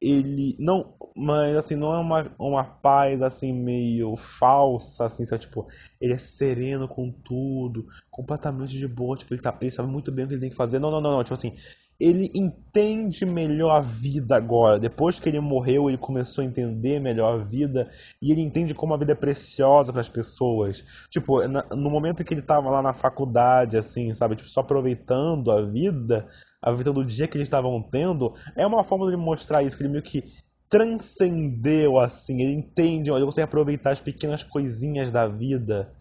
ele 0.00 0.56
não 0.58 0.94
mas 1.14 1.56
assim 1.56 1.76
não 1.76 1.92
é 1.94 1.98
uma, 1.98 2.34
uma 2.38 2.64
paz 2.64 3.20
assim 3.20 3.52
meio 3.52 4.16
falsa 4.16 5.04
assim 5.04 5.24
sabe? 5.26 5.42
tipo 5.42 5.66
ele 6.00 6.14
é 6.14 6.18
sereno 6.18 6.88
com 6.88 7.10
tudo 7.10 7.86
completamente 8.10 8.78
de 8.78 8.88
boa 8.88 9.16
tipo 9.16 9.34
ele, 9.34 9.42
tá, 9.42 9.56
ele 9.60 9.70
sabe 9.70 9.90
muito 9.90 10.10
bem 10.10 10.24
o 10.24 10.28
que 10.28 10.34
ele 10.34 10.40
tem 10.40 10.50
que 10.50 10.56
fazer 10.56 10.78
não 10.78 10.90
não 10.90 11.00
não, 11.00 11.12
não 11.12 11.24
tipo 11.24 11.34
assim 11.34 11.54
ele 12.00 12.30
entende 12.34 13.26
melhor 13.26 13.76
a 13.76 13.80
vida 13.80 14.34
agora. 14.34 14.80
Depois 14.80 15.20
que 15.20 15.28
ele 15.28 15.38
morreu, 15.38 15.88
ele 15.88 15.98
começou 15.98 16.42
a 16.42 16.46
entender 16.46 16.98
melhor 16.98 17.34
a 17.38 17.44
vida 17.44 17.90
e 18.22 18.32
ele 18.32 18.40
entende 18.40 18.74
como 18.74 18.94
a 18.94 18.96
vida 18.96 19.12
é 19.12 19.14
preciosa 19.14 19.92
para 19.92 20.00
as 20.00 20.08
pessoas. 20.08 20.82
Tipo, 21.10 21.46
no 21.46 21.90
momento 21.90 22.24
que 22.24 22.32
ele 22.32 22.40
estava 22.40 22.70
lá 22.70 22.80
na 22.80 22.94
faculdade, 22.94 23.76
assim, 23.76 24.12
sabe, 24.14 24.34
tipo, 24.34 24.48
só 24.48 24.60
aproveitando 24.60 25.50
a 25.50 25.60
vida, 25.60 26.26
a 26.62 26.72
vida 26.72 26.90
do 26.90 27.04
dia 27.04 27.28
que 27.28 27.36
eles 27.36 27.46
estavam 27.46 27.82
tendo, 27.82 28.32
é 28.56 28.66
uma 28.66 28.82
forma 28.82 29.10
de 29.10 29.16
mostrar 29.18 29.62
isso, 29.62 29.76
que 29.76 29.82
ele 29.82 29.90
meio 29.90 30.02
que 30.02 30.24
transcendeu, 30.70 31.98
assim, 31.98 32.40
ele 32.40 32.54
entende, 32.54 33.10
ele 33.10 33.24
consegue 33.26 33.44
aproveitar 33.44 33.90
as 33.90 34.00
pequenas 34.00 34.42
coisinhas 34.42 35.12
da 35.12 35.26
vida. 35.28 35.92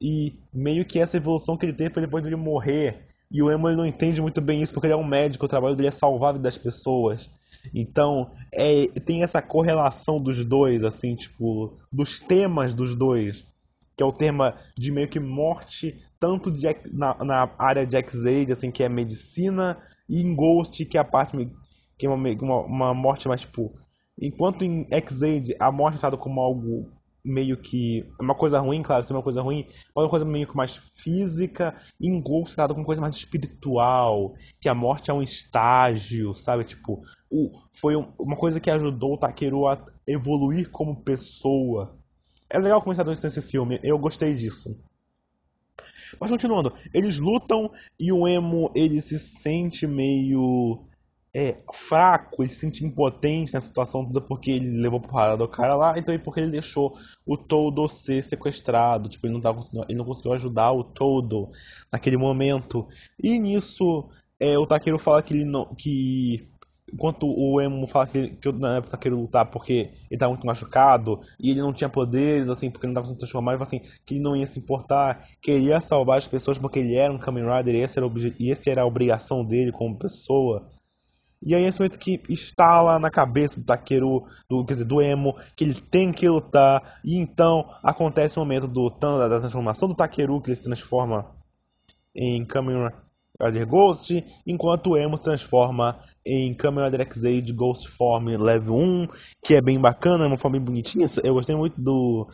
E 0.00 0.38
meio 0.52 0.84
que 0.84 1.00
essa 1.00 1.16
evolução 1.16 1.56
que 1.56 1.66
ele 1.66 1.72
teve 1.72 1.92
foi 1.92 2.02
depois 2.02 2.22
dele 2.22 2.36
morrer 2.36 3.09
e 3.30 3.42
o 3.42 3.50
Emo 3.50 3.68
ele 3.68 3.76
não 3.76 3.86
entende 3.86 4.20
muito 4.20 4.40
bem 4.40 4.60
isso 4.60 4.74
porque 4.74 4.86
ele 4.86 4.94
é 4.94 4.96
um 4.96 5.04
médico, 5.04 5.44
o 5.44 5.48
trabalho 5.48 5.76
dele 5.76 5.88
é 5.88 5.92
salvar 5.92 6.30
a 6.30 6.32
vida 6.32 6.42
das 6.42 6.58
pessoas. 6.58 7.30
Então, 7.74 8.32
é, 8.52 8.86
tem 9.04 9.22
essa 9.22 9.40
correlação 9.40 10.16
dos 10.16 10.44
dois, 10.44 10.82
assim, 10.82 11.14
tipo, 11.14 11.76
dos 11.92 12.20
temas 12.20 12.74
dos 12.74 12.94
dois. 12.94 13.44
Que 13.96 14.02
é 14.02 14.06
o 14.06 14.12
tema 14.12 14.54
de 14.78 14.90
meio 14.90 15.08
que 15.08 15.20
morte, 15.20 15.94
tanto 16.18 16.50
de, 16.50 16.66
na, 16.90 17.14
na 17.22 17.50
área 17.58 17.86
de 17.86 17.96
X-Aid, 17.98 18.50
assim, 18.50 18.70
que 18.70 18.82
é 18.82 18.88
medicina, 18.88 19.76
e 20.08 20.22
em 20.22 20.34
Ghost, 20.34 20.84
que 20.86 20.96
é 20.96 21.00
a 21.00 21.04
parte 21.04 21.36
que 21.98 22.06
é 22.06 22.10
uma, 22.10 22.16
uma, 22.16 22.60
uma 22.64 22.94
morte 22.94 23.28
mais, 23.28 23.42
tipo... 23.42 23.72
Enquanto 24.22 24.64
em 24.64 24.86
X-Aid 24.90 25.54
a 25.58 25.70
morte 25.70 25.96
é 25.96 26.00
tratada 26.00 26.16
como 26.16 26.40
algo 26.40 26.90
meio 27.24 27.56
que. 27.56 28.06
Uma 28.20 28.34
coisa 28.34 28.58
ruim, 28.60 28.82
claro, 28.82 29.02
ser 29.02 29.12
uma 29.12 29.22
coisa 29.22 29.42
ruim, 29.42 29.66
mas 29.94 30.04
uma 30.04 30.10
coisa 30.10 30.24
meio 30.24 30.46
que 30.46 30.56
mais 30.56 30.76
física 30.76 31.76
engolfada 32.00 32.74
com 32.74 32.84
coisa 32.84 33.00
mais 33.00 33.14
espiritual, 33.14 34.34
que 34.60 34.68
a 34.68 34.74
morte 34.74 35.10
é 35.10 35.14
um 35.14 35.22
estágio, 35.22 36.34
sabe? 36.34 36.64
Tipo, 36.64 37.00
o, 37.30 37.50
foi 37.74 37.94
uma 37.96 38.36
coisa 38.36 38.60
que 38.60 38.70
ajudou 38.70 39.14
o 39.14 39.18
Takeru 39.18 39.66
a 39.66 39.84
evoluir 40.06 40.70
como 40.70 41.02
pessoa. 41.02 41.96
É 42.48 42.58
legal 42.58 42.82
começar 42.82 43.06
isso 43.10 43.24
nesse 43.24 43.42
filme, 43.42 43.78
eu 43.82 43.98
gostei 43.98 44.34
disso. 44.34 44.76
Mas 46.20 46.30
continuando, 46.30 46.72
eles 46.92 47.18
lutam 47.18 47.70
e 47.98 48.12
o 48.12 48.26
Emo 48.26 48.72
ele 48.74 49.00
se 49.00 49.18
sente 49.18 49.86
meio 49.86 50.84
é, 51.34 51.58
fraco, 51.72 52.42
ele 52.42 52.50
se 52.50 52.60
sente 52.60 52.84
impotente 52.84 53.54
na 53.54 53.60
situação 53.60 54.04
toda 54.04 54.20
porque 54.20 54.50
ele 54.50 54.80
levou 54.80 55.00
porrada 55.00 55.36
do 55.36 55.46
cara 55.46 55.76
lá, 55.76 55.94
então 55.96 56.12
e 56.12 56.18
porque 56.18 56.40
ele 56.40 56.50
deixou 56.50 56.96
o 57.24 57.36
Todo 57.36 57.88
ser 57.88 58.22
sequestrado, 58.22 59.08
tipo, 59.08 59.26
ele 59.26 59.34
não, 59.34 59.40
tava 59.40 59.60
ele 59.88 59.98
não 59.98 60.04
conseguiu 60.04 60.32
ajudar 60.32 60.72
o 60.72 60.82
Todo 60.82 61.50
naquele 61.92 62.16
momento. 62.16 62.86
E 63.22 63.38
nisso, 63.38 64.08
é, 64.40 64.58
o 64.58 64.66
Takeru 64.66 64.98
fala 64.98 65.22
que 65.22 65.34
ele 65.34 65.44
não, 65.44 65.72
que 65.74 66.48
enquanto 66.92 67.26
o 67.26 67.60
Emo 67.60 67.86
fala 67.86 68.06
que, 68.08 68.30
que 68.30 68.52
não 68.52 68.76
é 68.76 68.80
Takeru 68.80 69.20
lutar 69.20 69.46
porque 69.46 69.72
ele 69.72 69.92
estava 70.10 70.32
muito 70.32 70.46
machucado 70.46 71.20
e 71.38 71.50
ele 71.50 71.60
não 71.60 71.72
tinha 71.72 71.88
poderes, 71.88 72.48
assim, 72.48 72.70
porque 72.70 72.86
ele 72.86 72.92
não 72.92 73.00
estava 73.00 73.14
se 73.14 73.18
transformar, 73.18 73.54
ele 73.54 73.62
assim, 73.62 73.80
que 74.04 74.14
ele 74.14 74.20
não 74.20 74.36
ia 74.36 74.46
se 74.46 74.58
importar, 74.58 75.26
que 75.40 75.52
ele 75.52 75.66
ia 75.66 75.80
salvar 75.80 76.18
as 76.18 76.26
pessoas 76.26 76.58
porque 76.58 76.80
ele 76.80 76.96
era 76.96 77.12
um 77.12 77.18
Kamen 77.18 77.44
Rider 77.44 77.76
e 77.76 77.80
esse 77.82 77.98
era, 77.98 78.06
e 78.38 78.50
esse 78.50 78.68
era 78.68 78.82
a 78.82 78.86
obrigação 78.86 79.44
dele 79.44 79.70
como 79.70 79.96
pessoa. 79.96 80.66
E 81.42 81.54
aí 81.54 81.64
é 81.64 81.68
esse 81.68 81.80
momento 81.80 81.98
que 81.98 82.20
instala 82.28 82.98
na 82.98 83.10
cabeça 83.10 83.60
do 83.60 83.66
Takeru, 83.66 84.24
do, 84.48 84.64
quer 84.64 84.74
dizer, 84.74 84.84
do 84.84 85.00
Emo, 85.00 85.34
que 85.56 85.64
ele 85.64 85.74
tem 85.74 86.12
que 86.12 86.28
lutar. 86.28 87.00
E 87.02 87.16
então 87.16 87.66
acontece 87.82 88.36
o 88.38 88.40
momento 88.40 88.68
do, 88.68 88.90
da, 88.90 89.26
da 89.26 89.40
transformação 89.40 89.88
do 89.88 89.94
Takeru, 89.94 90.40
que 90.40 90.50
ele 90.50 90.56
se 90.56 90.62
transforma 90.62 91.34
em 92.14 92.44
Kamen 92.44 92.90
Rider 93.42 93.66
Ghost, 93.66 94.22
enquanto 94.46 94.90
o 94.90 94.96
Emo 94.98 95.16
se 95.16 95.24
transforma 95.24 95.98
em 96.26 96.52
Kamen 96.52 96.84
Rider 96.84 97.00
X-Aid 97.02 97.52
Ghost 97.54 97.88
Form 97.88 98.28
Level 98.36 98.76
1, 98.76 99.08
que 99.42 99.54
é 99.54 99.62
bem 99.62 99.80
bacana, 99.80 100.24
é 100.24 100.26
uma 100.26 100.36
forma 100.36 100.58
bem 100.58 100.64
bonitinha. 100.64 101.06
Eu 101.24 101.34
gostei 101.34 101.56
muito 101.56 101.80
do 101.80 102.28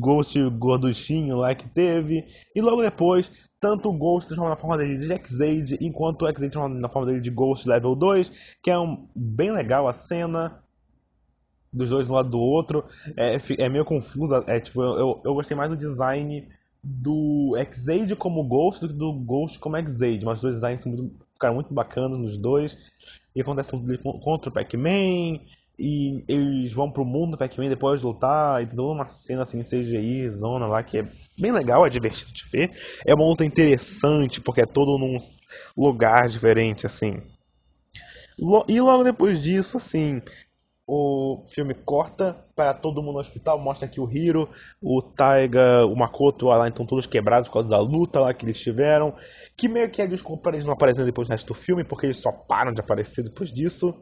Ghost 0.00 0.38
gorduchinho 0.50 1.36
lá 1.36 1.54
que 1.54 1.68
teve. 1.68 2.26
E 2.54 2.60
logo 2.60 2.82
depois 2.82 3.30
tanto 3.60 3.88
o 3.88 3.92
Ghost 3.96 4.28
transforma 4.28 4.50
na 4.50 4.56
forma 4.56 4.76
dele 4.76 4.96
de 4.96 5.12
X-Aid, 5.12 5.78
enquanto 5.80 6.22
o 6.22 6.28
X-Aid 6.28 6.52
transforma 6.52 6.80
na 6.80 6.88
forma 6.88 7.08
dele 7.08 7.20
de 7.20 7.30
Ghost 7.30 7.68
Level 7.68 7.94
2, 7.94 8.56
que 8.62 8.70
é 8.70 8.78
um, 8.78 9.08
bem 9.14 9.50
legal 9.50 9.88
a 9.88 9.92
cena 9.92 10.62
dos 11.72 11.90
dois 11.90 12.08
um 12.08 12.14
lado 12.14 12.30
do 12.30 12.38
outro. 12.38 12.84
É, 13.16 13.36
é 13.58 13.68
meio 13.68 13.84
confusa, 13.84 14.44
é, 14.46 14.60
tipo, 14.60 14.82
eu, 14.82 15.20
eu 15.24 15.34
gostei 15.34 15.56
mais 15.56 15.70
do 15.70 15.76
design 15.76 16.48
do 16.82 17.56
X-Aid 17.58 18.14
como 18.16 18.44
Ghost 18.44 18.80
do 18.80 18.88
que 18.88 18.94
do 18.94 19.12
Ghost 19.12 19.58
como 19.58 19.76
X-Aid, 19.76 20.24
mas 20.24 20.38
os 20.38 20.42
dois 20.42 20.54
designs 20.56 20.84
muito, 20.84 21.12
ficaram 21.32 21.54
muito 21.54 21.72
bacanas 21.72 22.18
nos 22.18 22.38
dois. 22.38 22.76
E 23.34 23.40
acontece 23.42 23.72
contra 24.22 24.48
o 24.48 24.52
Pac-Man, 24.52 25.40
e 25.78 26.24
eles 26.26 26.72
vão 26.72 26.90
pro 26.90 27.04
mundo 27.04 27.32
do 27.32 27.38
Pac-Man 27.38 27.68
depois 27.68 28.00
de 28.00 28.06
lutar, 28.06 28.62
e 28.62 28.66
tem 28.66 28.76
toda 28.76 28.92
uma 28.92 29.06
cena 29.06 29.42
assim, 29.42 29.60
CGI, 29.60 30.28
zona 30.30 30.66
lá, 30.66 30.82
que 30.82 30.98
é 30.98 31.08
bem 31.38 31.52
legal, 31.52 31.86
é 31.86 31.90
divertido 31.90 32.32
de 32.32 32.44
ver. 32.50 32.70
É 33.06 33.14
uma 33.14 33.26
luta 33.26 33.44
interessante, 33.44 34.40
porque 34.40 34.62
é 34.62 34.66
todo 34.66 34.98
num 34.98 35.16
lugar 35.76 36.28
diferente, 36.28 36.86
assim. 36.86 37.20
E 38.68 38.80
logo 38.80 39.04
depois 39.04 39.42
disso, 39.42 39.76
assim, 39.76 40.20
o 40.86 41.42
filme 41.46 41.74
corta 41.74 42.44
para 42.54 42.72
todo 42.72 43.02
mundo 43.02 43.14
no 43.14 43.20
hospital, 43.20 43.58
mostra 43.58 43.88
que 43.88 44.00
o 44.00 44.10
Hiro, 44.10 44.48
o 44.80 45.02
Taiga, 45.02 45.84
o 45.84 45.96
Makoto 45.96 46.46
lá 46.46 46.68
estão 46.68 46.86
todos 46.86 47.06
quebrados 47.06 47.48
por 47.48 47.54
causa 47.54 47.68
da 47.68 47.78
luta 47.78 48.20
lá 48.20 48.32
que 48.32 48.46
eles 48.46 48.60
tiveram. 48.60 49.14
Que 49.56 49.68
meio 49.68 49.90
que 49.90 50.00
é 50.00 50.06
desculpa 50.06 50.50
eles 50.50 50.64
não 50.64 50.72
aparecerem 50.72 51.06
depois 51.06 51.28
do 51.28 51.32
resto 51.32 51.48
do 51.48 51.54
filme, 51.54 51.82
porque 51.82 52.06
eles 52.06 52.18
só 52.18 52.30
param 52.30 52.72
de 52.72 52.80
aparecer 52.80 53.24
depois 53.24 53.52
disso. 53.52 53.94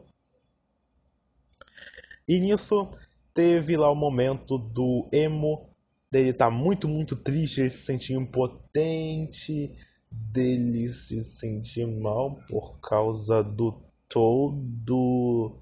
E 2.27 2.39
nisso 2.39 2.89
teve 3.33 3.77
lá 3.77 3.91
o 3.91 3.95
momento 3.95 4.57
do 4.57 5.07
emo, 5.11 5.69
dele 6.11 6.33
tá 6.33 6.49
muito, 6.49 6.87
muito 6.87 7.15
triste, 7.15 7.61
ele 7.61 7.69
se 7.69 7.85
sentir 7.85 8.13
impotente, 8.13 9.71
dele 10.09 10.89
se 10.89 11.19
sentir 11.21 11.85
mal 11.85 12.39
por 12.47 12.79
causa 12.79 13.43
do 13.43 13.81
todo. 14.07 15.59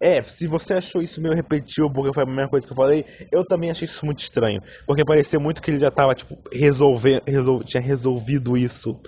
É, 0.00 0.22
se 0.22 0.46
você 0.46 0.74
achou 0.74 1.02
isso 1.02 1.20
meio 1.20 1.34
repetitivo, 1.34 1.90
porque 1.90 2.12
foi 2.12 2.24
a 2.24 2.26
mesma 2.26 2.48
coisa 2.48 2.66
que 2.66 2.72
eu 2.72 2.76
falei, 2.76 3.04
eu 3.30 3.44
também 3.44 3.70
achei 3.70 3.86
isso 3.86 4.04
muito 4.04 4.18
estranho. 4.18 4.62
Porque 4.86 5.04
parecia 5.04 5.38
muito 5.38 5.62
que 5.62 5.70
ele 5.70 5.78
já 5.78 5.88
estava 5.88 6.14
tipo, 6.14 6.38
resolver, 6.52 7.22
resol, 7.26 7.62
tinha 7.62 7.80
resolvido 7.80 8.56
isso 8.56 9.00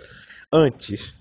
antes. 0.52 1.14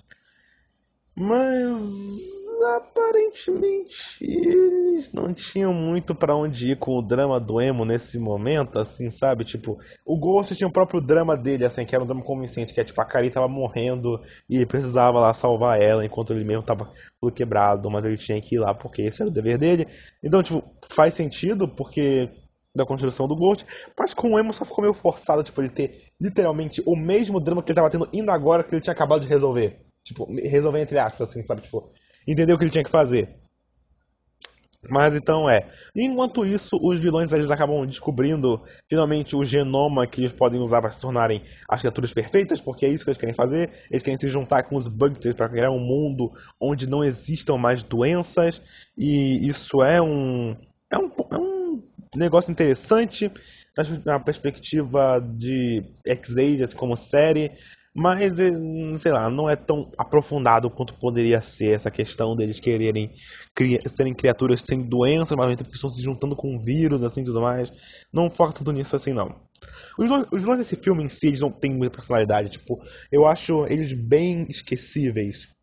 Mas 1.16 2.45
aparentemente 2.62 4.18
eles 4.22 5.12
não 5.14 5.34
tinham 5.34 5.74
muito 5.74 6.16
para 6.16 6.36
onde 6.36 6.72
ir 6.72 6.78
com 6.78 6.97
o 6.97 7.01
drama 7.01 7.39
do 7.39 7.62
emo 7.62 7.86
nesse 7.86 8.18
momento, 8.20 8.80
assim, 8.80 9.10
sabe? 9.10 9.43
Tipo, 9.43 9.78
o 10.06 10.18
Ghost 10.18 10.56
tinha 10.56 10.68
o 10.68 10.72
próprio 10.72 11.01
drama 11.01 11.36
dele, 11.36 11.66
assim, 11.66 11.86
que 11.86 11.95
era 11.95 12.03
um 12.03 12.08
drama 12.08 12.24
convincente, 12.24 12.74
que 12.74 12.80
é 12.80 12.84
tipo, 12.84 12.99
a 13.01 13.06
Kari 13.06 13.30
tava 13.30 13.47
morrendo 13.47 14.22
e 14.49 14.56
ele 14.58 14.66
precisava 14.66 15.20
lá 15.20 15.34
salvar 15.34 15.82
ela 15.82 16.06
enquanto 16.06 16.34
ele 16.34 16.43
mesmo 16.43 16.64
tava 16.64 16.91
tudo 17.22 17.34
quebrado, 17.34 17.89
mas 17.89 18.06
ele 18.06 18.18
tinha 18.18 18.41
que 18.41 18.56
ir 18.56 18.60
lá 18.60 18.74
porque 18.74 19.01
esse 19.01 19.22
era 19.22 19.30
o 19.30 19.34
dever 19.34 19.58
dele. 19.58 19.88
Então, 20.24 20.41
tipo, 20.41 20.64
faz 20.89 21.14
sentido 21.14 21.68
porque 21.68 22.30
da 22.76 22.86
construção 22.86 23.28
do 23.28 23.36
Ghost, 23.36 23.66
mas 23.97 24.14
com 24.14 24.34
o 24.34 24.39
Emo 24.39 24.53
só 24.53 24.66
ficou 24.66 24.82
meio 24.82 24.93
forçado, 24.93 25.41
tipo, 25.43 25.62
ele 25.62 25.70
ter 25.70 26.12
literalmente 26.20 26.84
o 26.86 26.95
mesmo 26.95 27.39
drama 27.39 27.64
que 27.64 27.72
ele 27.72 27.78
tava 27.78 27.89
tendo 27.89 28.10
indo 28.12 28.30
agora 28.30 28.64
que 28.64 28.76
ele 28.76 28.82
tinha 28.82 28.93
acabado 28.93 29.22
de 29.22 29.30
resolver. 29.30 29.80
Tipo, 30.03 30.32
resolver 30.36 30.82
entre 30.82 30.99
aspas, 30.99 31.30
assim, 31.30 31.41
sabe? 31.41 31.62
Tipo, 31.62 31.89
entendeu 32.28 32.56
o 32.56 32.60
que 32.60 32.66
ele 32.66 32.72
tinha 32.72 32.84
que 32.84 32.90
fazer. 32.90 33.30
Mas 34.90 35.16
então 35.16 35.50
é. 35.50 35.68
Enquanto 35.96 36.46
isso, 36.46 36.78
os 36.82 37.00
vilões 37.00 37.32
eles 37.32 37.50
acabam 37.50 37.86
descobrindo 37.86 38.62
finalmente 38.90 39.36
o 39.36 39.44
genoma 39.44 40.08
que 40.08 40.22
eles 40.22 40.34
podem 40.34 40.62
usar 40.62 40.82
para 40.82 40.92
se 40.92 41.00
tornarem 41.00 41.42
as 41.70 41.82
criaturas 41.82 42.14
perfeitas, 42.14 42.62
porque 42.62 42.86
é 42.86 42.90
isso 42.90 43.04
que 43.04 43.10
eles 43.10 43.18
querem 43.18 43.36
fazer. 43.36 43.70
Eles 43.90 44.04
querem 44.04 44.18
se 44.18 44.28
juntar 44.28 44.64
com 44.64 44.76
os 44.76 44.88
Bugters 44.88 45.36
para 45.36 45.50
criar 45.50 45.72
um 45.72 45.80
mundo 45.80 46.32
onde 46.60 46.88
não 46.88 47.04
existam 47.04 47.58
mais 47.58 47.84
doenças. 47.84 48.62
E 48.98 49.48
isso 49.48 49.82
é 49.84 50.02
um, 50.02 50.56
é 50.90 50.98
um, 50.98 51.12
é 51.32 51.38
um 51.38 51.84
negócio 52.16 52.52
interessante. 52.52 53.32
na 54.06 54.20
perspectiva 54.20 55.20
de 55.20 55.84
X-Ages 56.06 56.74
como 56.74 56.96
série, 56.96 57.52
mas, 57.96 58.38
eh, 58.39 58.52
sei 58.98 59.12
lá, 59.12 59.30
não 59.30 59.50
é 59.50 59.56
tão 59.56 59.89
aprofundado 59.98 60.70
quanto 60.70 60.93
poderia 60.96 61.39
ser 61.39 61.72
essa 61.74 61.89
questão 61.89 62.36
deles 62.36 62.60
quererem 62.60 63.12
cri 63.56 63.80
serem 63.88 64.14
criaturas 64.14 64.62
sem 64.62 64.82
doença, 64.84 65.34
mas 65.36 65.46
ao 65.46 65.52
mesmo 65.52 65.66
que 65.66 65.76
estão 65.76 65.89
se 65.89 66.02
juntando 66.04 66.36
com 66.36 66.60
vírus, 66.60 67.04
assim, 67.04 67.24
tudo 67.24 67.41
mais. 67.41 67.72
Não 68.12 68.30
foca 68.30 68.52
tanto 68.54 68.74
nisso 68.74 68.96
assim, 68.98 69.14
não. 69.14 69.34
Os 69.98 70.41
vilões 70.41 70.58
desse 70.58 70.76
filme 70.76 71.04
em 71.04 71.08
si, 71.08 71.28
eles 71.28 71.39
não 71.39 71.50
têm 71.52 71.74
muita 71.74 71.96
personalidade, 71.96 72.50
tipo, 72.50 72.78
eu 73.10 73.26
acho 73.26 73.66
eles 73.68 73.93
bem 73.93 74.46
esquecíveis. 74.50 75.55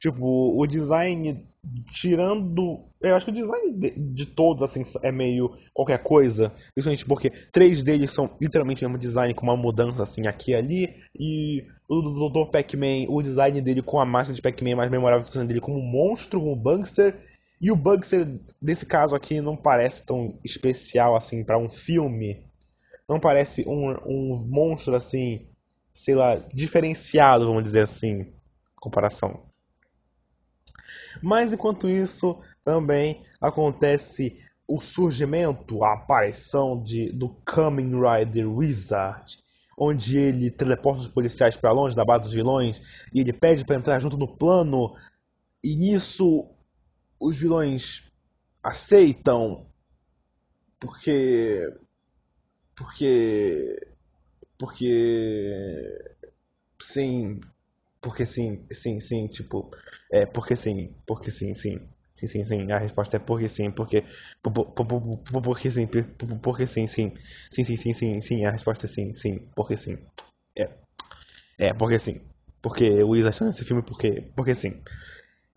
Tipo, 0.00 0.56
o 0.56 0.66
design, 0.66 1.44
tirando. 1.92 2.84
Eu 3.00 3.16
acho 3.16 3.26
que 3.26 3.32
o 3.32 3.34
design 3.34 3.72
de, 3.72 3.90
de, 3.90 4.26
todos, 4.26 4.62
assim, 4.62 4.82
é 5.02 5.10
meio 5.10 5.52
qualquer 5.74 6.02
coisa. 6.02 6.52
Principalmente 6.74 7.04
porque 7.04 7.30
três 7.52 7.82
deles 7.82 8.12
são 8.12 8.36
literalmente 8.40 8.84
o 8.84 8.88
mesmo 8.88 8.98
design, 8.98 9.34
com 9.34 9.44
uma 9.44 9.56
mudança, 9.56 10.04
assim, 10.04 10.26
aqui 10.26 10.52
e 10.52 10.54
ali. 10.54 10.94
E 11.18 11.64
o 11.88 12.00
do 12.00 12.30
Dr. 12.30 12.50
Pac-Man, 12.50 13.06
o 13.08 13.20
design 13.22 13.60
dele 13.60 13.82
com 13.82 13.98
a 13.98 14.06
máscara 14.06 14.36
de 14.36 14.42
Pac-Man 14.42 14.70
é 14.70 14.74
mais 14.76 14.90
memorável 14.90 15.24
que 15.24 15.30
o 15.30 15.32
design 15.32 15.48
dele 15.48 15.60
como 15.60 15.80
monstro, 15.80 16.40
como 16.40 16.54
Bugster. 16.54 17.18
E 17.60 17.72
o 17.72 17.76
Bugster, 17.76 18.40
nesse 18.62 18.86
caso 18.86 19.16
aqui, 19.16 19.40
não 19.40 19.56
parece 19.56 20.04
tão 20.04 20.38
especial, 20.44 21.16
assim, 21.16 21.42
para 21.42 21.58
um 21.58 21.68
filme. 21.68 22.46
Não 23.08 23.18
parece 23.18 23.64
um, 23.66 23.90
um 24.06 24.46
monstro, 24.48 24.94
assim, 24.94 25.48
sei 25.92 26.14
lá, 26.14 26.36
diferenciado, 26.54 27.46
vamos 27.46 27.64
dizer 27.64 27.82
assim, 27.82 28.32
comparação. 28.76 29.47
Mas 31.22 31.52
enquanto 31.52 31.88
isso, 31.88 32.38
também 32.62 33.24
acontece 33.40 34.38
o 34.66 34.80
surgimento, 34.80 35.82
a 35.82 35.94
aparição 35.94 36.82
de, 36.82 37.10
do 37.12 37.30
Kamen 37.44 37.92
Rider 38.00 38.46
Wizard, 38.50 39.38
onde 39.78 40.18
ele 40.18 40.50
teleporta 40.50 41.00
os 41.00 41.08
policiais 41.08 41.56
para 41.56 41.72
longe 41.72 41.96
da 41.96 42.04
base 42.04 42.24
dos 42.24 42.32
vilões 42.32 42.82
e 43.14 43.20
ele 43.20 43.32
pede 43.32 43.64
para 43.64 43.76
entrar 43.76 43.98
junto 43.98 44.18
no 44.18 44.28
plano. 44.36 44.94
E 45.64 45.74
nisso 45.76 46.50
os 47.18 47.36
vilões 47.36 48.04
aceitam 48.62 49.66
porque 50.78 51.74
porque 52.74 53.88
porque 54.58 56.14
sim 56.80 57.40
porque 58.08 58.24
sim, 58.24 58.64
sim, 58.72 58.98
sim, 59.00 59.26
tipo, 59.28 59.70
é, 60.10 60.24
porque 60.24 60.56
sim, 60.56 60.94
porque 61.06 61.30
sim, 61.30 61.52
sim. 61.54 61.78
Sim, 62.14 62.26
sim, 62.26 62.44
sim. 62.44 62.72
A 62.72 62.78
resposta 62.78 63.16
é 63.16 63.20
porque 63.20 63.48
sim, 63.48 63.70
porque. 63.70 64.02
Porque 64.42 65.86
sim, 65.86 66.06
porque 66.42 66.66
sim, 66.66 66.86
sim. 66.86 67.12
Sim, 67.50 67.64
sim, 67.64 67.76
sim, 67.76 67.92
sim, 67.92 68.20
sim. 68.20 68.44
A 68.46 68.50
resposta 68.50 68.86
é 68.86 68.88
sim, 68.88 69.12
sim, 69.14 69.38
porque 69.54 69.76
sim. 69.76 69.98
É. 70.56 70.68
É, 71.58 71.74
porque 71.74 71.98
sim. 71.98 72.20
Porque 72.62 73.02
o 73.04 73.16
Isa 73.16 73.30
está 73.30 73.44
nesse 73.46 73.64
filme 73.64 73.82
porque, 73.82 74.22
porque 74.36 74.54
sim. 74.54 74.80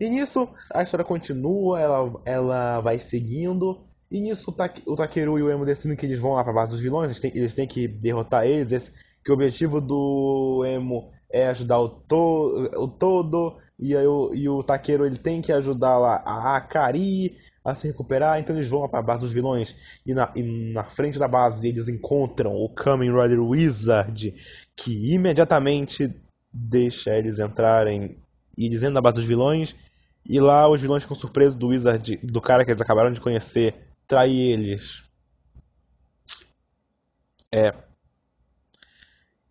E 0.00 0.08
nisso 0.10 0.48
a 0.74 0.82
história 0.82 1.04
continua, 1.04 1.80
ela, 1.80 2.22
ela 2.24 2.80
vai 2.80 2.98
seguindo. 2.98 3.80
E 4.10 4.20
nisso 4.20 4.50
o, 4.50 4.92
o 4.92 4.96
Takeru 4.96 5.38
e 5.38 5.42
o 5.42 5.50
Emo 5.50 5.64
decidem 5.64 5.96
que 5.96 6.06
eles 6.06 6.18
vão 6.18 6.32
lá 6.34 6.44
pra 6.44 6.52
base 6.52 6.72
dos 6.72 6.80
vilões, 6.80 7.10
eles 7.10 7.20
têm, 7.20 7.32
eles 7.36 7.54
têm 7.54 7.66
que 7.68 7.88
derrotar 7.88 8.44
eles. 8.46 8.72
Esse, 8.72 8.92
que 9.24 9.30
o 9.30 9.34
objetivo 9.34 9.80
do 9.80 10.64
Emo 10.66 11.12
é 11.32 11.48
ajudar 11.48 11.80
o, 11.80 11.88
to, 11.88 12.70
o 12.76 12.86
todo, 12.86 13.56
e, 13.78 13.96
aí 13.96 14.06
o, 14.06 14.34
e 14.34 14.48
o 14.48 14.62
Taqueiro 14.62 15.06
ele 15.06 15.16
tem 15.16 15.40
que 15.40 15.52
ajudar 15.52 15.98
lá 15.98 16.22
a 16.24 16.56
Akari 16.56 17.36
a 17.64 17.74
se 17.74 17.86
recuperar, 17.86 18.38
então 18.38 18.54
eles 18.54 18.68
vão 18.68 18.88
para 18.88 18.98
a 18.98 19.02
base 19.02 19.20
dos 19.20 19.32
vilões 19.32 19.76
e 20.04 20.12
na, 20.12 20.30
e 20.34 20.72
na 20.72 20.82
frente 20.84 21.18
da 21.18 21.28
base 21.28 21.68
eles 21.68 21.88
encontram 21.88 22.56
o 22.56 22.68
Kamen 22.68 23.12
Rider 23.12 23.40
Wizard, 23.40 24.34
que 24.76 25.14
imediatamente 25.14 26.12
deixa 26.52 27.16
eles 27.16 27.38
entrarem 27.38 28.16
e 28.58 28.68
dizendo 28.68 28.94
na 28.94 29.00
base 29.00 29.16
dos 29.16 29.24
vilões, 29.24 29.76
e 30.28 30.38
lá 30.38 30.68
os 30.68 30.80
vilões 30.80 31.02
ficam 31.02 31.16
surpresos 31.16 31.56
do 31.56 31.68
Wizard, 31.68 32.16
do 32.22 32.40
cara 32.40 32.64
que 32.64 32.70
eles 32.70 32.82
acabaram 32.82 33.12
de 33.12 33.20
conhecer, 33.20 33.74
trair 34.06 34.52
eles. 34.52 35.04
É, 37.50 37.74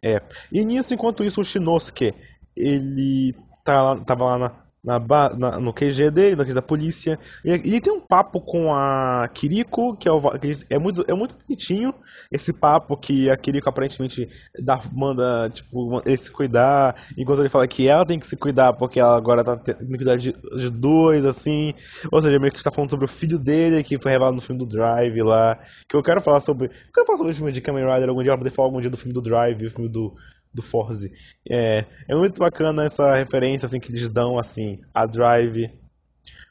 é. 0.03 0.21
E 0.51 0.63
nisso, 0.65 0.93
enquanto 0.93 1.23
isso, 1.23 1.41
o 1.41 1.43
Shinosuke, 1.43 2.13
ele 2.55 3.35
tá 3.63 3.95
tava 3.97 4.25
lá 4.25 4.37
na, 4.37 4.60
na, 4.83 4.99
na, 5.37 5.59
no 5.59 5.73
QG 5.73 6.09
dele, 6.09 6.35
no 6.35 6.43
QG 6.43 6.53
da 6.53 6.61
polícia. 6.61 7.19
E 7.45 7.51
ele 7.51 7.79
tem 7.79 7.93
um 7.93 8.01
papo 8.01 8.41
com 8.41 8.73
a 8.73 9.29
Kiriko, 9.33 9.95
que 9.95 10.07
é, 10.07 10.11
o, 10.11 10.21
que 10.39 10.51
é, 10.69 10.79
muito, 10.79 11.05
é 11.07 11.13
muito 11.13 11.35
bonitinho. 11.35 11.93
Esse 12.31 12.51
papo 12.51 12.97
que 12.97 13.29
a 13.29 13.37
Kiriko 13.37 13.69
aparentemente 13.69 14.27
dá, 14.59 14.79
manda 14.91 15.49
tipo, 15.49 16.01
ele 16.05 16.17
se 16.17 16.31
cuidar, 16.31 16.95
enquanto 17.17 17.39
ele 17.39 17.49
fala 17.49 17.67
que 17.67 17.87
ela 17.87 18.05
tem 18.05 18.17
que 18.17 18.25
se 18.25 18.35
cuidar 18.35 18.73
porque 18.73 18.99
ela 18.99 19.15
agora 19.15 19.43
tá 19.43 19.55
tendo 19.55 19.91
que 19.91 19.97
cuidar 19.97 20.15
de, 20.15 20.33
de 20.33 20.69
dois, 20.69 21.25
assim. 21.25 21.73
Ou 22.11 22.21
seja, 22.21 22.39
meio 22.39 22.51
que 22.51 22.57
está 22.57 22.71
falando 22.71 22.89
sobre 22.89 23.05
o 23.05 23.09
filho 23.09 23.37
dele, 23.37 23.83
que 23.83 23.99
foi 23.99 24.11
revelado 24.11 24.35
no 24.35 24.41
filme 24.41 24.59
do 24.59 24.65
Drive 24.65 25.21
lá. 25.21 25.59
Que 25.87 25.95
eu 25.95 26.01
quero 26.01 26.21
falar 26.21 26.39
sobre. 26.39 26.67
Eu 26.67 26.93
quero 26.93 27.05
falar 27.05 27.17
sobre 27.17 27.31
o 27.33 27.35
filme 27.35 27.51
de 27.51 27.61
Kamen 27.61 27.85
Rider 27.85 28.09
algum 28.09 28.23
dia, 28.23 28.31
pra 28.31 28.39
poder 28.39 28.49
falar 28.49 28.67
algum 28.67 28.81
dia 28.81 28.89
do 28.89 28.97
filme 28.97 29.13
do 29.13 29.21
Drive, 29.21 29.65
o 29.65 29.71
filme 29.71 29.89
do 29.89 30.15
do 30.53 30.61
Forze. 30.61 31.11
É, 31.49 31.85
é 32.07 32.15
muito 32.15 32.37
bacana 32.37 32.83
essa 32.83 33.11
referência 33.11 33.65
assim 33.65 33.79
que 33.79 33.91
eles 33.91 34.07
dão 34.09 34.37
assim 34.37 34.79
a 34.93 35.05
Drive. 35.05 35.71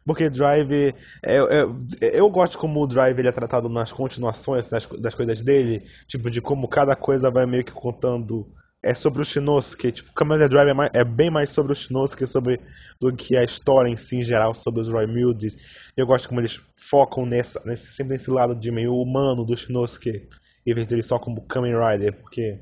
Porque 0.05 0.31
Drive, 0.31 0.95
é, 1.23 1.37
é, 1.37 2.19
eu 2.19 2.29
gosto 2.31 2.59
como 2.59 2.83
o 2.83 2.87
Drive 2.87 3.19
ele 3.19 3.29
é 3.29 3.33
tratado 3.33 3.69
nas 3.69 3.93
continuações 3.93 4.69
das, 4.69 4.87
das 4.87 5.15
coisas 5.15 5.45
dele, 5.45 5.85
tipo 6.07 6.31
de 6.31 6.41
como 6.41 6.67
cada 6.67 6.97
coisa 6.97 7.31
vai 7.31 7.47
meio 7.47 7.65
que 7.65 7.73
contando 7.73 8.47
é 8.83 8.95
sobre 8.95 9.21
o 9.21 9.25
Shinosuke, 9.25 9.93
tipo, 9.93 10.13
Kamen 10.15 10.49
Drive 10.49 10.71
é, 10.71 10.75
mais, 10.75 10.91
é, 10.95 11.05
bem 11.05 11.31
mais 11.31 11.51
sobre 11.51 11.73
o 11.73 11.75
Shinosuke 11.75 12.27
sobre, 12.27 12.61
do 12.99 13.15
que 13.15 13.37
a 13.37 13.45
história 13.45 13.91
em 13.91 13.97
si 13.97 14.17
em 14.17 14.23
geral 14.23 14.55
sobre 14.55 14.81
os 14.81 14.89
Roy 14.89 15.07
Mildes. 15.07 15.91
Eu 15.97 16.07
gosto 16.07 16.29
como 16.29 16.41
eles 16.41 16.61
focam 16.77 17.27
nessa, 17.27 17.61
nesse, 17.65 17.93
sempre 17.93 18.15
nesse 18.15 18.31
lado 18.31 18.55
de 18.55 18.71
meio 18.71 18.95
humano 18.95 19.45
do 19.45 19.57
Shinosuke, 19.57 20.29
em 20.67 20.75
vez 20.75 20.87
dele 20.87 21.03
só 21.03 21.19
como 21.19 21.43
Kamen 21.43 21.75
Rider, 21.75 22.15
porque 22.15 22.59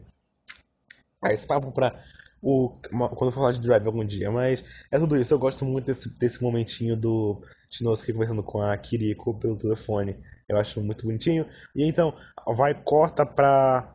Aí 1.23 1.35
esse 1.35 1.47
papo 1.47 1.73
pra 1.73 2.03
o, 2.41 2.71
quando 2.91 3.27
eu 3.27 3.33
falar 3.33 3.53
de 3.53 3.61
Drive 3.61 3.87
algum 3.87 4.05
dia, 4.05 4.31
mas 4.31 4.65
é 4.91 4.99
tudo 4.99 5.17
isso. 5.17 5.35
Eu 5.35 5.39
gosto 5.39 5.65
muito 5.65 5.87
desse, 5.87 6.09
desse 6.19 6.43
momentinho 6.43 6.97
do 6.97 7.43
Shinosuke 7.69 8.13
conversando 8.13 8.43
com 8.43 8.63
a 8.63 8.77
Kiriko 8.77 9.35
pelo 9.39 9.57
telefone. 9.57 10.17
Eu 10.49 10.57
acho 10.57 10.81
muito 10.81 11.05
bonitinho. 11.05 11.47
E 11.75 11.85
então, 11.85 12.15
vai, 12.47 12.75
corta 12.75 13.27
pra. 13.27 13.95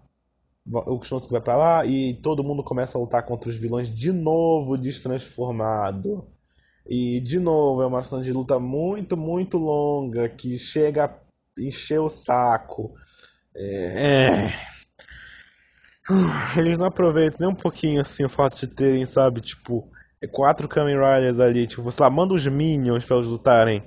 O 0.66 1.02
Shinosuke 1.04 1.32
vai 1.32 1.42
pra 1.42 1.58
lá 1.58 1.86
e 1.86 2.16
todo 2.16 2.44
mundo 2.44 2.64
começa 2.64 2.98
a 2.98 3.02
lutar 3.02 3.26
contra 3.26 3.50
os 3.50 3.56
vilões 3.56 3.90
de 3.90 4.12
novo, 4.12 4.78
destransformado. 4.78 6.28
E 6.88 7.22
de 7.22 7.40
novo, 7.40 7.82
é 7.82 7.86
uma 7.86 8.04
cena 8.04 8.22
de 8.22 8.32
luta 8.32 8.60
muito, 8.60 9.16
muito 9.16 9.58
longa 9.58 10.28
que 10.28 10.58
chega 10.58 11.06
a 11.06 11.14
encher 11.58 12.00
o 12.00 12.10
saco. 12.10 12.94
É. 13.56 14.46
é 14.46 14.73
eles 16.58 16.78
não 16.78 16.86
aproveitam 16.86 17.38
nem 17.40 17.50
um 17.50 17.56
pouquinho 17.56 18.02
assim 18.02 18.26
o 18.26 18.30
fato 18.30 18.60
de 18.60 18.68
terem, 18.68 19.06
sabe, 19.06 19.42
tipo, 19.42 19.88
quatro 20.32 20.68
Kamen 20.68 20.96
Riders 20.96 21.40
ali, 21.40 21.66
tipo, 21.66 21.90
sei 21.92 22.04
lá, 22.04 22.10
manda 22.10 22.34
os 22.34 22.46
Minions 22.48 23.06
pra 23.06 23.18
eles 23.18 23.28
lutarem. 23.28 23.84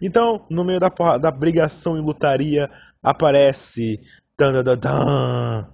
Então, 0.00 0.44
no 0.48 0.64
meio 0.64 0.80
da, 0.80 0.90
porra, 0.90 1.18
da 1.18 1.30
brigação 1.30 1.96
e 1.96 2.00
lutaria, 2.00 2.70
aparece. 3.02 4.00
Dan, 4.38 4.62
dan, 4.62 4.78
dan, 4.78 5.68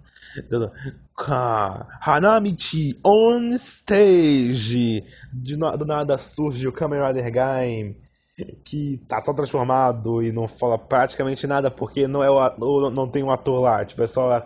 Hanamichi 2.00 2.98
on 3.04 3.50
stage. 3.54 5.04
De, 5.32 5.56
do 5.56 5.84
nada 5.84 6.18
surge 6.18 6.66
o 6.66 6.72
Kamen 6.72 7.00
Rider 7.06 7.30
Game, 7.30 7.96
que 8.64 9.00
tá 9.06 9.20
só 9.20 9.32
transformado 9.32 10.22
e 10.22 10.32
não 10.32 10.48
fala 10.48 10.78
praticamente 10.78 11.46
nada 11.46 11.70
porque 11.70 12.08
não, 12.08 12.22
é 12.22 12.30
o, 12.30 12.90
não 12.90 13.08
tem 13.08 13.22
um 13.22 13.30
ator 13.30 13.60
lá, 13.60 13.84
tipo, 13.84 14.02
é 14.02 14.06
só 14.06 14.42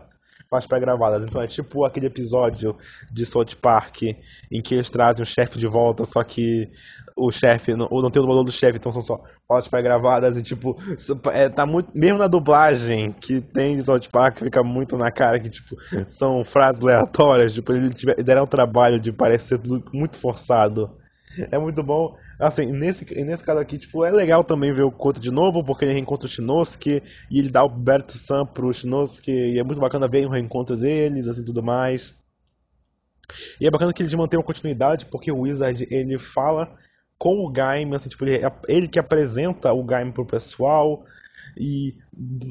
as 0.56 0.66
pré-gravadas. 0.66 1.24
Então 1.24 1.42
é 1.42 1.46
tipo 1.46 1.84
aquele 1.84 2.06
episódio 2.06 2.76
de 3.12 3.26
South 3.26 3.56
Park 3.60 4.02
em 4.50 4.62
que 4.62 4.74
eles 4.74 4.90
trazem 4.90 5.22
o 5.22 5.26
chefe 5.26 5.58
de 5.58 5.66
volta, 5.66 6.04
só 6.04 6.22
que 6.22 6.70
o 7.16 7.30
chefe, 7.32 7.74
não, 7.74 7.88
não 7.90 8.10
tem 8.10 8.20
o 8.20 8.22
dublador 8.22 8.44
do 8.44 8.52
chefe, 8.52 8.76
então 8.76 8.92
são 8.92 9.02
só 9.02 9.22
fotos 9.46 9.68
pré-gravadas 9.68 10.36
e 10.36 10.42
tipo, 10.42 10.76
é, 11.32 11.48
tá 11.48 11.66
muito. 11.66 11.90
Mesmo 11.94 12.18
na 12.18 12.28
dublagem 12.28 13.12
que 13.12 13.40
tem 13.40 13.76
de 13.76 13.82
South 13.82 14.08
Park, 14.10 14.38
fica 14.38 14.62
muito 14.62 14.96
na 14.96 15.10
cara 15.10 15.40
que, 15.40 15.50
tipo, 15.50 15.76
são 16.06 16.44
frases 16.44 16.82
aleatórias, 16.82 17.52
tipo, 17.52 17.72
eles 17.72 18.02
deram 18.24 18.44
o 18.44 18.48
trabalho 18.48 19.00
de 19.00 19.12
parecer 19.12 19.58
tudo 19.58 19.84
muito 19.92 20.18
forçado. 20.18 20.97
É 21.50 21.58
muito 21.58 21.82
bom. 21.82 22.16
Assim, 22.38 22.66
nesse, 22.66 23.04
nesse 23.24 23.44
caso 23.44 23.60
aqui, 23.60 23.78
tipo, 23.78 24.04
é 24.04 24.10
legal 24.10 24.44
também 24.44 24.72
ver 24.72 24.82
o 24.82 24.90
Kota 24.90 25.20
de 25.20 25.30
novo, 25.30 25.64
porque 25.64 25.84
ele 25.84 25.92
reencontra 25.92 26.26
o 26.26 26.30
Shinosuke 26.30 27.02
e 27.30 27.38
ele 27.38 27.50
dá 27.50 27.64
o 27.64 27.68
Berto 27.68 28.12
Sam 28.12 28.46
pro 28.46 28.72
Shinosuke, 28.72 29.30
e 29.30 29.58
é 29.58 29.62
muito 29.62 29.80
bacana 29.80 30.08
ver 30.08 30.26
o 30.26 30.30
reencontro 30.30 30.76
deles, 30.76 31.26
assim, 31.26 31.44
tudo 31.44 31.62
mais. 31.62 32.14
E 33.60 33.66
é 33.66 33.70
bacana 33.70 33.92
que 33.92 34.02
eles 34.02 34.14
mantêm 34.14 34.38
uma 34.38 34.44
continuidade, 34.44 35.06
porque 35.06 35.30
o 35.30 35.40
Wizard, 35.40 35.86
ele 35.90 36.18
fala 36.18 36.74
com 37.18 37.44
o 37.44 37.50
Gaim, 37.50 37.94
assim, 37.94 38.08
tipo, 38.08 38.24
ele, 38.24 38.40
ele 38.68 38.88
que 38.88 38.98
apresenta 38.98 39.72
o 39.72 39.84
Gaim 39.84 40.10
pro 40.10 40.24
pessoal. 40.24 41.04
E 41.56 41.94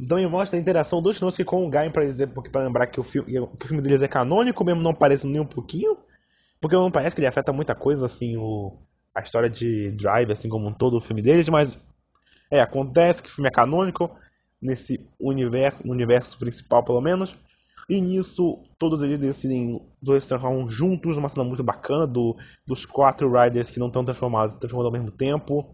também 0.07 0.27
mostra 0.27 0.57
a 0.57 0.61
interação 0.61 1.01
dos 1.01 1.15
Shinosuke 1.15 1.45
com 1.45 1.65
o 1.65 1.69
Gaim, 1.69 1.89
pra, 1.89 2.05
dizer, 2.05 2.27
porque, 2.27 2.49
pra 2.49 2.63
lembrar 2.63 2.87
que 2.87 2.99
o, 2.99 3.03
filme, 3.03 3.31
que 3.31 3.65
o 3.65 3.67
filme 3.67 3.81
deles 3.81 4.01
é 4.01 4.07
canônico, 4.07 4.63
mesmo 4.63 4.81
não 4.81 4.93
parece 4.93 5.25
nem 5.25 5.39
um 5.39 5.45
pouquinho. 5.45 5.97
Porque 6.59 6.75
não 6.75 6.91
parece 6.91 7.15
que 7.15 7.21
ele 7.21 7.27
afeta 7.27 7.53
muita 7.53 7.75
coisa, 7.75 8.05
assim, 8.05 8.37
o, 8.37 8.73
a 9.13 9.21
história 9.21 9.49
de 9.49 9.91
Drive, 9.91 10.31
assim 10.31 10.49
como 10.49 10.67
um 10.67 10.73
todo 10.73 10.97
o 10.97 11.01
filme 11.01 11.21
deles, 11.21 11.49
mas 11.49 11.77
é, 12.49 12.59
acontece 12.59 13.21
que 13.21 13.29
o 13.29 13.31
filme 13.31 13.47
é 13.47 13.51
canônico, 13.51 14.11
nesse 14.61 14.99
universo, 15.19 15.85
no 15.85 15.93
universo 15.93 16.37
principal 16.37 16.83
pelo 16.83 17.01
menos. 17.01 17.35
E 17.89 18.01
nisso, 18.01 18.63
todos 18.77 19.01
eles 19.01 19.17
decidem, 19.17 19.81
dois 20.01 20.23
se 20.23 20.29
transformam 20.29 20.67
juntos 20.67 21.15
numa 21.15 21.29
cena 21.29 21.45
muito 21.45 21.63
bacana 21.63 22.05
do, 22.05 22.35
dos 22.65 22.85
quatro 22.85 23.31
Riders 23.31 23.69
que 23.69 23.79
não 23.79 23.87
estão 23.87 24.03
transformados, 24.03 24.55
transformando 24.55 24.87
ao 24.87 24.91
mesmo 24.91 25.11
tempo. 25.11 25.73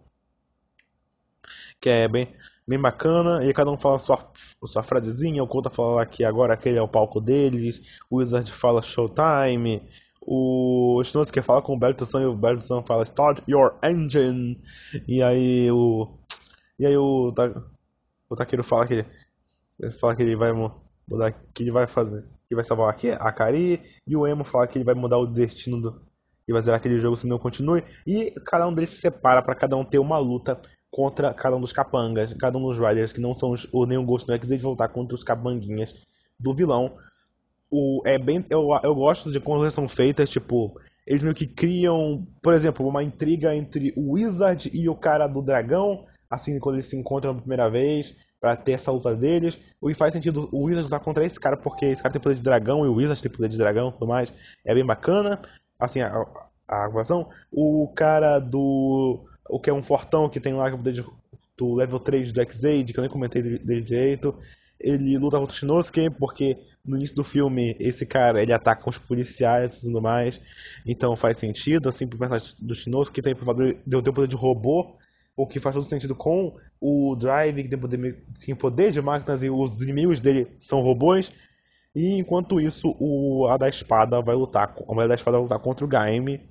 Que 1.82 1.90
é 1.90 2.08
bem, 2.08 2.32
bem 2.68 2.80
bacana. 2.80 3.44
E 3.44 3.52
cada 3.52 3.72
um 3.72 3.78
fala 3.80 3.98
sua, 3.98 4.32
sua 4.64 4.84
frasezinha. 4.84 5.44
O 5.44 5.48
Kota 5.48 5.72
fala 5.72 6.06
que 6.06 6.24
agora 6.24 6.54
aquele 6.54 6.78
é 6.78 6.82
o 6.82 6.88
palco 6.88 7.20
deles. 7.20 8.00
O 8.12 8.18
Wizard 8.18 8.52
fala 8.52 8.82
Showtime. 8.82 9.82
O 10.26 11.02
Shinosuke 11.04 11.42
fala 11.42 11.62
com 11.62 11.74
o 11.74 11.80
Berto 11.80 12.06
San 12.06 12.22
e 12.22 12.26
o 12.26 12.36
Berto 12.36 12.64
San 12.64 12.82
fala 12.84 13.04
Start 13.04 13.42
your 13.48 13.76
engine. 13.84 14.60
E 15.08 15.22
aí 15.22 15.70
o. 15.72 16.18
E 16.80 16.86
aí 16.86 16.98
o, 16.98 17.34
o 18.30 18.36
Takeru 18.36 18.64
fala 18.64 18.88
que 18.88 19.06
ele 19.80 19.92
fala 19.92 20.16
que 20.16 20.24
ele 20.24 20.36
vai 20.36 20.52
mudar, 20.52 21.32
que 21.54 21.64
ele 21.64 21.72
vai 21.72 21.88
fazer, 21.88 22.26
que 22.48 22.56
vai 22.56 22.64
salvar 22.64 22.90
aqui 22.90 23.12
a 23.12 23.32
Kari 23.32 23.82
e 24.08 24.16
o 24.16 24.26
Emo 24.26 24.44
fala 24.44 24.68
que 24.68 24.78
ele 24.78 24.86
vai 24.86 24.96
mudar 24.96 25.18
o 25.18 25.26
destino 25.26 25.82
do 25.82 26.02
e 26.48 26.52
vai 26.52 26.62
zerar 26.62 26.78
aquele 26.78 27.00
jogo 27.00 27.16
se 27.16 27.26
não 27.26 27.40
continue 27.40 27.84
e 28.06 28.32
cada 28.46 28.68
um 28.68 28.74
deles 28.74 28.90
se 28.90 28.98
separa 28.98 29.42
para 29.42 29.56
cada 29.56 29.78
um 29.78 29.84
ter 29.86 30.00
uma 30.00 30.18
luta 30.18 30.60
contra 30.92 31.34
cada 31.34 31.56
um 31.56 31.62
dos 31.62 31.74
capangas, 31.74 32.34
cada 32.34 32.58
um 32.58 32.68
dos 32.68 32.78
riders 32.78 33.12
que 33.12 33.22
não 33.22 33.34
são 33.34 33.52
os, 33.52 33.68
ou 33.72 33.84
o 33.84 34.06
Ghost 34.06 34.30
X 34.32 34.48
de 34.48 34.58
voltar 34.58 34.90
contra 34.90 35.16
os 35.16 35.24
capanguinhas 35.24 35.96
do 36.40 36.54
vilão. 36.54 36.96
O 37.76 38.04
é 38.06 38.20
bem 38.20 38.46
eu, 38.52 38.68
eu 38.84 38.94
gosto 38.94 39.32
de 39.32 39.40
quando 39.40 39.70
são 39.72 39.90
feitas, 39.90 40.30
tipo, 40.30 40.80
eles 41.08 41.24
meio 41.24 41.34
que 41.34 41.48
criam, 41.48 42.24
por 42.40 42.54
exemplo, 42.54 42.88
uma 42.88 43.04
intriga 43.04 43.56
entre 43.56 43.92
o 43.98 44.12
Wizard 44.12 44.70
e 44.72 44.88
o 44.88 44.96
cara 44.96 45.26
do 45.26 45.42
dragão, 45.42 46.06
assim 46.30 46.60
quando 46.60 46.76
eles 46.76 46.86
se 46.86 46.96
encontram 46.96 47.32
pela 47.32 47.42
primeira 47.42 47.72
vez, 47.72 48.16
para 48.40 48.56
ter 48.56 48.74
essa 48.74 48.92
luta 48.92 49.16
deles. 49.16 49.58
O 49.82 49.88
que 49.88 49.96
faz 49.96 50.14
sentido 50.14 50.48
o 50.52 50.66
Wizard 50.66 50.84
lutar 50.84 51.00
contra 51.00 51.26
esse 51.26 51.40
cara, 51.40 51.58
porque 51.58 51.88
esse 51.88 52.04
cara 52.04 52.14
tem 52.14 52.22
poder 52.22 52.36
de 52.36 52.44
dragão 52.44 52.86
e 52.86 52.90
o 52.90 52.94
Wizard 52.94 53.20
tem 53.20 53.32
poder 53.32 53.50
de 53.50 53.58
dragão 53.58 53.90
e 53.90 53.94
tudo 53.94 54.06
mais. 54.06 54.32
É 54.64 54.76
bem 54.76 54.86
bacana. 54.86 55.42
Assim, 55.80 56.02
a, 56.02 56.14
a. 56.68 56.90
O 57.52 57.88
cara 57.96 58.38
do. 58.38 59.26
O 59.50 59.60
que 59.60 59.72
é 59.72 59.74
um 59.74 59.82
fortão 59.82 60.30
que 60.30 60.40
tem 60.40 60.54
lá 60.54 60.68
o 60.68 60.78
poder 60.78 60.94
de, 60.94 61.04
do 61.58 61.74
level 61.74 62.00
3 62.00 62.32
do 62.32 62.42
X-Aid, 62.42 62.94
que 62.94 63.00
eu 63.00 63.02
nem 63.02 63.12
comentei 63.12 63.42
dele 63.42 63.82
direito. 63.82 64.38
Ele 64.84 65.18
luta 65.18 65.40
contra 65.40 65.56
o 65.56 65.58
Shinosuke, 65.58 66.10
porque 66.10 66.58
no 66.86 66.98
início 66.98 67.16
do 67.16 67.24
filme 67.24 67.76
esse 67.80 68.06
cara 68.06 68.42
ele 68.42 68.52
ataca 68.52 68.90
os 68.90 68.98
policiais 68.98 69.78
e 69.78 69.82
tudo 69.84 70.02
mais. 70.02 70.42
Então 70.86 71.16
faz 71.16 71.38
sentido, 71.38 71.88
assim, 71.88 72.06
pro 72.06 72.20
personagem 72.20 72.56
do 72.60 72.76
Shinosuke 72.76 73.22
tem 73.22 73.34
o 73.34 73.38
poder 73.38 74.28
de 74.28 74.36
robô 74.36 74.98
o 75.36 75.48
que 75.48 75.60
faz 75.60 75.76
todo 75.76 75.86
sentido 75.86 76.16
com 76.16 76.56
o 76.80 77.16
Drive, 77.16 77.64
que 77.64 77.70
tem 77.70 77.80
poder, 77.80 78.24
tem 78.46 78.56
poder 78.56 78.92
de 78.92 79.02
máquinas 79.02 79.42
e 79.42 79.50
os 79.50 79.82
inimigos 79.82 80.22
dele 80.22 80.48
são 80.58 80.80
robôs. 80.82 81.32
E 81.96 82.18
enquanto 82.18 82.60
isso, 82.60 82.96
o 83.00 83.48
a 83.48 83.58
da 83.58 83.68
espada 83.68 84.22
vai 84.22 84.36
lutar, 84.36 84.74
a 84.88 84.94
mulher 84.94 85.08
da 85.08 85.16
espada 85.16 85.38
vai 85.38 85.44
lutar 85.44 85.60
contra 85.60 85.86
o 85.86 85.88
Gaime. 85.88 86.42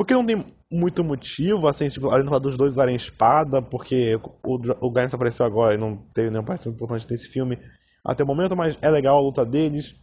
Porque 0.00 0.14
não 0.14 0.24
tem 0.24 0.42
muito 0.72 1.04
motivo, 1.04 1.68
assim, 1.68 1.86
tipo, 1.88 2.08
além 2.08 2.24
dos 2.24 2.56
dois 2.56 2.72
usarem 2.72 2.96
espada, 2.96 3.60
porque 3.60 4.18
o, 4.42 4.54
o 4.80 4.90
Gaime 4.90 5.10
só 5.10 5.16
apareceu 5.16 5.44
agora 5.44 5.74
e 5.74 5.76
não 5.76 5.94
teve 6.14 6.30
nenhum 6.30 6.42
parecer 6.42 6.70
importante 6.70 7.06
nesse 7.10 7.28
filme 7.28 7.58
até 8.02 8.24
o 8.24 8.26
momento, 8.26 8.56
mas 8.56 8.78
é 8.80 8.90
legal 8.90 9.18
a 9.18 9.20
luta 9.20 9.44
deles. 9.44 9.94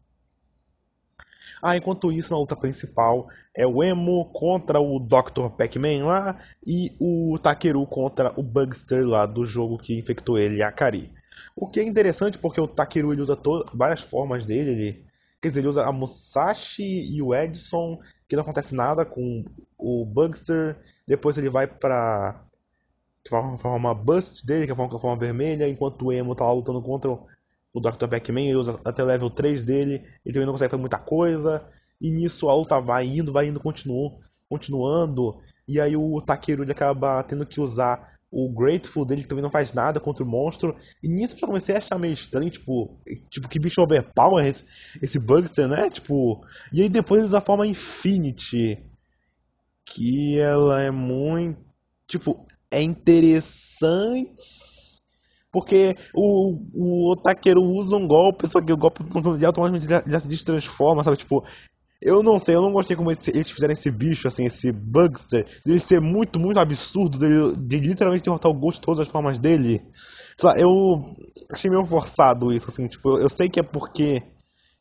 Ah, 1.64 1.76
enquanto 1.76 2.12
isso, 2.12 2.32
na 2.32 2.39
luta 2.39 2.56
principal 2.56 3.28
é 3.56 3.66
o 3.66 3.84
Emo 3.84 4.26
contra 4.26 4.80
o 4.80 5.00
Dr. 5.00 5.50
Pac-Man 5.58 6.06
lá 6.06 6.38
e 6.64 6.95
o 7.00 7.39
Takeru 7.39 7.84
contra 7.88 8.32
o 8.39 8.43
Bugster 8.43 9.04
lá 9.04 9.26
do 9.26 9.43
jogo 9.43 9.80
que 9.80 9.98
infectou 9.98 10.38
ele, 10.38 10.62
a 10.62 10.68
Akari. 10.68 11.12
O 11.56 11.68
que 11.68 11.80
é 11.80 11.84
interessante 11.84 12.38
porque 12.38 12.62
o 12.62 12.68
Takeru 12.68 13.14
ele 13.14 13.24
usa 13.24 13.36
várias 13.74 14.02
formas 14.02 14.45
dele, 14.45 14.70
ele, 14.70 15.06
quer 15.41 15.48
dizer, 15.48 15.62
ele 15.62 15.70
usa 15.70 15.84
a 15.84 15.91
Musashi 15.91 16.84
e 16.84 17.20
o 17.20 17.34
Edson, 17.34 17.98
que 18.28 18.36
não 18.36 18.43
acontece 18.43 18.75
nada 18.75 19.05
com 19.05 19.45
o 19.78 20.05
Bugster, 20.05 20.78
depois 21.07 21.38
ele 21.38 21.49
vai 21.49 21.67
pra 21.67 22.43
forma 23.30 23.93
Bust 23.93 24.45
dele, 24.45 24.65
que 24.65 24.71
é 24.71 24.73
a 24.73 24.89
forma, 24.99 25.17
vermelha, 25.17 25.67
enquanto 25.67 26.05
o 26.05 26.13
Emo 26.13 26.36
tá 26.36 26.45
lá 26.45 26.53
lutando 26.53 26.82
contra 26.82 27.11
o 27.11 27.80
Dr. 27.80 28.07
Pac-Man, 28.07 28.41
ele 28.41 28.55
usa 28.55 28.80
até 28.84 29.03
o 29.03 29.05
level 29.05 29.30
3 29.30 29.63
dele, 29.63 30.03
ele 30.25 30.34
também 30.34 30.45
não 30.45 30.53
consegue 30.53 30.71
fazer 30.71 30.82
muita 30.82 30.97
coisa, 30.97 31.65
e 32.01 32.09
nisso 32.11 32.49
a 32.49 32.55
luta 32.55 32.80
vai 32.80 33.05
indo, 33.05 33.34
vai 33.34 33.47
indo, 33.47 33.59
continuou, 33.59 34.19
continuando, 34.49 35.38
e 35.67 35.80
aí 35.80 35.95
o 35.95 36.21
Takeru 36.21 36.63
ele 36.63 36.71
acaba 36.71 37.21
tendo 37.23 37.45
que 37.45 37.59
usar 37.59 38.16
o 38.32 38.49
Grateful 38.49 39.05
dele, 39.05 39.23
também 39.23 39.41
não 39.41 39.51
faz 39.51 39.73
nada 39.73 39.99
contra 39.99 40.23
o 40.23 40.28
monstro, 40.28 40.75
e 41.01 41.07
nisso 41.07 41.36
eu 41.36 41.39
já 41.39 41.47
comecei 41.47 41.75
a 41.75 41.78
achar 41.78 41.97
meio 41.97 42.13
estranho, 42.13 42.49
tipo, 42.49 42.99
tipo 43.30 43.47
que 43.47 43.59
bicho 43.59 43.82
overpower 43.82 44.45
esse, 44.45 44.65
esse 45.01 45.19
Bugster, 45.19 45.67
né? 45.67 45.89
Tipo, 45.89 46.45
e 46.71 46.82
aí 46.82 46.89
depois 46.89 47.19
ele 47.19 47.28
usa 47.28 47.38
a 47.38 47.41
forma 47.41 47.65
Infinity, 47.65 48.84
que 49.86 50.39
ela 50.39 50.82
é 50.82 50.91
muito, 50.91 51.59
tipo, 52.07 52.45
é 52.69 52.82
interessante 52.82 54.36
porque 55.51 55.95
o, 56.13 56.59
o 56.73 57.11
Otakeiro 57.11 57.63
usa 57.63 57.95
um 57.95 58.07
golpe, 58.07 58.47
só 58.47 58.61
que 58.61 58.71
o 58.71 58.78
golpe 58.78 59.03
de 59.03 59.45
automaticamente 59.45 59.89
já, 59.89 60.03
já 60.05 60.19
se 60.19 60.28
destransforma, 60.28 61.03
sabe? 61.03 61.17
Tipo, 61.17 61.43
eu 62.02 62.22
não 62.22 62.38
sei, 62.38 62.56
eu 62.56 62.62
não 62.62 62.72
gostei 62.72 62.95
como 62.95 63.12
eles 63.12 63.50
fizeram 63.50 63.74
esse 63.74 63.89
bicho, 63.89 64.28
assim, 64.28 64.43
esse 64.43 64.72
Bugster, 64.72 65.45
dele 65.66 65.80
ser 65.80 66.00
muito, 66.00 66.39
muito 66.39 66.60
absurdo, 66.60 67.18
de 67.56 67.80
literalmente 67.80 68.24
derrotar 68.24 68.52
o 68.52 68.54
Ghost 68.54 68.80
de 68.80 68.86
todas 68.86 69.00
as 69.00 69.08
formas 69.08 69.39
dele. 69.39 69.82
Sei 70.38 70.50
lá, 70.50 70.60
eu 70.60 71.16
achei 71.52 71.70
meio 71.70 71.84
forçado 71.86 72.52
isso, 72.52 72.68
assim, 72.68 72.88
tipo, 72.88 73.10
eu, 73.10 73.24
eu 73.24 73.30
sei 73.30 73.50
que 73.50 73.60
é 73.60 73.64
porque 73.64 74.22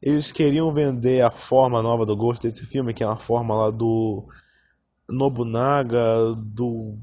eles 0.03 0.31
queriam 0.31 0.73
vender 0.73 1.23
a 1.23 1.31
forma 1.31 1.83
nova 1.83 2.05
do 2.05 2.17
Ghost 2.17 2.47
desse 2.47 2.67
filme, 2.67 2.93
que 2.93 3.03
é 3.03 3.07
uma 3.07 3.19
forma 3.19 3.55
lá 3.55 3.71
do 3.71 4.27
Nobunaga, 5.09 6.35
do, 6.37 6.99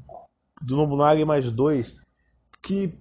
do 0.62 0.76
Nobunaga 0.76 1.20
e 1.20 1.26
mais 1.26 1.52
dois, 1.52 1.96
que 2.62 2.94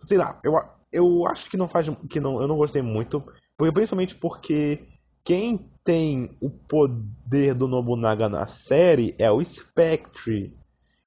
sei 0.00 0.18
lá, 0.18 0.38
eu, 0.44 0.52
eu 0.92 1.26
acho 1.26 1.50
que 1.50 1.56
não 1.56 1.68
faz. 1.68 1.88
que 2.08 2.20
não, 2.20 2.40
Eu 2.40 2.48
não 2.48 2.56
gostei 2.56 2.82
muito. 2.82 3.22
Porque, 3.56 3.72
principalmente 3.72 4.14
porque 4.14 4.86
quem 5.24 5.58
tem 5.84 6.30
o 6.40 6.50
poder 6.50 7.54
do 7.54 7.66
Nobunaga 7.66 8.28
na 8.28 8.46
série 8.46 9.14
é 9.18 9.30
o 9.30 9.42
Spectre. 9.42 10.54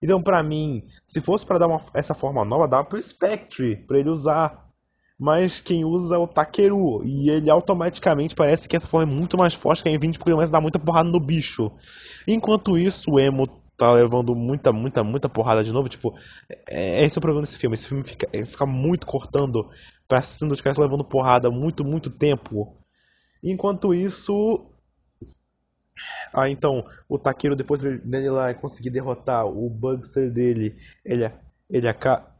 Então, 0.01 0.21
pra 0.21 0.41
mim, 0.41 0.83
se 1.05 1.21
fosse 1.21 1.45
para 1.45 1.59
dar 1.59 1.67
uma, 1.67 1.79
essa 1.93 2.15
forma 2.15 2.43
nova, 2.43 2.67
dava 2.67 2.85
pro 2.85 3.01
Spectre, 3.01 3.75
pra 3.75 3.99
ele 3.99 4.09
usar. 4.09 4.67
Mas 5.19 5.61
quem 5.61 5.85
usa 5.85 6.15
é 6.15 6.17
o 6.17 6.27
Takeru. 6.27 7.03
E 7.05 7.29
ele 7.29 7.51
automaticamente 7.51 8.33
parece 8.33 8.67
que 8.67 8.75
essa 8.75 8.87
forma 8.87 9.11
é 9.11 9.15
muito 9.15 9.37
mais 9.37 9.53
forte 9.53 9.83
que 9.83 9.89
a 9.89 9.91
Infinity, 9.91 10.17
porque 10.17 10.31
começa 10.31 10.51
a 10.51 10.53
dar 10.53 10.61
muita 10.61 10.79
porrada 10.79 11.07
no 11.07 11.19
bicho. 11.19 11.71
Enquanto 12.27 12.75
isso, 12.75 13.11
o 13.11 13.19
Emo 13.19 13.45
tá 13.77 13.91
levando 13.91 14.35
muita, 14.35 14.71
muita, 14.71 15.03
muita 15.03 15.29
porrada 15.29 15.63
de 15.63 15.71
novo. 15.71 15.87
Tipo, 15.87 16.15
é, 16.67 17.03
é 17.03 17.07
o 17.07 17.11
problema 17.21 17.41
desse 17.41 17.57
filme. 17.57 17.75
Esse 17.75 17.87
filme 17.87 18.03
fica, 18.03 18.27
fica 18.47 18.65
muito 18.65 19.05
cortando 19.05 19.69
pra 20.07 20.23
cima 20.23 20.49
dos 20.49 20.61
caras 20.61 20.79
levando 20.79 21.03
porrada 21.03 21.51
muito, 21.51 21.85
muito 21.85 22.09
tempo. 22.09 22.75
Enquanto 23.43 23.93
isso. 23.93 24.65
Ah, 26.33 26.49
então, 26.49 26.85
o 27.07 27.19
Takeiro, 27.19 27.55
depois 27.55 27.81
dele 27.81 28.29
lá 28.29 28.53
conseguir 28.53 28.89
derrotar 28.89 29.45
o 29.45 29.69
Bugster 29.69 30.31
dele, 30.31 30.75
ele, 31.05 31.29
ele, 31.69 31.87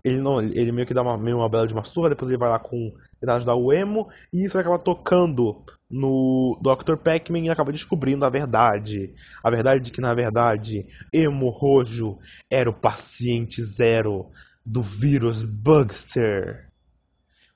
ele, 0.04 0.18
não, 0.20 0.41
ele 0.41 0.72
meio 0.72 0.88
que 0.88 0.93
dá 0.93 1.02
uma, 1.02 1.18
meio 1.18 1.38
uma 1.38 1.49
bela 1.49 1.68
de 1.68 1.74
uma 1.74 1.84
surra, 1.84 2.10
depois 2.10 2.30
ele 2.30 2.39
vai 2.39 2.49
lá 2.49 2.58
com 2.58 2.93
tentar 3.20 3.36
ajudar 3.36 3.56
o 3.56 3.72
Emo, 3.72 4.10
e 4.34 4.45
isso 4.45 4.58
acaba 4.58 4.80
tocando 4.80 5.64
no 5.89 6.58
Dr. 6.62 6.95
Pac-Man 6.95 7.39
e 7.39 7.49
acaba 7.49 7.72
descobrindo 7.72 8.26
a 8.26 8.30
verdade. 8.30 9.14
A 9.43 9.49
verdade 9.49 9.82
de 9.82 9.91
que, 9.91 10.02
na 10.02 10.14
verdade, 10.14 10.88
Emo 11.14 11.49
Rojo 11.49 12.18
era 12.49 12.70
o 12.70 12.74
paciente 12.74 13.62
zero 13.62 14.30
do 14.66 14.82
vírus 14.82 15.43
Bugster. 15.43 16.72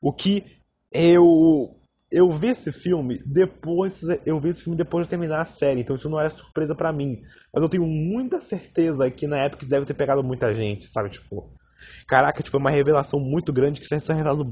O 0.02 0.14
que 0.14 0.44
eu 0.94 1.76
eu 2.16 2.32
vi 2.32 2.48
esse 2.48 2.72
filme 2.72 3.20
depois 3.26 4.02
eu 4.26 4.40
vi 4.40 4.50
esse 4.50 4.64
filme 4.64 4.78
depois 4.78 5.06
de 5.06 5.10
terminar 5.10 5.42
a 5.42 5.46
série, 5.46 5.82
então 5.82 5.96
isso 5.96 6.10
não 6.10 6.20
era 6.20 6.30
surpresa 6.30 6.74
para 6.74 6.94
mim, 6.94 7.22
mas 7.54 7.62
eu 7.62 7.70
tenho 7.70 7.86
muita 7.86 8.40
certeza 8.40 9.12
que 9.12 9.28
na 9.28 9.38
época 9.38 9.66
deve 9.66 9.86
ter 9.86 9.94
pegado 9.94 10.24
muita 10.24 10.54
gente, 10.54 10.88
sabe, 10.88 11.10
tipo, 11.10 11.52
caraca, 12.08 12.42
tipo, 12.42 12.58
é 12.58 12.60
uma 12.60 12.70
revelação 12.70 13.20
muito 13.20 13.52
grande 13.52 13.80
que 13.82 13.86
está 13.94 14.14
revelado 14.14 14.46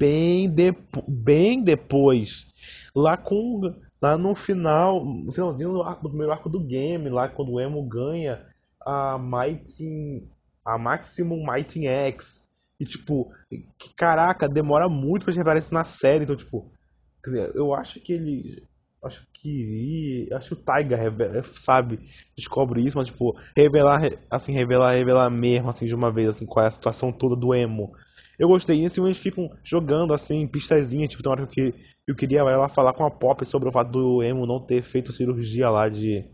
bem, 0.00 0.48
de, 0.48 0.74
bem 1.06 1.62
depois. 1.62 2.46
Lá 2.94 3.16
com. 3.16 3.60
Lá 4.00 4.16
no 4.16 4.34
final. 4.34 5.04
No 5.04 5.30
finalzinho 5.30 5.72
do, 5.72 5.82
arco, 5.82 6.02
do 6.02 6.08
primeiro 6.08 6.32
arco 6.32 6.48
do 6.48 6.60
game, 6.60 7.10
lá 7.10 7.28
quando 7.28 7.52
o 7.52 7.60
Emo 7.60 7.86
ganha 7.86 8.46
a 8.80 9.18
Mighty. 9.18 10.26
a 10.64 10.78
Maximum 10.78 11.44
Mighty 11.46 11.86
X. 11.86 12.48
E 12.78 12.84
tipo, 12.86 13.30
que, 13.78 13.94
caraca, 13.94 14.48
demora 14.48 14.88
muito 14.88 15.24
pra 15.24 15.34
revelar 15.34 15.58
isso 15.58 15.74
na 15.74 15.84
série. 15.84 16.24
Então, 16.24 16.34
tipo, 16.34 16.70
quer 17.22 17.30
dizer, 17.30 17.52
eu 17.54 17.74
acho 17.74 18.00
que 18.00 18.12
ele. 18.12 18.62
Acho 19.04 19.26
que. 19.32 20.28
Acho 20.32 20.48
que 20.48 20.62
o 20.62 20.64
Taiga 20.64 20.96
revela, 20.96 21.42
sabe, 21.42 21.98
descobre 22.36 22.82
isso, 22.82 22.98
mas 22.98 23.08
tipo, 23.08 23.36
revelar, 23.56 24.00
assim, 24.30 24.52
revelar, 24.52 24.92
revelar 24.92 25.30
mesmo, 25.30 25.70
assim, 25.70 25.86
de 25.86 25.94
uma 25.94 26.12
vez, 26.12 26.28
assim, 26.28 26.46
qual 26.46 26.64
é 26.64 26.68
a 26.68 26.72
situação 26.72 27.12
toda 27.12 27.34
do 27.34 27.54
emo. 27.54 27.92
Eu 28.38 28.48
gostei, 28.48 28.84
assim, 28.84 29.04
eles 29.04 29.18
ficam 29.18 29.50
jogando, 29.62 30.14
assim, 30.14 30.46
pistazinha, 30.46 31.06
tipo, 31.06 31.22
tem 31.22 31.30
hora 31.30 31.46
que 31.46 31.74
eu 32.06 32.14
queria 32.14 32.40
ela 32.40 32.68
falar 32.68 32.92
com 32.94 33.04
a 33.04 33.10
Pop 33.10 33.44
sobre 33.44 33.68
o 33.68 33.72
fato 33.72 33.90
do 33.90 34.22
emo 34.22 34.46
não 34.46 34.60
ter 34.64 34.82
feito 34.82 35.12
cirurgia 35.12 35.70
lá 35.70 35.88
de 35.88 36.24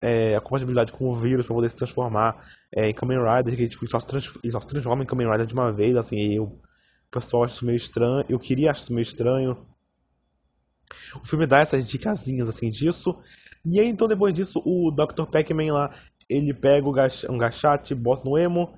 é, 0.00 0.36
a 0.36 0.40
compatibilidade 0.40 0.92
com 0.92 1.08
o 1.08 1.12
vírus 1.12 1.44
para 1.44 1.54
poder 1.54 1.68
se 1.68 1.76
transformar 1.76 2.48
é, 2.74 2.88
em 2.88 2.94
Kamen 2.94 3.18
Rider, 3.18 3.56
que 3.56 3.68
tipo, 3.68 3.86
só, 3.86 4.00
se 4.00 4.06
trans, 4.06 4.38
só 4.50 4.60
se 4.60 4.68
transforma 4.68 5.02
em 5.02 5.06
Kamen 5.06 5.30
Rider 5.30 5.46
de 5.46 5.54
uma 5.54 5.72
vez, 5.72 5.96
assim, 5.96 6.16
e 6.16 6.36
eu, 6.36 6.44
o 6.44 6.60
pessoal 7.10 7.44
acha 7.44 7.54
isso 7.54 7.66
meio 7.66 7.76
estranho, 7.76 8.24
eu 8.28 8.38
queria 8.38 8.70
achar 8.70 8.82
isso 8.82 8.92
meio 8.94 9.02
estranho. 9.02 9.66
O 11.22 11.26
filme 11.26 11.46
dá 11.46 11.60
essas 11.60 11.86
dicasinhas 11.86 12.48
assim 12.48 12.70
disso. 12.70 13.16
E 13.64 13.80
aí 13.80 13.88
então 13.88 14.08
depois 14.08 14.34
disso 14.34 14.62
o 14.64 14.90
Dr. 14.90 15.26
Pac-Man 15.26 15.72
lá, 15.72 15.94
ele 16.28 16.52
pega 16.54 16.88
um 17.28 17.38
gachate, 17.38 17.94
bota 17.94 18.28
no 18.28 18.38
emo, 18.38 18.74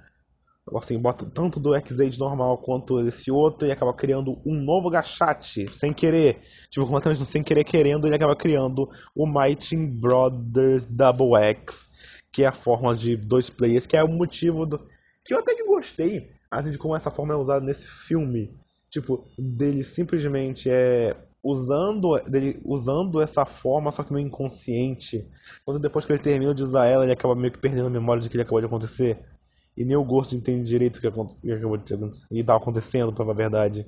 assim, 0.76 0.98
bota 0.98 1.26
tanto 1.26 1.60
do 1.60 1.74
X-Aid 1.74 2.18
normal 2.18 2.58
quanto 2.58 3.00
esse 3.06 3.30
outro 3.30 3.66
e 3.68 3.72
acaba 3.72 3.92
criando 3.92 4.40
um 4.46 4.54
novo 4.54 4.88
gachate, 4.88 5.68
sem 5.74 5.92
querer. 5.92 6.40
Tipo, 6.70 6.86
completamente 6.86 7.24
sem 7.26 7.42
querer 7.42 7.64
querendo, 7.64 8.06
ele 8.06 8.16
acaba 8.16 8.34
criando 8.34 8.88
o 9.14 9.26
Mighty 9.26 9.76
Brothers 9.76 10.84
Double 10.84 11.34
X, 11.36 12.22
que 12.32 12.44
é 12.44 12.46
a 12.46 12.52
forma 12.52 12.94
de 12.94 13.16
dois 13.16 13.50
players, 13.50 13.86
que 13.86 13.96
é 13.96 14.02
o 14.02 14.08
motivo 14.08 14.64
do. 14.66 14.78
Que 15.24 15.34
eu 15.34 15.38
até 15.38 15.54
que 15.54 15.64
gostei, 15.64 16.30
assim, 16.50 16.70
de 16.70 16.78
como 16.78 16.96
essa 16.96 17.10
forma 17.10 17.34
é 17.34 17.36
usada 17.36 17.64
nesse 17.64 17.86
filme. 17.86 18.54
Tipo, 18.90 19.26
dele 19.38 19.82
simplesmente 19.82 20.70
é 20.70 21.16
usando, 21.44 22.18
dele, 22.22 22.58
usando 22.64 23.20
essa 23.20 23.44
forma, 23.44 23.92
só 23.92 24.02
que 24.02 24.12
meio 24.12 24.26
inconsciente. 24.26 25.28
Quando 25.64 25.78
depois 25.78 26.06
que 26.06 26.12
ele 26.12 26.22
termina 26.22 26.54
de 26.54 26.62
usar 26.62 26.86
ela, 26.86 27.04
ele 27.04 27.12
acaba 27.12 27.34
meio 27.34 27.52
que 27.52 27.58
perdendo 27.58 27.86
a 27.86 27.90
memória 27.90 28.22
de 28.22 28.30
que 28.30 28.36
ele 28.36 28.42
acabou 28.42 28.60
de 28.60 28.66
acontecer 28.66 29.22
e 29.76 29.84
nem 29.84 29.96
o 29.96 30.04
Ghost 30.04 30.34
entende 30.34 30.68
direito 30.68 30.96
o 30.96 31.00
que 31.00 31.06
acabou 31.06 31.26
de 31.76 31.94
e 32.30 32.40
estava 32.40 32.58
acontecendo, 32.58 33.12
para 33.12 33.30
a 33.30 33.34
verdade. 33.34 33.86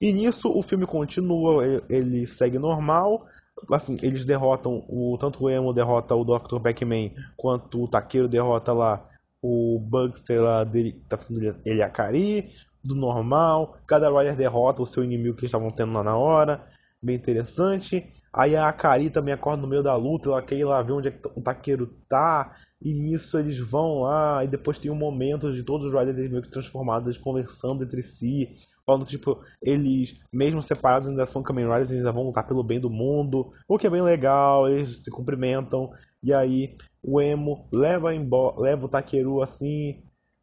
E 0.00 0.12
nisso 0.12 0.48
o 0.48 0.62
filme 0.62 0.86
continua, 0.86 1.82
ele 1.88 2.26
segue 2.26 2.58
normal, 2.58 3.26
assim, 3.72 3.96
eles 4.02 4.24
derrotam 4.24 4.84
o 4.88 5.16
tanto 5.18 5.44
o 5.44 5.50
Emo 5.50 5.72
derrota 5.72 6.14
o 6.14 6.24
Dr. 6.24 6.60
Pac-Man 6.60 7.10
quanto 7.36 7.84
o 7.84 7.88
Taqueiro 7.88 8.28
derrota 8.28 8.72
lá 8.72 9.08
o 9.40 9.78
Bugster 9.80 10.40
lá 10.40 10.62
dele 10.62 11.02
tá 11.08 11.16
fazendo 11.18 11.60
ele 11.64 11.82
a 11.82 11.90
Kari, 11.90 12.50
do 12.84 12.94
normal, 12.94 13.76
cada 13.86 14.10
Rider 14.10 14.36
derrota 14.36 14.82
o 14.82 14.86
seu 14.86 15.04
inimigo 15.04 15.36
que 15.36 15.46
estavam 15.46 15.70
tendo 15.70 15.92
lá 15.92 16.02
na 16.02 16.16
hora, 16.16 16.66
bem 17.02 17.16
interessante. 17.16 18.06
Aí 18.32 18.56
a 18.56 18.68
Akari 18.68 19.10
também 19.10 19.34
acorda 19.34 19.60
no 19.60 19.68
meio 19.68 19.82
da 19.82 19.94
luta, 19.96 20.30
ela 20.30 20.42
quer 20.42 20.56
ir 20.56 20.64
lá 20.64 20.82
ver 20.82 20.92
onde 20.92 21.08
é 21.08 21.20
o 21.34 21.40
Taqueiro 21.42 21.86
tá, 22.08 22.54
e 22.80 22.94
nisso 22.94 23.38
eles 23.38 23.58
vão 23.58 24.02
lá, 24.02 24.44
e 24.44 24.48
depois 24.48 24.78
tem 24.78 24.90
um 24.90 24.96
momento 24.96 25.52
de 25.52 25.62
todos 25.62 25.86
os 25.86 25.92
Riders 25.92 26.30
meio 26.30 26.42
que 26.42 26.50
transformados, 26.50 27.06
eles 27.06 27.18
conversando 27.18 27.84
entre 27.84 28.02
si, 28.02 28.48
falando 28.86 29.04
que, 29.04 29.12
tipo, 29.12 29.38
eles, 29.60 30.20
mesmo 30.32 30.62
separados, 30.62 31.08
ainda 31.08 31.26
são 31.26 31.42
Kamen 31.42 31.66
Riders, 31.66 31.90
eles 31.90 32.04
ainda 32.04 32.12
vão 32.12 32.24
lutar 32.24 32.46
pelo 32.46 32.64
bem 32.64 32.80
do 32.80 32.90
mundo, 32.90 33.52
o 33.68 33.78
que 33.78 33.86
é 33.86 33.90
bem 33.90 34.02
legal, 34.02 34.68
eles 34.68 34.98
se 34.98 35.10
cumprimentam, 35.10 35.90
e 36.22 36.32
aí 36.32 36.76
o 37.02 37.20
Emo 37.20 37.66
leva, 37.72 38.14
embora, 38.14 38.60
leva 38.60 38.86
o 38.86 38.88
Takeru 38.88 39.42
assim, 39.42 40.02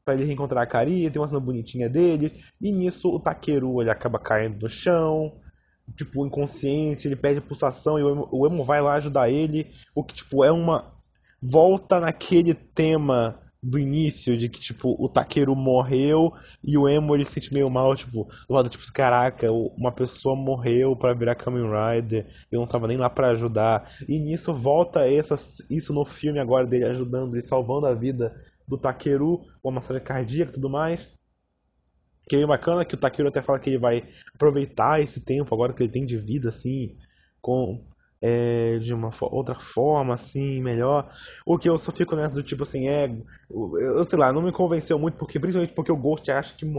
para 0.10 0.16
ele 0.16 0.26
reencontrar 0.26 0.64
a 0.64 0.66
Kari, 0.66 1.10
tem 1.12 1.22
uma 1.22 1.28
cena 1.28 1.40
bonitinha 1.40 1.88
deles, 1.88 2.34
e 2.60 2.72
nisso 2.72 3.10
o 3.10 3.20
Takeru 3.20 3.80
ele 3.80 3.92
acaba 3.92 4.18
caindo 4.18 4.64
no 4.64 4.68
chão, 4.68 5.36
tipo, 5.96 6.26
inconsciente, 6.26 7.08
ele 7.08 7.16
pede 7.16 7.42
pulsação 7.42 8.00
e 8.00 8.04
o 8.04 8.10
emo, 8.10 8.30
o 8.32 8.48
emo 8.48 8.64
vai 8.64 8.82
lá 8.82 8.96
ajudar 8.96 9.30
ele, 9.30 9.68
o 9.94 10.04
que, 10.04 10.16
tipo, 10.16 10.44
é 10.44 10.52
uma 10.52 10.92
volta 11.40 12.00
naquele 12.00 12.56
tema 12.56 13.40
do 13.62 13.78
início, 13.78 14.38
de 14.38 14.48
que, 14.48 14.60
tipo, 14.60 14.96
o 14.98 15.10
Takeru 15.10 15.56
morreu 15.56 16.34
e 16.64 16.78
o 16.78 16.88
Emo 16.88 17.14
ele 17.14 17.26
se 17.26 17.34
sente 17.34 17.54
meio 17.54 17.70
mal, 17.70 17.94
tipo, 17.94 18.28
do 18.48 18.54
lado, 18.54 18.70
tipo, 18.70 18.84
caraca, 18.94 19.52
uma 19.52 19.92
pessoa 19.92 20.36
morreu 20.36 20.96
para 20.96 21.14
virar 21.14 21.36
Kamen 21.36 21.66
Rider, 21.66 22.26
eu 22.50 22.62
não 22.62 22.68
tava 22.68 22.88
nem 22.88 22.98
lá 22.98 23.10
para 23.10 23.32
ajudar. 23.32 23.92
E 24.08 24.18
nisso 24.18 24.54
volta 24.54 25.06
essa, 25.06 25.36
isso 25.70 25.94
no 25.94 26.06
filme 26.06 26.40
agora 26.40 26.66
dele 26.66 26.86
ajudando 26.86 27.36
e 27.36 27.42
salvando 27.42 27.86
a 27.86 27.94
vida 27.94 28.34
do 28.70 28.78
Takeru, 28.78 29.42
com 29.62 29.70
a 29.70 29.74
massagem 29.74 30.04
cardíaca 30.04 30.52
e 30.52 30.54
tudo 30.54 30.70
mais. 30.70 31.10
Que 32.30 32.38
é 32.38 32.46
bacana 32.46 32.86
que 32.86 32.94
o 32.94 32.98
Takeru 32.98 33.30
até 33.30 33.42
fala 33.42 33.60
que 33.60 33.72
ele 33.72 33.80
vai 33.80 34.08
aproveitar 34.36 35.02
esse 35.02 35.20
tempo 35.20 35.54
agora 35.54 35.74
que 35.74 35.82
ele 35.82 35.92
tem 35.92 36.06
de 36.06 36.16
vida, 36.16 36.50
assim, 36.50 36.96
com 37.42 37.84
é, 38.22 38.78
de 38.78 38.94
uma 38.94 39.10
outra 39.22 39.56
forma, 39.56 40.14
assim, 40.14 40.62
melhor. 40.62 41.12
O 41.44 41.58
que 41.58 41.68
eu 41.68 41.80
só 41.80 41.92
fico 41.92 42.16
nessa 42.16 42.36
do 42.36 42.44
tipo 42.44 42.62
assim, 42.62 42.88
é. 42.88 43.12
Eu 43.50 44.04
sei 44.04 44.20
lá, 44.20 44.32
não 44.32 44.44
me 44.44 44.52
convenceu 44.52 45.00
muito, 45.00 45.18
porque 45.18 45.40
principalmente 45.40 45.74
porque 45.74 45.92
o 45.92 45.98
Ghost 45.98 46.30
acha 46.32 46.54
que. 46.56 46.72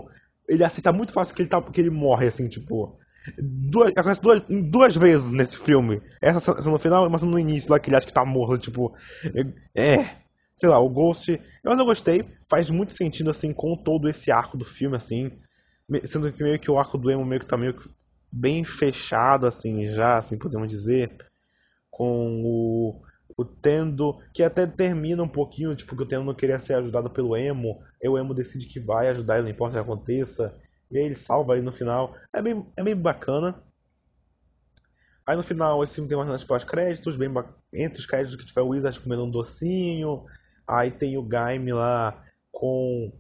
Ele 0.49 0.65
aceita 0.65 0.93
muito 0.93 1.13
fácil 1.13 1.35
que 1.35 1.43
ele, 1.43 1.49
tá, 1.49 1.61
que 1.61 1.81
ele 1.81 1.91
morre, 1.91 2.29
assim, 2.29 2.47
tipo. 2.47 2.97
Duas, 3.37 3.91
acontece 3.91 4.23
duas, 4.23 4.43
duas 4.49 4.97
vezes 4.97 5.33
nesse 5.33 5.59
filme. 5.59 6.01
Essa, 6.23 6.53
essa 6.53 6.71
no 6.71 6.79
final 6.79 7.11
mas 7.11 7.23
no 7.23 7.39
início 7.39 7.71
lá 7.71 7.81
que 7.81 7.91
ele 7.91 7.97
acha 7.97 8.07
que 8.07 8.13
tá 8.13 8.25
morto, 8.25 8.57
tipo. 8.57 8.95
É. 9.75 10.21
sei 10.61 10.69
lá, 10.69 10.79
o 10.79 10.91
Ghost. 10.91 11.41
Mas 11.65 11.79
eu 11.79 11.87
gostei, 11.87 12.29
faz 12.47 12.69
muito 12.71 12.93
sentido, 12.93 13.31
assim, 13.31 13.51
com 13.51 13.75
todo 13.75 14.11
esse 14.11 14.31
arco 14.31 14.59
do 14.59 14.65
filme, 14.65 14.95
assim. 14.95 15.33
Sendo 16.05 16.31
que 16.31 16.43
meio 16.43 16.59
que 16.59 16.71
o 16.71 16.79
arco 16.79 16.99
do 16.99 17.11
Emo 17.11 17.25
meio 17.25 17.41
que 17.41 17.47
tá 17.47 17.57
meio 17.57 17.73
que 17.73 17.89
bem 18.31 18.63
fechado, 18.63 19.47
assim, 19.47 19.87
já, 19.87 20.19
assim, 20.19 20.37
podemos 20.37 20.69
dizer 20.69 21.17
com 21.91 22.43
o, 22.45 23.01
o 23.37 23.45
Tendo, 23.45 24.19
que 24.35 24.43
até 24.43 24.67
termina 24.67 25.23
um 25.23 25.29
pouquinho, 25.29 25.75
tipo, 25.75 25.97
que 25.97 26.03
o 26.03 26.07
Tendo 26.07 26.25
não 26.25 26.35
queria 26.35 26.61
ser 26.61 26.75
ajudado 26.75 27.09
pelo 27.09 27.35
Emo, 27.35 27.81
e 28.01 28.07
o 28.07 28.19
Emo 28.19 28.35
decide 28.35 28.67
que 28.67 28.79
vai 28.79 29.09
ajudar 29.09 29.37
ele, 29.37 29.45
não 29.45 29.51
importa 29.51 29.81
o 29.81 29.83
que 29.83 29.91
aconteça, 29.91 30.55
e 30.91 30.99
aí 30.99 31.07
ele 31.07 31.15
salva 31.15 31.55
ele 31.55 31.65
no 31.65 31.73
final. 31.73 32.15
É 32.35 32.43
bem, 32.43 32.71
é 32.77 32.83
bem 32.83 32.95
bacana. 32.95 33.63
Aí 35.27 35.37
no 35.37 35.43
final 35.43 35.83
esse 35.83 35.95
filme 35.95 36.09
tem 36.09 36.19
umas 36.19 36.45
pós-créditos, 36.45 37.17
bem 37.17 37.33
entre 37.73 37.99
os 37.99 38.07
créditos 38.07 38.37
que 38.37 38.45
tiver 38.45 38.63
o 38.63 38.69
Wizard 38.69 38.99
comendo 39.01 39.25
um 39.25 39.31
docinho, 39.31 40.25
aí 40.71 40.91
tem 40.91 41.17
o 41.17 41.23
Gaime 41.23 41.73
lá 41.73 42.25
com 42.53 43.13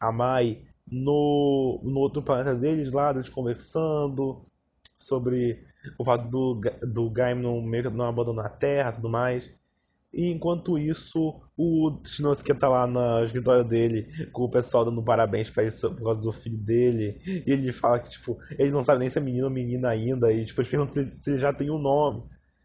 a 0.00 0.12
Mai 0.12 0.62
no, 0.90 1.80
no 1.82 2.00
outro 2.00 2.22
planeta 2.22 2.54
deles 2.54 2.92
lá, 2.92 3.10
eles 3.10 3.28
conversando 3.28 4.44
sobre 4.96 5.64
o 5.98 6.04
fato 6.04 6.28
do, 6.28 6.60
do 6.82 7.10
Gaim 7.10 7.34
não, 7.34 7.60
não 7.60 8.06
abandonar 8.06 8.46
a 8.46 8.50
Terra 8.50 8.92
tudo 8.92 9.08
mais. 9.08 9.52
E 10.12 10.32
enquanto 10.32 10.78
isso, 10.78 11.42
o 11.58 12.00
Shinosuke 12.02 12.54
tá 12.54 12.68
lá 12.68 12.86
no 12.86 13.22
escritório 13.24 13.64
dele, 13.64 14.06
com 14.32 14.44
o 14.44 14.50
pessoal 14.50 14.84
dando 14.84 15.02
parabéns 15.02 15.50
pra 15.50 15.64
ele 15.64 15.72
por 15.72 16.02
causa 16.02 16.20
do 16.20 16.32
filho 16.32 16.56
dele. 16.56 17.20
E 17.26 17.52
ele 17.52 17.70
fala 17.70 17.98
que, 17.98 18.08
tipo, 18.08 18.38
ele 18.58 18.70
não 18.70 18.82
sabe 18.82 19.00
nem 19.00 19.10
se 19.10 19.18
é 19.18 19.20
menino 19.20 19.44
ou 19.44 19.50
menina 19.50 19.90
ainda. 19.90 20.32
E, 20.32 20.46
tipo, 20.46 20.60
eles 20.60 20.70
perguntam 20.70 21.04
se 21.04 21.30
ele 21.30 21.38
já 21.38 21.52
tem 21.52 21.70
um 21.70 21.78
nome. 21.78 22.22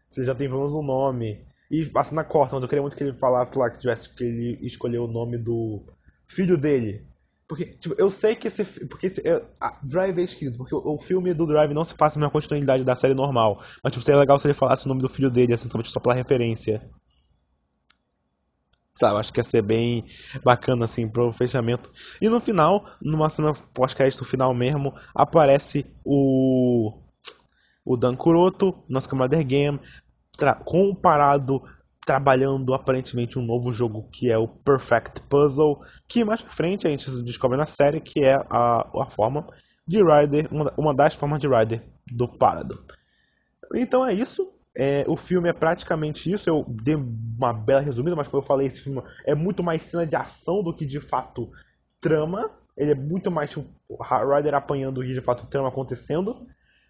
Se 0.08 0.20
ele 0.20 0.26
já 0.26 0.34
tem 0.34 0.48
pelo 0.48 0.60
menos 0.60 0.72
um 0.72 0.82
nome. 0.82 1.44
E 1.72 1.86
passa 1.86 2.14
na 2.14 2.22
corta, 2.22 2.54
mas 2.54 2.62
eu 2.62 2.68
queria 2.68 2.82
muito 2.82 2.94
que 2.94 3.02
ele 3.02 3.14
falasse 3.14 3.58
lá 3.58 3.70
que 3.70 3.78
tivesse 3.78 4.14
que 4.14 4.22
ele 4.22 4.58
escolheu 4.60 5.04
o 5.04 5.08
nome 5.10 5.38
do 5.38 5.82
filho 6.28 6.58
dele. 6.58 7.06
Porque, 7.48 7.64
tipo, 7.64 7.94
eu 7.98 8.10
sei 8.10 8.36
que 8.36 8.46
esse. 8.46 8.62
Porque 8.86 9.06
esse, 9.06 9.22
Drive 9.82 10.18
é 10.18 10.22
escrito, 10.22 10.58
porque 10.58 10.74
o, 10.74 10.94
o, 10.94 10.98
filme 10.98 11.32
do 11.32 11.46
Drive 11.46 11.72
não 11.72 11.82
se 11.82 11.94
passa 11.94 12.20
na 12.20 12.28
continuidade 12.28 12.84
da 12.84 12.94
série 12.94 13.14
normal. 13.14 13.62
Mas, 13.82 13.94
tipo, 13.94 14.04
seria 14.04 14.20
legal 14.20 14.38
se 14.38 14.46
ele 14.46 14.54
falasse 14.54 14.84
o 14.84 14.88
nome 14.90 15.00
do 15.00 15.08
filho 15.08 15.30
dele, 15.30 15.54
assim, 15.54 15.68
só 15.84 15.98
pela 15.98 16.14
referência. 16.14 16.86
Sabe, 18.94 19.18
acho 19.18 19.32
que 19.32 19.40
ia 19.40 19.44
ser 19.44 19.62
bem 19.62 20.04
bacana, 20.44 20.84
assim, 20.84 21.08
pro 21.08 21.32
fechamento. 21.32 21.90
E 22.20 22.28
no 22.28 22.38
final, 22.38 22.86
numa 23.00 23.30
cena 23.30 23.54
pós-crédito 23.72 24.26
final 24.26 24.54
mesmo, 24.54 24.94
aparece 25.14 25.86
o. 26.04 26.98
O 27.84 27.96
Dan 27.96 28.14
Kuroto, 28.14 28.84
nosso 28.88 29.08
Commander 29.08 29.44
Game, 29.44 29.80
comparado 30.64 31.62
trabalhando 32.04 32.74
aparentemente 32.74 33.38
um 33.38 33.42
novo 33.42 33.72
jogo 33.72 34.08
que 34.10 34.30
é 34.30 34.36
o 34.36 34.48
Perfect 34.48 35.22
Puzzle, 35.28 35.80
que 36.08 36.24
mais 36.24 36.42
pra 36.42 36.52
frente 36.52 36.86
a 36.86 36.90
gente 36.90 37.08
descobre 37.22 37.56
na 37.56 37.66
série 37.66 38.00
que 38.00 38.24
é 38.24 38.34
a, 38.50 38.88
a 39.02 39.06
forma 39.06 39.46
de 39.86 40.02
Rider, 40.02 40.48
uma, 40.50 40.72
uma 40.76 40.94
das 40.94 41.14
formas 41.14 41.38
de 41.38 41.48
Rider 41.48 41.82
do 42.10 42.26
Parado. 42.26 42.84
Então 43.74 44.06
é 44.06 44.12
isso. 44.12 44.52
É, 44.76 45.04
o 45.06 45.16
filme 45.16 45.48
é 45.48 45.52
praticamente 45.52 46.32
isso. 46.32 46.48
Eu 46.48 46.64
dei 46.68 46.94
uma 46.94 47.52
bela 47.52 47.80
resumida, 47.80 48.16
mas 48.16 48.26
como 48.26 48.42
eu 48.42 48.46
falei, 48.46 48.66
esse 48.66 48.80
filme 48.80 49.02
é 49.24 49.34
muito 49.34 49.62
mais 49.62 49.82
cena 49.82 50.06
de 50.06 50.16
ação 50.16 50.62
do 50.62 50.74
que 50.74 50.84
de 50.84 51.00
fato 51.00 51.50
trama. 52.00 52.50
Ele 52.76 52.92
é 52.92 52.94
muito 52.94 53.30
mais 53.30 53.50
tipo, 53.50 53.68
Rider 54.34 54.54
apanhando 54.54 54.96
do 54.96 55.06
que 55.06 55.12
de 55.12 55.20
fato 55.20 55.46
trama 55.46 55.68
acontecendo. 55.68 56.34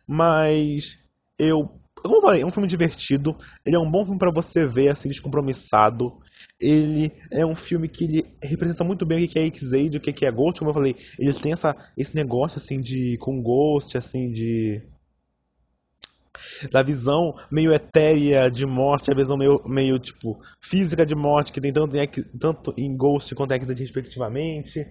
Mas 0.07 0.99
eu 1.38 1.81
como 2.03 2.16
eu 2.16 2.20
falei, 2.20 2.42
é 2.42 2.46
um 2.46 2.50
filme 2.50 2.68
divertido. 2.68 3.36
Ele 3.64 3.76
é 3.76 3.78
um 3.78 3.90
bom 3.90 4.05
filme 4.05 4.18
para 4.18 4.32
você 4.32 4.66
ver, 4.66 4.88
assim, 4.88 5.09
descompromissado. 5.09 6.18
ele 6.61 7.12
é 7.30 7.44
um 7.44 7.57
filme 7.57 7.88
que 7.88 8.05
ele 8.05 8.24
representa 8.42 8.84
muito 8.84 9.05
bem 9.07 9.24
o 9.24 9.28
que 9.28 9.38
é 9.38 9.44
X-Aid, 9.44 9.96
o 9.96 10.00
que 10.00 10.24
é 10.24 10.30
Ghost, 10.30 10.59
como 10.59 10.70
eu 10.70 10.74
falei, 10.74 10.96
eles 11.18 11.38
têm 11.38 11.53
essa, 11.53 11.76
esse 11.96 12.14
negócio 12.14 12.59
assim 12.59 12.80
de 12.80 13.16
com 13.18 13.42
Ghost, 13.42 13.96
assim 13.96 14.30
de 14.32 14.82
da 16.70 16.82
visão 16.82 17.34
meio 17.50 17.72
etérea 17.72 18.50
de 18.50 18.66
morte, 18.66 19.11
a 19.11 19.14
visão 19.14 19.36
meio, 19.36 19.62
meio 19.66 19.98
tipo 19.98 20.40
física 20.61 21.05
de 21.05 21.14
morte 21.14 21.53
que 21.53 21.61
tem 21.61 21.72
tanto 21.72 21.96
em, 21.96 22.09
tanto 22.38 22.74
em 22.76 22.96
Ghost 22.96 23.34
quanto 23.34 23.53
em 23.53 23.57
X-Aid 23.57 23.80
respectivamente. 23.80 24.86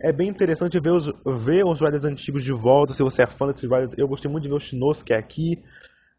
É 0.00 0.12
bem 0.12 0.28
interessante 0.28 0.80
ver 0.80 0.90
os, 0.90 1.12
ver 1.44 1.64
os 1.64 1.80
Riders 1.80 2.04
antigos 2.04 2.42
de 2.42 2.52
volta, 2.52 2.92
se 2.92 3.04
você 3.04 3.22
é 3.22 3.26
fã 3.26 3.46
desses 3.46 3.70
Riders. 3.70 3.94
Eu 3.96 4.08
gostei 4.08 4.28
muito 4.28 4.42
de 4.42 4.48
ver 4.48 4.56
o 4.56 4.60
Shinosuke 4.60 5.12
aqui. 5.12 5.62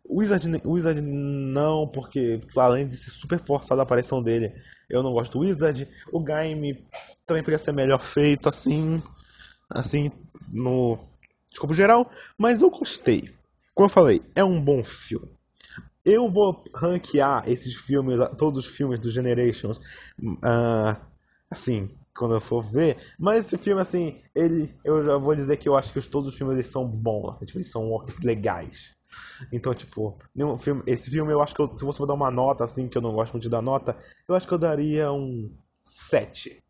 Wizard, 0.10 0.62
Wizard 0.66 1.02
não, 1.02 1.88
porque 1.88 2.42
além 2.58 2.88
de 2.88 2.96
ser 2.96 3.10
super 3.10 3.40
forçada 3.40 3.82
a 3.82 3.84
aparição 3.84 4.22
dele, 4.22 4.54
eu 4.90 5.02
não 5.02 5.14
gosto 5.14 5.34
do 5.34 5.40
Wizard. 5.40 5.88
O 6.12 6.20
Game 6.20 6.86
também 7.26 7.42
poderia 7.42 7.60
ser 7.60 7.72
melhor 7.72 8.02
feito, 8.02 8.50
assim, 8.50 9.02
assim, 9.70 10.12
no 10.52 11.00
escopo 11.52 11.74
geral, 11.74 12.10
mas 12.38 12.62
eu 12.62 12.70
gostei. 12.70 13.34
Como 13.74 13.86
eu 13.86 13.90
falei, 13.90 14.22
é 14.36 14.44
um 14.44 14.62
bom 14.62 14.84
filme. 14.84 15.30
Eu 16.06 16.30
vou 16.30 16.64
ranquear 16.76 17.50
esses 17.50 17.74
filmes, 17.76 18.20
todos 18.38 18.60
os 18.60 18.76
filmes 18.76 19.00
do 19.00 19.10
Generations, 19.10 19.78
uh, 20.22 21.00
assim, 21.50 21.90
quando 22.14 22.34
eu 22.34 22.42
for 22.42 22.62
ver. 22.62 22.98
Mas 23.18 23.46
esse 23.46 23.58
filme, 23.58 23.82
assim, 23.82 24.22
ele, 24.36 24.76
eu 24.84 25.02
já 25.02 25.18
vou 25.18 25.34
dizer 25.34 25.56
que 25.58 25.70
eu 25.70 25.78
acho 25.78 25.94
que 25.94 26.02
todos 26.02 26.28
os 26.28 26.36
filmes 26.36 26.56
eles 26.56 26.68
são 26.68 26.86
bons, 26.86 27.30
assim, 27.30 27.46
tipo, 27.46 27.58
eles 27.58 27.72
são 27.72 28.06
legais. 28.22 28.92
Então, 29.52 29.74
tipo, 29.74 30.18
filme, 30.60 30.84
esse 30.88 31.10
filme 31.10 31.32
eu 31.32 31.42
acho 31.42 31.54
que 31.54 31.62
eu, 31.62 31.78
se 31.78 31.84
você 31.84 31.98
for 31.98 32.06
dar 32.06 32.14
uma 32.14 32.32
nota, 32.32 32.64
assim, 32.64 32.88
que 32.88 32.98
eu 32.98 33.02
não 33.02 33.14
gosto 33.14 33.34
muito 33.34 33.44
de 33.44 33.50
dar 33.50 33.62
nota, 33.62 33.96
eu 34.28 34.36
acho 34.36 34.48
que 34.48 34.54
eu 34.54 34.58
daria 34.58 35.12
um 35.12 35.52
7. 35.84 36.64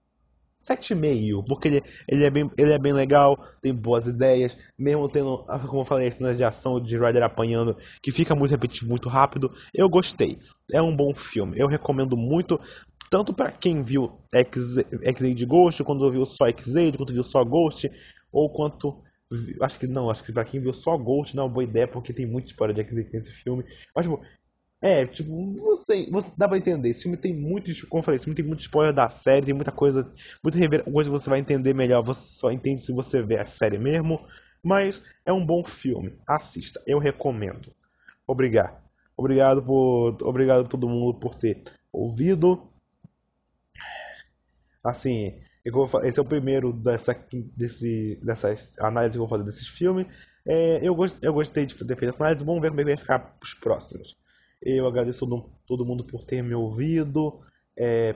7,5, 0.64 1.44
porque 1.46 1.68
ele, 1.68 1.84
ele, 2.08 2.24
é 2.24 2.30
bem, 2.30 2.50
ele 2.58 2.72
é 2.72 2.80
bem 2.80 2.94
legal, 2.94 3.38
tem 3.62 3.76
boas 3.76 4.08
ideias, 4.08 4.58
mesmo 4.80 5.10
tendo, 5.10 5.44
como 5.68 5.82
eu 5.82 5.86
falei, 5.86 6.10
cenas 6.10 6.38
de 6.38 6.44
ação 6.44 6.80
de 6.80 6.98
Ryder 6.98 7.24
apanhando, 7.24 7.76
que 8.02 8.14
fica 8.14 8.34
muito 8.34 8.52
repetitivo, 8.52 8.90
muito 8.90 9.10
rápido. 9.10 9.52
Eu 9.74 9.90
gostei. 9.90 10.40
É 10.72 10.82
um 10.82 10.96
bom 10.96 11.14
filme. 11.14 11.60
Eu 11.60 11.68
recomendo 11.68 12.16
muito, 12.16 12.58
tanto 13.10 13.34
para 13.34 13.52
quem 13.52 13.82
viu 13.82 14.18
X-Aid 14.34 15.46
Ghost, 15.46 15.84
quando 15.84 16.10
viu 16.10 16.26
só 16.26 16.48
X-Aid, 16.48 16.98
quando 16.98 17.14
viu 17.14 17.24
só 17.24 17.44
Ghost, 17.44 17.92
ou 18.32 18.50
quanto 18.50 19.04
Acho 19.62 19.80
que 19.80 19.88
não, 19.88 20.10
acho 20.10 20.24
que 20.24 20.32
pra 20.32 20.46
quem 20.46 20.60
viu 20.60 20.74
só 20.74 20.98
Ghost 20.98 21.36
não 21.36 21.44
é 21.44 21.46
uma 21.48 21.54
boa 21.54 21.64
ideia, 21.64 21.88
porque 21.88 22.14
tem 22.14 22.26
muita 22.26 22.50
história 22.52 22.74
de 22.74 22.82
X-Men 22.82 23.06
nesse 23.14 23.32
filme. 23.32 23.64
Mas, 23.96 24.06
tipo, 24.06 24.22
é, 24.82 25.06
tipo, 25.06 25.54
você, 25.56 26.10
você 26.12 26.30
dá 26.38 26.48
pra 26.48 26.58
entender. 26.58 26.90
Esse 26.90 27.04
filme 27.04 27.16
tem 27.16 27.34
muito, 27.34 27.72
como 27.88 28.00
eu 28.02 28.04
falei, 28.04 28.18
esse 28.18 28.26
filme 28.26 28.36
tem 28.36 28.46
muito 28.46 28.60
spoiler 28.60 28.94
da 28.94 29.08
série, 29.08 29.46
tem 29.46 29.56
muita 29.56 29.72
coisa, 29.72 30.12
muita 30.44 30.84
coisa 30.84 31.10
que 31.10 31.18
você 31.18 31.30
vai 31.30 31.40
entender 31.40 31.74
melhor. 31.74 32.04
Você 32.04 32.38
só 32.38 32.52
entende 32.52 32.82
se 32.82 32.92
você 32.92 33.22
ver 33.22 33.40
a 33.40 33.46
série 33.46 33.78
mesmo. 33.78 34.20
Mas 34.62 35.02
é 35.26 35.32
um 35.32 35.46
bom 35.46 35.64
filme. 35.64 36.18
Assista, 36.28 36.82
eu 36.86 37.00
recomendo. 37.00 37.74
Obrigado. 38.28 38.82
Obrigado 39.16 39.64
por, 39.64 40.18
obrigado 40.22 40.66
a 40.66 40.68
todo 40.68 40.90
mundo 40.90 41.18
por 41.20 41.36
ter 41.36 41.64
ouvido. 41.92 42.68
Assim, 44.84 45.40
esse 45.66 46.20
é 46.20 46.22
o 46.22 46.26
primeiro 46.26 46.74
dessa, 46.74 47.16
desse, 47.56 48.20
dessas 48.22 48.78
análises 48.80 49.16
que 49.16 49.22
eu 49.22 49.28
vou 49.28 49.30
fazer 49.30 49.46
desses 49.46 49.68
filmes. 49.68 50.08
É, 50.46 50.86
eu, 50.86 50.94
gost, 50.94 51.20
eu 51.22 51.34
gostei 51.34 51.66
de 51.66 51.74
ter 51.74 51.98
feito 51.98 52.10
essa 52.10 52.24
análise. 52.24 52.46
Vamos 52.46 52.62
ver 52.62 52.70
como 52.70 52.82
é 52.82 52.84
que 52.84 52.90
vai 52.90 52.98
ficar 52.98 53.38
os 53.42 53.54
próximos. 53.54 54.18
Eu 54.62 54.86
agradeço 54.88 55.20
todo, 55.20 55.50
todo 55.66 55.86
mundo 55.86 56.04
por 56.04 56.26
ter 56.26 56.42
me 56.42 56.54
ouvido. 56.54 57.40
É, 57.78 58.16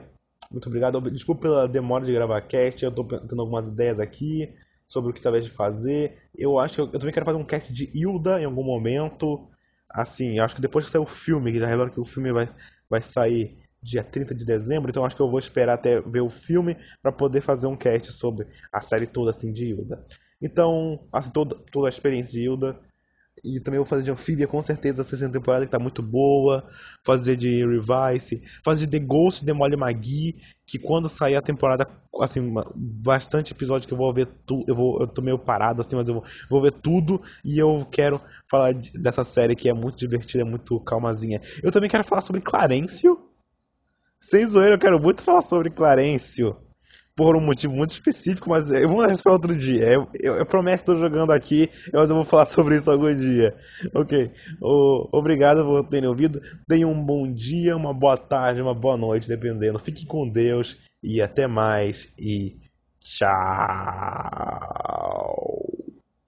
muito 0.50 0.66
obrigado. 0.66 1.00
Desculpa 1.10 1.42
pela 1.42 1.68
demora 1.68 2.04
de 2.04 2.12
gravar 2.12 2.40
cast. 2.42 2.82
Eu 2.82 2.90
estou 2.90 3.04
tendo 3.06 3.40
algumas 3.40 3.68
ideias 3.68 3.98
aqui 3.98 4.54
sobre 4.86 5.10
o 5.10 5.14
que 5.14 5.20
talvez 5.20 5.46
fazer. 5.46 6.18
Eu 6.36 6.58
acho 6.58 6.74
que 6.74 6.80
eu, 6.82 6.86
eu, 6.86 6.98
também 6.98 7.12
quero 7.12 7.26
fazer 7.26 7.38
um 7.38 7.44
cast 7.44 7.72
de 7.72 7.90
Hilda 7.94 8.40
em 8.40 8.44
algum 8.44 8.64
momento. 8.64 9.48
Assim, 9.88 10.38
acho 10.38 10.54
que 10.54 10.60
depois 10.60 10.84
que 10.84 10.90
sair 10.90 11.00
o 11.00 11.06
filme, 11.06 11.52
que 11.52 11.58
já 11.58 11.66
revela 11.66 11.90
que 11.90 12.00
o 12.00 12.04
filme 12.04 12.30
vai, 12.30 12.46
vai 12.90 13.00
sair 13.00 13.58
dia 13.82 14.02
30 14.02 14.34
de 14.34 14.44
dezembro, 14.44 14.90
então 14.90 15.04
acho 15.04 15.14
que 15.14 15.22
eu 15.22 15.30
vou 15.30 15.38
esperar 15.38 15.74
até 15.74 16.00
ver 16.00 16.20
o 16.20 16.28
filme 16.28 16.76
para 17.02 17.12
poder 17.12 17.40
fazer 17.40 17.66
um 17.66 17.76
cast 17.76 18.12
sobre 18.12 18.46
a 18.72 18.80
série 18.80 19.06
toda 19.06 19.30
assim 19.30 19.52
de 19.52 19.66
Hilda. 19.66 20.04
Então, 20.40 21.00
assim, 21.12 21.30
toda, 21.30 21.56
toda 21.72 21.88
a 21.88 21.90
experiência 21.90 22.32
de 22.32 22.42
Hilda. 22.42 22.78
E 23.44 23.60
também 23.60 23.78
vou 23.78 23.86
fazer 23.86 24.02
de 24.02 24.10
Amphibia, 24.10 24.48
com 24.48 24.60
certeza, 24.60 25.02
a 25.02 25.04
sexta 25.04 25.30
temporada 25.30 25.64
que 25.64 25.70
tá 25.70 25.78
muito 25.78 26.02
boa. 26.02 26.68
Fazer 27.04 27.36
de 27.36 27.64
Revice. 27.64 28.42
Fazer 28.64 28.86
de 28.86 28.98
The 28.98 29.04
Ghost 29.04 29.44
de 29.44 29.52
Molly 29.52 29.76
McGee, 29.76 30.36
que 30.66 30.76
quando 30.76 31.08
sair 31.08 31.36
a 31.36 31.42
temporada, 31.42 31.86
assim, 32.20 32.52
bastante 32.74 33.52
episódio 33.52 33.86
que 33.86 33.94
eu 33.94 33.98
vou 33.98 34.12
ver 34.12 34.26
tudo. 34.44 34.64
Eu, 34.66 34.74
vou, 34.74 35.00
eu 35.00 35.06
tô 35.06 35.22
meio 35.22 35.38
parado, 35.38 35.80
assim, 35.80 35.94
mas 35.94 36.08
eu 36.08 36.14
vou, 36.14 36.24
vou 36.50 36.60
ver 36.60 36.72
tudo. 36.72 37.22
E 37.44 37.58
eu 37.58 37.86
quero 37.90 38.20
falar 38.50 38.72
de, 38.72 38.90
dessa 38.92 39.22
série 39.22 39.54
que 39.54 39.68
é 39.68 39.72
muito 39.72 39.96
divertida, 39.96 40.42
é 40.42 40.46
muito 40.46 40.80
calmazinha. 40.80 41.40
Eu 41.62 41.70
também 41.70 41.88
quero 41.88 42.02
falar 42.02 42.22
sobre 42.22 42.40
Clarencio 42.40 43.27
sem 44.20 44.44
zoeira, 44.46 44.74
eu 44.74 44.78
quero 44.78 45.00
muito 45.00 45.22
falar 45.22 45.42
sobre 45.42 45.70
Clarencio. 45.70 46.56
Por 47.16 47.34
um 47.36 47.40
motivo 47.40 47.74
muito 47.74 47.90
específico, 47.90 48.48
mas 48.48 48.70
eu 48.70 48.88
vou 48.88 49.04
deixar 49.04 49.24
para 49.24 49.32
outro 49.32 49.56
dia. 49.56 49.92
Eu, 49.92 50.08
eu, 50.20 50.36
eu 50.36 50.46
prometo 50.46 50.76
que 50.76 50.82
estou 50.82 50.96
jogando 50.96 51.32
aqui, 51.32 51.68
mas 51.92 52.08
eu 52.08 52.14
vou 52.14 52.24
falar 52.24 52.46
sobre 52.50 52.76
isso 52.76 52.88
algum 52.90 53.12
dia. 53.12 53.56
Ok. 53.92 54.30
O, 54.62 55.08
obrigado 55.10 55.64
por 55.64 55.82
terem 55.88 56.08
ouvido. 56.08 56.40
Tenham 56.68 56.92
um 56.92 57.04
bom 57.04 57.32
dia, 57.32 57.76
uma 57.76 57.92
boa 57.92 58.16
tarde, 58.16 58.62
uma 58.62 58.74
boa 58.74 58.96
noite, 58.96 59.26
dependendo. 59.26 59.80
Fiquem 59.80 60.06
com 60.06 60.30
Deus 60.30 60.78
e 61.02 61.20
até 61.20 61.48
mais. 61.48 62.08
E 62.16 62.56
tchau. 63.04 63.28